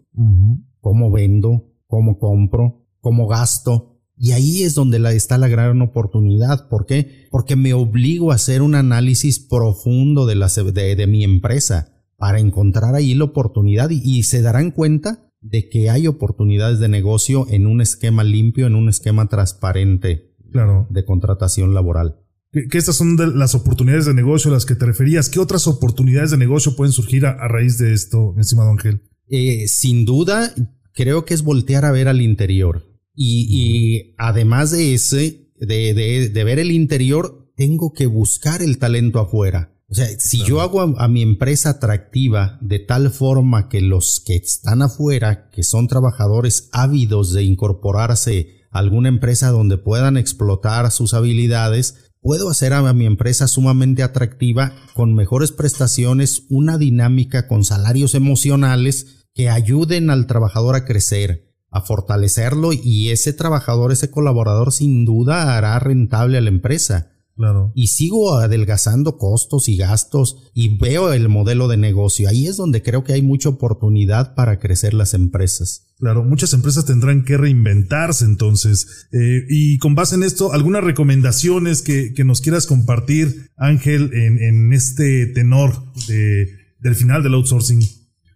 Cómo 0.79 1.11
vendo, 1.11 1.71
cómo 1.87 2.19
compro, 2.19 2.85
cómo 2.99 3.27
gasto. 3.27 3.99
Y 4.17 4.31
ahí 4.31 4.63
es 4.63 4.75
donde 4.75 4.97
está 5.15 5.37
la 5.37 5.47
gran 5.47 5.81
oportunidad. 5.81 6.69
¿Por 6.69 6.85
qué? 6.85 7.27
Porque 7.31 7.55
me 7.55 7.73
obligo 7.73 8.31
a 8.31 8.35
hacer 8.35 8.61
un 8.61 8.75
análisis 8.75 9.39
profundo 9.39 10.25
de, 10.25 10.35
la, 10.35 10.47
de, 10.47 11.07
mi 11.07 11.23
empresa 11.23 11.93
para 12.17 12.39
encontrar 12.39 12.95
ahí 12.95 13.13
la 13.13 13.25
oportunidad 13.25 13.89
y, 13.89 14.23
se 14.23 14.41
darán 14.41 14.71
cuenta 14.71 15.29
de 15.41 15.69
que 15.69 15.89
hay 15.89 16.07
oportunidades 16.07 16.79
de 16.79 16.87
negocio 16.87 17.45
en 17.49 17.67
un 17.67 17.81
esquema 17.81 18.23
limpio, 18.23 18.67
en 18.67 18.75
un 18.75 18.89
esquema 18.89 19.27
transparente 19.27 20.33
claro. 20.51 20.87
de 20.89 21.03
contratación 21.05 21.73
laboral. 21.73 22.24
Que, 22.69 22.77
estas 22.77 22.95
son 22.95 23.17
las 23.37 23.53
oportunidades 23.53 24.05
de 24.05 24.13
negocio 24.13 24.49
a 24.49 24.53
las 24.53 24.65
que 24.65 24.75
te 24.75 24.85
referías. 24.85 25.29
¿Qué 25.29 25.39
otras 25.39 25.67
oportunidades 25.67 26.31
de 26.31 26.37
negocio 26.37 26.75
pueden 26.75 26.93
surgir 26.93 27.25
a, 27.25 27.47
raíz 27.49 27.77
de 27.77 27.93
esto, 27.93 28.31
mi 28.33 28.41
estimado 28.41 28.71
Ángel? 28.71 29.01
Eh, 29.27 29.67
sin 29.67 30.05
duda, 30.05 30.53
creo 30.93 31.25
que 31.25 31.33
es 31.33 31.43
voltear 31.43 31.83
a 31.83 31.91
ver 31.91 32.07
al 32.07 32.21
interior. 32.21 32.87
Y, 33.13 34.13
además 34.17 34.71
de 34.71 34.93
ese, 34.93 35.49
de, 35.59 35.93
de, 35.93 36.43
ver 36.43 36.59
el 36.59 36.71
interior, 36.71 37.51
tengo 37.55 37.93
que 37.93 38.07
buscar 38.07 38.61
el 38.61 38.77
talento 38.77 39.19
afuera. 39.19 39.73
O 39.87 39.93
sea, 39.93 40.07
si 40.17 40.43
yo 40.43 40.61
hago 40.61 40.81
a, 40.81 41.07
mi 41.07 41.21
empresa 41.21 41.71
atractiva 41.71 42.57
de 42.61 42.79
tal 42.79 43.11
forma 43.11 43.69
que 43.69 43.81
los 43.81 44.21
que 44.25 44.35
están 44.35 44.81
afuera, 44.81 45.49
que 45.51 45.63
son 45.63 45.87
trabajadores 45.87 46.69
ávidos 46.71 47.33
de 47.33 47.43
incorporarse 47.43 48.65
a 48.71 48.79
alguna 48.79 49.09
empresa 49.09 49.51
donde 49.51 49.77
puedan 49.77 50.17
explotar 50.17 50.89
sus 50.91 51.13
habilidades, 51.13 52.04
puedo 52.25 52.49
hacer 52.49 52.73
a 52.73 52.91
mi 52.91 53.05
empresa 53.05 53.47
sumamente 53.47 54.01
atractiva 54.01 54.73
con 54.95 55.13
mejores 55.13 55.51
prestaciones, 55.51 56.47
una 56.49 56.79
dinámica 56.79 57.47
con 57.47 57.63
salarios 57.63 58.15
emocionales 58.15 59.27
que 59.35 59.51
ayuden 59.51 60.09
al 60.09 60.25
trabajador 60.25 60.75
a 60.75 60.85
crecer, 60.85 61.53
a 61.69 61.81
fortalecerlo 61.81 62.73
y 62.73 63.11
ese 63.11 63.31
trabajador, 63.31 63.91
ese 63.91 64.09
colaborador 64.09 64.71
sin 64.71 65.05
duda 65.05 65.55
hará 65.55 65.77
rentable 65.77 66.39
a 66.39 66.41
la 66.41 66.49
empresa. 66.49 67.14
Claro. 67.35 67.73
Y 67.75 67.87
sigo 67.87 68.37
adelgazando 68.37 69.17
costos 69.17 69.67
y 69.67 69.75
gastos 69.75 70.51
y 70.53 70.77
veo 70.77 71.11
el 71.11 71.27
modelo 71.27 71.67
de 71.67 71.75
negocio. 71.75 72.29
Ahí 72.29 72.47
es 72.47 72.55
donde 72.55 72.81
creo 72.81 73.03
que 73.03 73.11
hay 73.11 73.21
mucha 73.21 73.49
oportunidad 73.49 74.35
para 74.35 74.57
crecer 74.59 74.93
las 74.93 75.13
empresas. 75.13 75.87
Claro, 75.97 76.23
muchas 76.23 76.53
empresas 76.53 76.85
tendrán 76.85 77.25
que 77.25 77.35
reinventarse 77.35 78.23
entonces. 78.23 79.07
Eh, 79.11 79.45
y 79.49 79.77
con 79.79 79.95
base 79.95 80.15
en 80.15 80.23
esto, 80.23 80.53
algunas 80.53 80.83
recomendaciones 80.83 81.81
que, 81.81 82.13
nos 82.25 82.39
quieras 82.39 82.67
compartir, 82.67 83.51
Ángel, 83.57 84.11
en, 84.13 84.71
este 84.73 85.27
tenor 85.27 85.93
de, 86.07 86.47
del 86.79 86.95
final 86.95 87.21
del 87.21 87.33
outsourcing. 87.33 87.81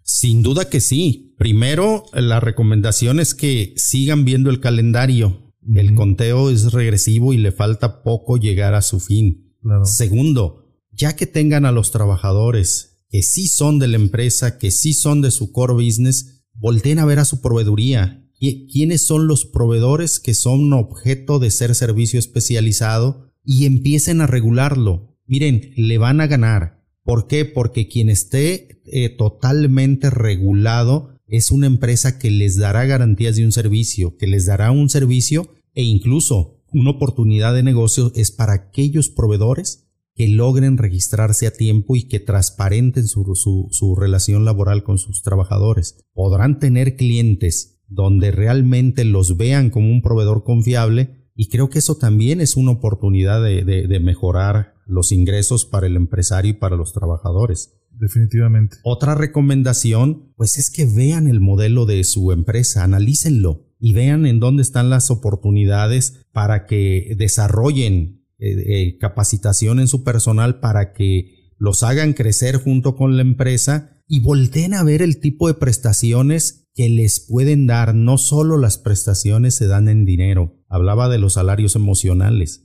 Sin 0.04 0.41
duda 0.41 0.70
que 0.70 0.82
sí. 0.82 1.36
Primero, 1.38 2.04
la 2.14 2.41
recomendación 2.41 3.20
es 3.22 3.34
que 3.34 3.74
sigan 3.78 4.26
viendo 4.26 4.50
el 4.50 4.60
calendario 4.60 5.49
el 5.76 5.95
conteo 5.95 6.49
es 6.49 6.72
regresivo 6.72 7.34
y 7.34 7.38
le 7.38 7.51
falta 7.51 8.03
poco 8.03 8.38
llegar 8.38 8.74
a 8.74 8.82
su 8.82 8.99
fin. 8.99 9.55
Segundo, 9.84 10.66
ya 10.91 11.16
que 11.16 11.28
tengan 11.28 11.66
a 11.66 11.72
los 11.72 11.91
trabajadores 11.91 13.05
que 13.10 13.24
sí 13.24 13.47
son 13.47 13.80
de 13.80 13.88
la 13.88 13.97
empresa, 13.97 14.57
que 14.57 14.72
sí 14.72 14.93
son 14.93 15.22
de 15.22 15.32
su 15.32 15.51
core 15.51 15.74
business, 15.74 16.43
volteen 16.53 16.99
a 16.99 17.05
ver 17.05 17.20
a 17.20 17.26
su 17.26 17.41
proveeduría. 17.41 18.26
¿Quiénes 18.39 19.05
son 19.05 19.28
los 19.28 19.45
proveedores 19.45 20.20
que 20.20 20.34
son 20.34 20.72
objeto 20.72 21.39
de 21.39 21.51
ser 21.51 21.76
servicio 21.76 22.20
especializado? 22.20 23.34
Y 23.43 23.66
empiecen 23.66 24.22
a 24.22 24.28
regularlo. 24.28 25.18
Miren, 25.26 25.74
le 25.76 25.97
van 25.97 26.22
a 26.22 26.28
ganar. 26.28 26.86
¿Por 27.03 27.28
qué? 27.28 27.45
Porque 27.45 27.88
quien 27.88 28.10
esté 28.10 28.82
eh, 28.86 29.10
totalmente 29.10 30.10
regulado 30.10 31.18
es 31.30 31.51
una 31.51 31.67
empresa 31.67 32.17
que 32.17 32.32
les 32.32 32.57
dará 32.57 32.86
garantías 32.86 33.36
de 33.36 33.45
un 33.45 33.51
servicio, 33.51 34.17
que 34.17 34.27
les 34.27 34.47
dará 34.47 34.71
un 34.71 34.89
servicio 34.89 35.49
e 35.75 35.84
incluso 35.84 36.63
una 36.71 36.91
oportunidad 36.91 37.53
de 37.53 37.63
negocio 37.63 38.11
es 38.15 38.32
para 38.32 38.53
aquellos 38.53 39.09
proveedores 39.09 39.88
que 40.15 40.27
logren 40.27 40.77
registrarse 40.77 41.47
a 41.47 41.53
tiempo 41.53 41.95
y 41.95 42.03
que 42.03 42.19
transparenten 42.19 43.07
su, 43.07 43.95
relación 43.97 44.43
laboral 44.43 44.84
con 44.84 44.97
sus 44.97 45.21
trabajadores. 45.21 46.03
Podrán 46.13 46.59
tener 46.59 46.97
clientes 46.97 47.80
donde 47.88 48.32
realmente 48.32 49.05
los 49.05 49.38
vean 49.38 49.69
como 49.69 49.89
un 49.89 50.01
proveedor 50.01 50.43
confiable 50.43 51.30
y 51.36 51.47
creo 51.47 51.69
que 51.69 51.80
eso 51.80 51.95
también 51.95 52.41
es 52.41 52.57
una 52.57 52.71
oportunidad 52.71 53.41
de 53.41 53.99
mejorar 54.01 54.73
los 54.86 55.11
ingresos 55.11 55.65
para 55.65 55.88
el 55.88 55.95
empresario 55.95 56.51
y 56.51 56.55
para 56.55 56.75
los 56.75 56.91
trabajadores 56.91 57.80
definitivamente. 58.00 58.78
Otra 58.84 59.16
recomendación, 59.16 60.34
pues 60.36 60.58
es 60.58 60.70
que 60.70 60.86
vean 60.86 61.28
el 61.28 61.39
modelo 61.39 61.86
de 61.86 62.04
su 62.04 62.32
empresa, 62.32 62.84
analícenlo 62.84 63.68
y 63.80 63.93
vean 63.93 64.26
en 64.26 64.39
dónde 64.39 64.62
están 64.62 64.89
las 64.89 65.12
oportunidades 65.12 66.26
para 66.32 66.66
que 66.66 67.16
desarrollen 67.18 68.26
eh, 68.39 68.52
eh, 68.52 68.97
capacitación 68.97 69.80
en 69.80 69.88
su 69.88 70.04
personal 70.04 70.60
para 70.60 70.93
que 70.93 71.54
los 71.58 71.84
hagan 71.84 72.14
crecer 72.14 72.56
junto 72.58 72.95
con 72.95 73.16
la 73.18 73.22
empresa 73.22 74.02
y 74.08 74.22
volteen 74.22 74.74
a 74.74 74.84
ver 74.84 75.02
el 75.02 75.20
tipo 75.20 75.47
de 75.47 75.54
prestaciones 75.54 76.70
que 76.74 76.89
les 76.89 77.20
pueden 77.20 77.68
dar. 77.68 77.93
No 77.95 78.18
solo 78.18 78.58
las 78.58 78.78
prestaciones 78.78 79.56
se 79.56 79.68
dan 79.68 79.88
en 79.89 80.06
dinero, 80.06 80.58
hablaba 80.68 81.10
de 81.10 81.20
los 81.20 81.34
salarios 81.34 81.76
emocionales. 81.76 82.64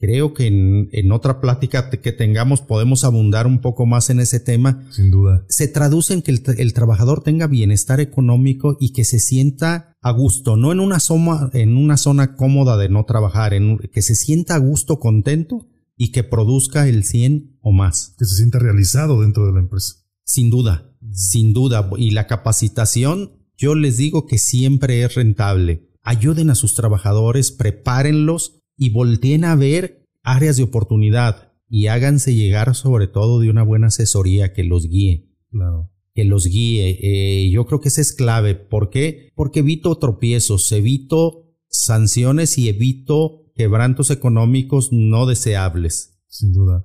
Creo 0.00 0.32
que 0.32 0.46
en, 0.46 1.12
otra 1.12 1.40
plática 1.40 1.90
que 1.90 2.12
tengamos 2.12 2.60
podemos 2.60 3.02
abundar 3.02 3.48
un 3.48 3.60
poco 3.60 3.84
más 3.84 4.10
en 4.10 4.20
ese 4.20 4.38
tema. 4.38 4.86
Sin 4.92 5.10
duda. 5.10 5.44
Se 5.48 5.66
traduce 5.66 6.14
en 6.14 6.22
que 6.22 6.30
el, 6.30 6.72
trabajador 6.72 7.24
tenga 7.24 7.48
bienestar 7.48 7.98
económico 7.98 8.76
y 8.78 8.92
que 8.92 9.04
se 9.04 9.18
sienta 9.18 9.96
a 10.00 10.12
gusto, 10.12 10.56
no 10.56 10.70
en 10.70 10.78
una 10.78 11.00
zona, 11.00 11.50
en 11.52 11.76
una 11.76 11.96
zona 11.96 12.36
cómoda 12.36 12.76
de 12.76 12.88
no 12.88 13.04
trabajar, 13.06 13.54
en, 13.54 13.78
que 13.92 14.02
se 14.02 14.14
sienta 14.14 14.54
a 14.54 14.58
gusto, 14.58 15.00
contento 15.00 15.66
y 15.96 16.12
que 16.12 16.22
produzca 16.22 16.86
el 16.86 17.02
100 17.02 17.58
o 17.60 17.72
más. 17.72 18.14
Que 18.18 18.24
se 18.24 18.36
sienta 18.36 18.60
realizado 18.60 19.22
dentro 19.22 19.46
de 19.46 19.52
la 19.52 19.58
empresa. 19.58 19.94
Sin 20.22 20.48
duda, 20.48 20.92
sin 21.10 21.52
duda. 21.52 21.90
Y 21.98 22.12
la 22.12 22.28
capacitación, 22.28 23.32
yo 23.56 23.74
les 23.74 23.96
digo 23.96 24.26
que 24.26 24.38
siempre 24.38 25.02
es 25.02 25.16
rentable. 25.16 25.88
Ayuden 26.04 26.50
a 26.50 26.54
sus 26.54 26.74
trabajadores, 26.74 27.50
prepárenlos 27.50 28.57
y 28.78 28.90
volteen 28.90 29.44
a 29.44 29.56
ver 29.56 30.06
áreas 30.22 30.56
de 30.56 30.62
oportunidad 30.62 31.52
y 31.68 31.88
háganse 31.88 32.34
llegar 32.34 32.74
sobre 32.74 33.08
todo 33.08 33.40
de 33.40 33.50
una 33.50 33.62
buena 33.62 33.88
asesoría 33.88 34.52
que 34.54 34.64
los 34.64 34.88
guíe. 34.88 35.28
Claro. 35.50 35.90
Que 36.14 36.24
los 36.24 36.46
guíe. 36.46 36.98
Eh, 37.02 37.50
yo 37.50 37.66
creo 37.66 37.80
que 37.80 37.88
esa 37.88 38.00
es 38.00 38.12
clave. 38.12 38.54
¿Por 38.54 38.88
qué? 38.88 39.32
Porque 39.34 39.60
evito 39.60 39.98
tropiezos, 39.98 40.70
evito 40.72 41.44
sanciones 41.68 42.56
y 42.56 42.68
evito 42.68 43.50
quebrantos 43.54 44.10
económicos 44.10 44.88
no 44.92 45.26
deseables. 45.26 46.18
Sin 46.28 46.52
duda. 46.52 46.84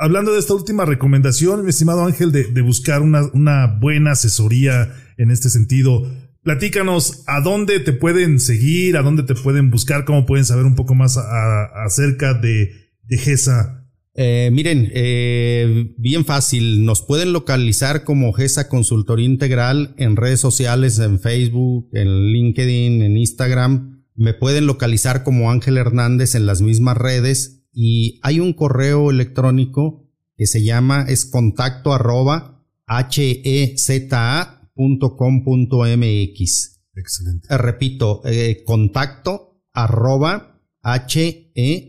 Hablando 0.00 0.32
de 0.32 0.38
esta 0.38 0.52
última 0.52 0.84
recomendación, 0.84 1.62
mi 1.62 1.70
estimado 1.70 2.04
Ángel, 2.04 2.30
de, 2.30 2.44
de 2.44 2.60
buscar 2.60 3.00
una, 3.00 3.22
una 3.32 3.78
buena 3.80 4.10
asesoría 4.10 4.92
en 5.16 5.30
este 5.30 5.48
sentido, 5.48 6.02
Platícanos 6.48 7.24
a 7.26 7.42
dónde 7.42 7.78
te 7.78 7.92
pueden 7.92 8.40
seguir, 8.40 8.96
a 8.96 9.02
dónde 9.02 9.22
te 9.22 9.34
pueden 9.34 9.70
buscar, 9.70 10.06
cómo 10.06 10.24
pueden 10.24 10.46
saber 10.46 10.64
un 10.64 10.76
poco 10.76 10.94
más 10.94 11.18
acerca 11.18 12.32
de, 12.32 12.70
de 13.02 13.18
GESA. 13.18 13.86
Eh, 14.14 14.48
miren, 14.50 14.90
eh, 14.94 15.92
bien 15.98 16.24
fácil, 16.24 16.86
nos 16.86 17.02
pueden 17.02 17.34
localizar 17.34 18.02
como 18.02 18.32
GESA 18.32 18.70
Consultoría 18.70 19.26
Integral 19.26 19.94
en 19.98 20.16
redes 20.16 20.40
sociales, 20.40 20.98
en 21.00 21.20
Facebook, 21.20 21.90
en 21.92 22.32
LinkedIn, 22.32 23.02
en 23.02 23.18
Instagram. 23.18 24.06
Me 24.14 24.32
pueden 24.32 24.66
localizar 24.66 25.24
como 25.24 25.50
Ángel 25.50 25.76
Hernández 25.76 26.34
en 26.34 26.46
las 26.46 26.62
mismas 26.62 26.96
redes 26.96 27.66
y 27.74 28.20
hay 28.22 28.40
un 28.40 28.54
correo 28.54 29.10
electrónico 29.10 30.08
que 30.34 30.46
se 30.46 30.64
llama 30.64 31.04
es 31.06 31.26
contacto 31.26 31.92
arroba 31.92 32.64
H-E-Z-A 32.86 34.57
.com.mx. 34.78 36.80
Excelente. 36.94 37.48
Eh, 37.50 37.58
repito, 37.58 38.22
eh, 38.24 38.62
contacto 38.64 39.60
arroba 39.72 40.60
heza.com.mx. 40.82 41.88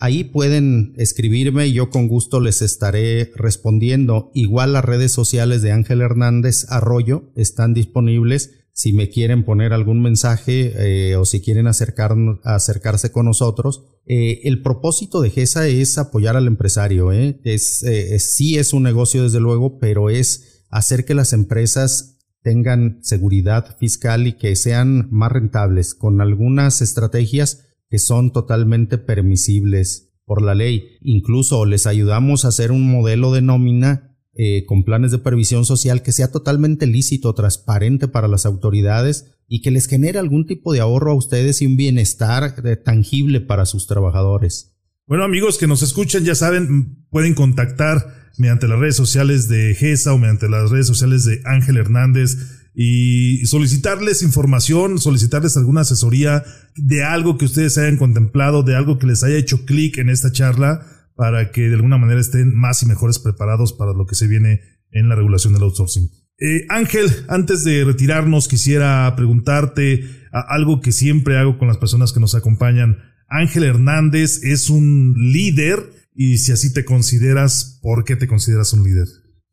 Ahí 0.00 0.24
pueden 0.24 0.92
escribirme 0.96 1.68
y 1.68 1.72
yo 1.72 1.88
con 1.88 2.08
gusto 2.08 2.40
les 2.40 2.62
estaré 2.62 3.30
respondiendo. 3.36 4.32
Igual 4.34 4.72
las 4.74 4.84
redes 4.84 5.12
sociales 5.12 5.62
de 5.62 5.72
Ángel 5.72 6.02
Hernández 6.02 6.66
Arroyo 6.68 7.32
están 7.36 7.72
disponibles 7.72 8.63
si 8.74 8.92
me 8.92 9.08
quieren 9.08 9.44
poner 9.44 9.72
algún 9.72 10.02
mensaje 10.02 10.72
eh, 10.76 11.16
o 11.16 11.24
si 11.24 11.40
quieren 11.40 11.68
acercarse 11.68 13.12
con 13.12 13.26
nosotros. 13.26 13.84
Eh, 14.04 14.40
el 14.44 14.62
propósito 14.62 15.22
de 15.22 15.30
GESA 15.30 15.68
es 15.68 15.96
apoyar 15.96 16.36
al 16.36 16.48
empresario. 16.48 17.12
¿eh? 17.12 17.40
Es, 17.44 17.84
sí 18.18 18.58
es 18.58 18.72
un 18.72 18.82
negocio 18.82 19.22
desde 19.22 19.38
luego, 19.38 19.78
pero 19.78 20.10
es 20.10 20.64
hacer 20.70 21.04
que 21.04 21.14
las 21.14 21.32
empresas 21.32 22.18
tengan 22.42 22.98
seguridad 23.02 23.76
fiscal 23.78 24.26
y 24.26 24.32
que 24.32 24.56
sean 24.56 25.08
más 25.10 25.30
rentables 25.30 25.94
con 25.94 26.20
algunas 26.20 26.82
estrategias 26.82 27.68
que 27.88 28.00
son 28.00 28.32
totalmente 28.32 28.98
permisibles 28.98 30.10
por 30.24 30.42
la 30.42 30.56
ley. 30.56 30.98
Incluso 31.00 31.64
les 31.64 31.86
ayudamos 31.86 32.44
a 32.44 32.48
hacer 32.48 32.72
un 32.72 32.90
modelo 32.90 33.32
de 33.32 33.40
nómina 33.40 34.13
eh, 34.36 34.64
con 34.66 34.82
planes 34.82 35.12
de 35.12 35.18
previsión 35.18 35.64
social 35.64 36.02
que 36.02 36.10
sea 36.10 36.32
totalmente 36.32 36.88
lícito, 36.88 37.34
transparente 37.34 38.08
para 38.08 38.26
las 38.26 38.46
autoridades 38.46 39.26
y 39.46 39.62
que 39.62 39.70
les 39.70 39.86
genere 39.86 40.18
algún 40.18 40.44
tipo 40.44 40.72
de 40.72 40.80
ahorro 40.80 41.12
a 41.12 41.14
ustedes 41.14 41.62
y 41.62 41.66
un 41.66 41.76
bienestar 41.76 42.54
eh, 42.64 42.76
tangible 42.76 43.40
para 43.40 43.64
sus 43.64 43.86
trabajadores. 43.86 44.74
Bueno 45.06 45.22
amigos 45.22 45.56
que 45.56 45.68
nos 45.68 45.82
escuchan 45.82 46.24
ya 46.24 46.34
saben, 46.34 47.06
pueden 47.10 47.34
contactar 47.34 48.32
mediante 48.36 48.66
las 48.66 48.80
redes 48.80 48.96
sociales 48.96 49.48
de 49.48 49.74
GESA 49.74 50.12
o 50.12 50.18
mediante 50.18 50.48
las 50.48 50.70
redes 50.70 50.88
sociales 50.88 51.24
de 51.24 51.40
Ángel 51.44 51.76
Hernández 51.76 52.36
y 52.74 53.46
solicitarles 53.46 54.22
información, 54.22 54.98
solicitarles 54.98 55.56
alguna 55.56 55.82
asesoría 55.82 56.42
de 56.74 57.04
algo 57.04 57.38
que 57.38 57.44
ustedes 57.44 57.78
hayan 57.78 57.98
contemplado, 57.98 58.64
de 58.64 58.74
algo 58.74 58.98
que 58.98 59.06
les 59.06 59.22
haya 59.22 59.36
hecho 59.36 59.64
clic 59.64 59.98
en 59.98 60.08
esta 60.08 60.32
charla 60.32 60.84
para 61.16 61.52
que 61.52 61.68
de 61.68 61.74
alguna 61.74 61.98
manera 61.98 62.20
estén 62.20 62.54
más 62.54 62.82
y 62.82 62.86
mejores 62.86 63.18
preparados 63.18 63.72
para 63.72 63.92
lo 63.92 64.06
que 64.06 64.14
se 64.14 64.26
viene 64.26 64.60
en 64.90 65.08
la 65.08 65.14
regulación 65.14 65.52
del 65.52 65.62
outsourcing. 65.62 66.10
Eh, 66.38 66.66
Ángel, 66.68 67.06
antes 67.28 67.62
de 67.64 67.84
retirarnos 67.84 68.48
quisiera 68.48 69.12
preguntarte 69.16 70.04
algo 70.32 70.80
que 70.80 70.92
siempre 70.92 71.38
hago 71.38 71.58
con 71.58 71.68
las 71.68 71.78
personas 71.78 72.12
que 72.12 72.20
nos 72.20 72.34
acompañan. 72.34 72.98
Ángel 73.28 73.64
Hernández 73.64 74.42
es 74.42 74.68
un 74.68 75.14
líder 75.16 75.78
y 76.14 76.38
si 76.38 76.52
así 76.52 76.72
te 76.72 76.84
consideras, 76.84 77.78
¿por 77.82 78.04
qué 78.04 78.16
te 78.16 78.26
consideras 78.26 78.72
un 78.72 78.84
líder? 78.84 79.06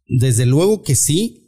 Desde 0.08 0.46
luego 0.46 0.84
que 0.84 0.96
sí. 0.96 1.41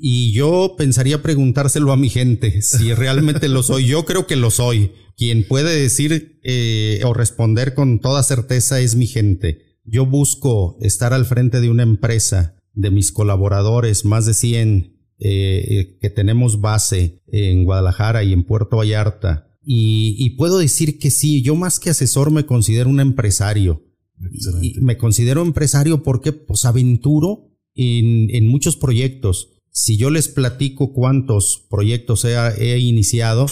Y 0.00 0.32
yo 0.32 0.74
pensaría 0.78 1.22
preguntárselo 1.22 1.92
a 1.92 1.96
mi 1.96 2.08
gente, 2.08 2.62
si 2.62 2.94
realmente 2.94 3.48
lo 3.48 3.62
soy. 3.62 3.86
Yo 3.86 4.04
creo 4.04 4.26
que 4.26 4.36
lo 4.36 4.50
soy. 4.50 4.92
Quien 5.16 5.46
puede 5.46 5.78
decir 5.78 6.40
eh, 6.42 7.00
o 7.04 7.14
responder 7.14 7.74
con 7.74 8.00
toda 8.00 8.22
certeza 8.22 8.80
es 8.80 8.96
mi 8.96 9.06
gente. 9.06 9.78
Yo 9.84 10.06
busco 10.06 10.78
estar 10.80 11.12
al 11.12 11.26
frente 11.26 11.60
de 11.60 11.70
una 11.70 11.82
empresa, 11.82 12.56
de 12.72 12.90
mis 12.90 13.12
colaboradores, 13.12 14.04
más 14.04 14.26
de 14.26 14.34
100 14.34 14.94
eh, 15.20 15.98
que 16.00 16.10
tenemos 16.10 16.60
base 16.60 17.22
en 17.28 17.64
Guadalajara 17.64 18.24
y 18.24 18.32
en 18.32 18.44
Puerto 18.44 18.78
Vallarta. 18.78 19.48
Y, 19.66 20.30
puedo 20.36 20.58
decir 20.58 20.98
que 20.98 21.10
sí, 21.10 21.40
yo 21.40 21.54
más 21.54 21.80
que 21.80 21.88
asesor 21.88 22.30
me 22.30 22.44
considero 22.44 22.90
un 22.90 23.00
empresario. 23.00 23.82
Y 24.60 24.78
me 24.80 24.98
considero 24.98 25.42
empresario 25.42 26.02
porque 26.02 26.32
pues 26.32 26.64
aventuro 26.64 27.50
en, 27.74 28.28
en, 28.34 28.46
muchos 28.46 28.76
proyectos. 28.76 29.53
Si 29.76 29.96
yo 29.96 30.08
les 30.10 30.28
platico 30.28 30.92
cuántos 30.92 31.66
proyectos 31.68 32.24
he, 32.24 32.78
iniciado, 32.78 33.46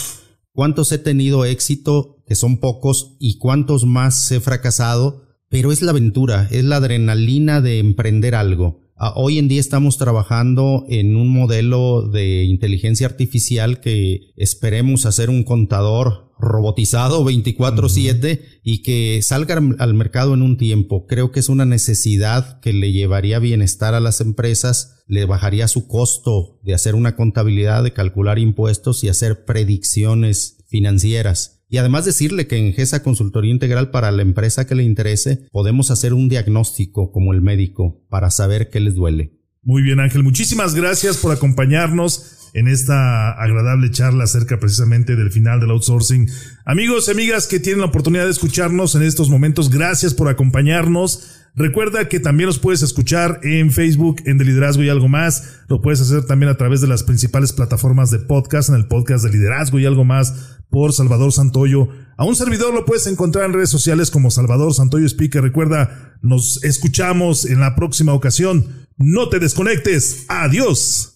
cuántos 0.53 0.93
he 0.93 0.99
tenido 0.99 1.45
éxito, 1.45 2.23
que 2.29 2.37
son 2.37 2.61
pocos, 2.61 3.17
y 3.19 3.39
cuántos 3.39 3.87
más 3.87 4.31
he 4.31 4.39
fracasado, 4.39 5.25
pero 5.49 5.73
es 5.73 5.83
la 5.83 5.91
aventura, 5.91 6.47
es 6.53 6.63
la 6.63 6.77
adrenalina 6.77 7.61
de 7.61 7.81
emprender 7.81 8.37
algo. 8.37 8.83
Ah, 8.97 9.15
hoy 9.17 9.39
en 9.39 9.49
día 9.49 9.59
estamos 9.59 9.99
trabajando 9.99 10.85
en 10.89 11.17
un 11.17 11.29
modelo 11.29 12.03
de 12.03 12.45
inteligencia 12.45 13.09
artificial 13.09 13.81
que 13.81 14.33
esperemos 14.37 15.07
hacer 15.07 15.29
un 15.29 15.43
contador 15.43 16.32
robotizado 16.43 17.25
24/7 17.25 18.43
y 18.63 18.83
que 18.83 19.23
salga 19.23 19.61
al 19.79 19.95
mercado 19.95 20.35
en 20.35 20.43
un 20.43 20.57
tiempo. 20.59 21.07
Creo 21.07 21.31
que 21.31 21.41
es 21.41 21.49
una 21.49 21.65
necesidad 21.65 22.61
que 22.61 22.73
le 22.73 22.93
llevaría 22.93 23.39
bienestar 23.39 23.95
a 23.95 24.01
las 24.01 24.21
empresas, 24.21 25.03
le 25.07 25.25
bajaría 25.25 25.69
su 25.69 25.87
costo 25.87 26.59
de 26.63 26.75
hacer 26.75 26.95
una 26.95 27.17
contabilidad, 27.17 27.85
de 27.85 27.93
calcular 27.93 28.39
impuestos 28.39 29.05
y 29.05 29.09
hacer 29.09 29.45
predicciones 29.45 30.59
financieras. 30.69 31.61
Y 31.69 31.79
además 31.79 32.05
decirle 32.05 32.47
que 32.47 32.59
en 32.59 32.75
GESA 32.75 33.03
Consultoría 33.03 33.51
Integral 33.51 33.91
para 33.91 34.11
la 34.11 34.21
empresa 34.21 34.67
que 34.67 34.75
le 34.75 34.83
interese, 34.83 35.47
podemos 35.53 35.91
hacer 35.91 36.13
un 36.13 36.29
diagnóstico 36.29 37.13
como 37.13 37.33
el 37.33 37.41
médico 37.41 38.05
para 38.11 38.31
saber 38.31 38.69
qué 38.69 38.81
les 38.81 38.95
duele. 38.95 39.42
Muy 39.65 39.83
bien 39.83 40.01
Ángel, 40.01 40.25
muchísimas 40.25 40.75
gracias 40.75 41.19
por 41.19 41.31
acompañarnos 41.31 42.51
en 42.53 42.67
esta 42.67 43.31
agradable 43.31 43.93
charla 43.93 44.25
acerca 44.25 44.59
precisamente 44.59 45.15
del 45.15 45.31
final 45.31 45.61
del 45.61 45.71
outsourcing. 45.71 46.29
Amigos 46.65 47.07
y 47.07 47.13
amigas 47.13 47.47
que 47.47 47.61
tienen 47.61 47.81
la 47.81 47.87
oportunidad 47.87 48.25
de 48.25 48.33
escucharnos 48.33 48.97
en 48.97 49.03
estos 49.03 49.31
momentos, 49.31 49.71
gracias 49.71 50.15
por 50.15 50.29
acompañarnos. 50.29 51.39
Recuerda 51.55 52.09
que 52.09 52.19
también 52.19 52.49
nos 52.49 52.59
puedes 52.59 52.83
escuchar 52.83 53.39
en 53.45 53.71
Facebook, 53.71 54.23
en 54.25 54.37
De 54.37 54.45
Liderazgo 54.45 54.83
y 54.83 54.89
algo 54.89 55.09
más. 55.09 55.61
Lo 55.69 55.81
puedes 55.81 56.01
hacer 56.01 56.25
también 56.25 56.51
a 56.51 56.57
través 56.57 56.81
de 56.81 56.89
las 56.89 57.05
principales 57.05 57.53
plataformas 57.53 58.11
de 58.11 58.19
podcast, 58.19 58.69
en 58.71 58.75
el 58.75 58.89
podcast 58.89 59.25
de 59.25 59.31
Liderazgo 59.31 59.79
y 59.79 59.87
algo 59.87 60.05
más 60.05 60.59
por 60.71 60.93
Salvador 60.93 61.33
Santoyo. 61.33 61.89
A 62.17 62.25
un 62.25 62.35
servidor 62.35 62.75
lo 62.75 62.85
puedes 62.87 63.07
encontrar 63.07 63.45
en 63.45 63.53
redes 63.53 63.71
sociales 63.71 64.11
como 64.11 64.31
Salvador 64.31 64.73
Santoyo 64.75 65.07
Speaker. 65.07 65.43
Recuerda, 65.43 66.17
nos 66.23 66.65
escuchamos 66.65 67.45
en 67.45 67.61
la 67.61 67.77
próxima 67.77 68.15
ocasión. 68.15 68.82
No 68.97 69.29
te 69.29 69.39
desconectes. 69.39 70.27
Adiós. 70.29 71.15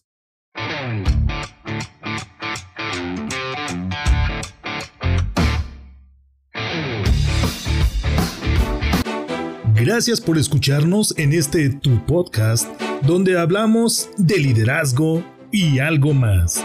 Gracias 9.75 10.21
por 10.21 10.37
escucharnos 10.37 11.17
en 11.17 11.33
este 11.33 11.71
tu 11.71 12.05
podcast 12.07 12.69
donde 13.03 13.39
hablamos 13.39 14.11
de 14.17 14.39
liderazgo 14.39 15.25
y 15.53 15.79
algo 15.79 16.13
más. 16.13 16.65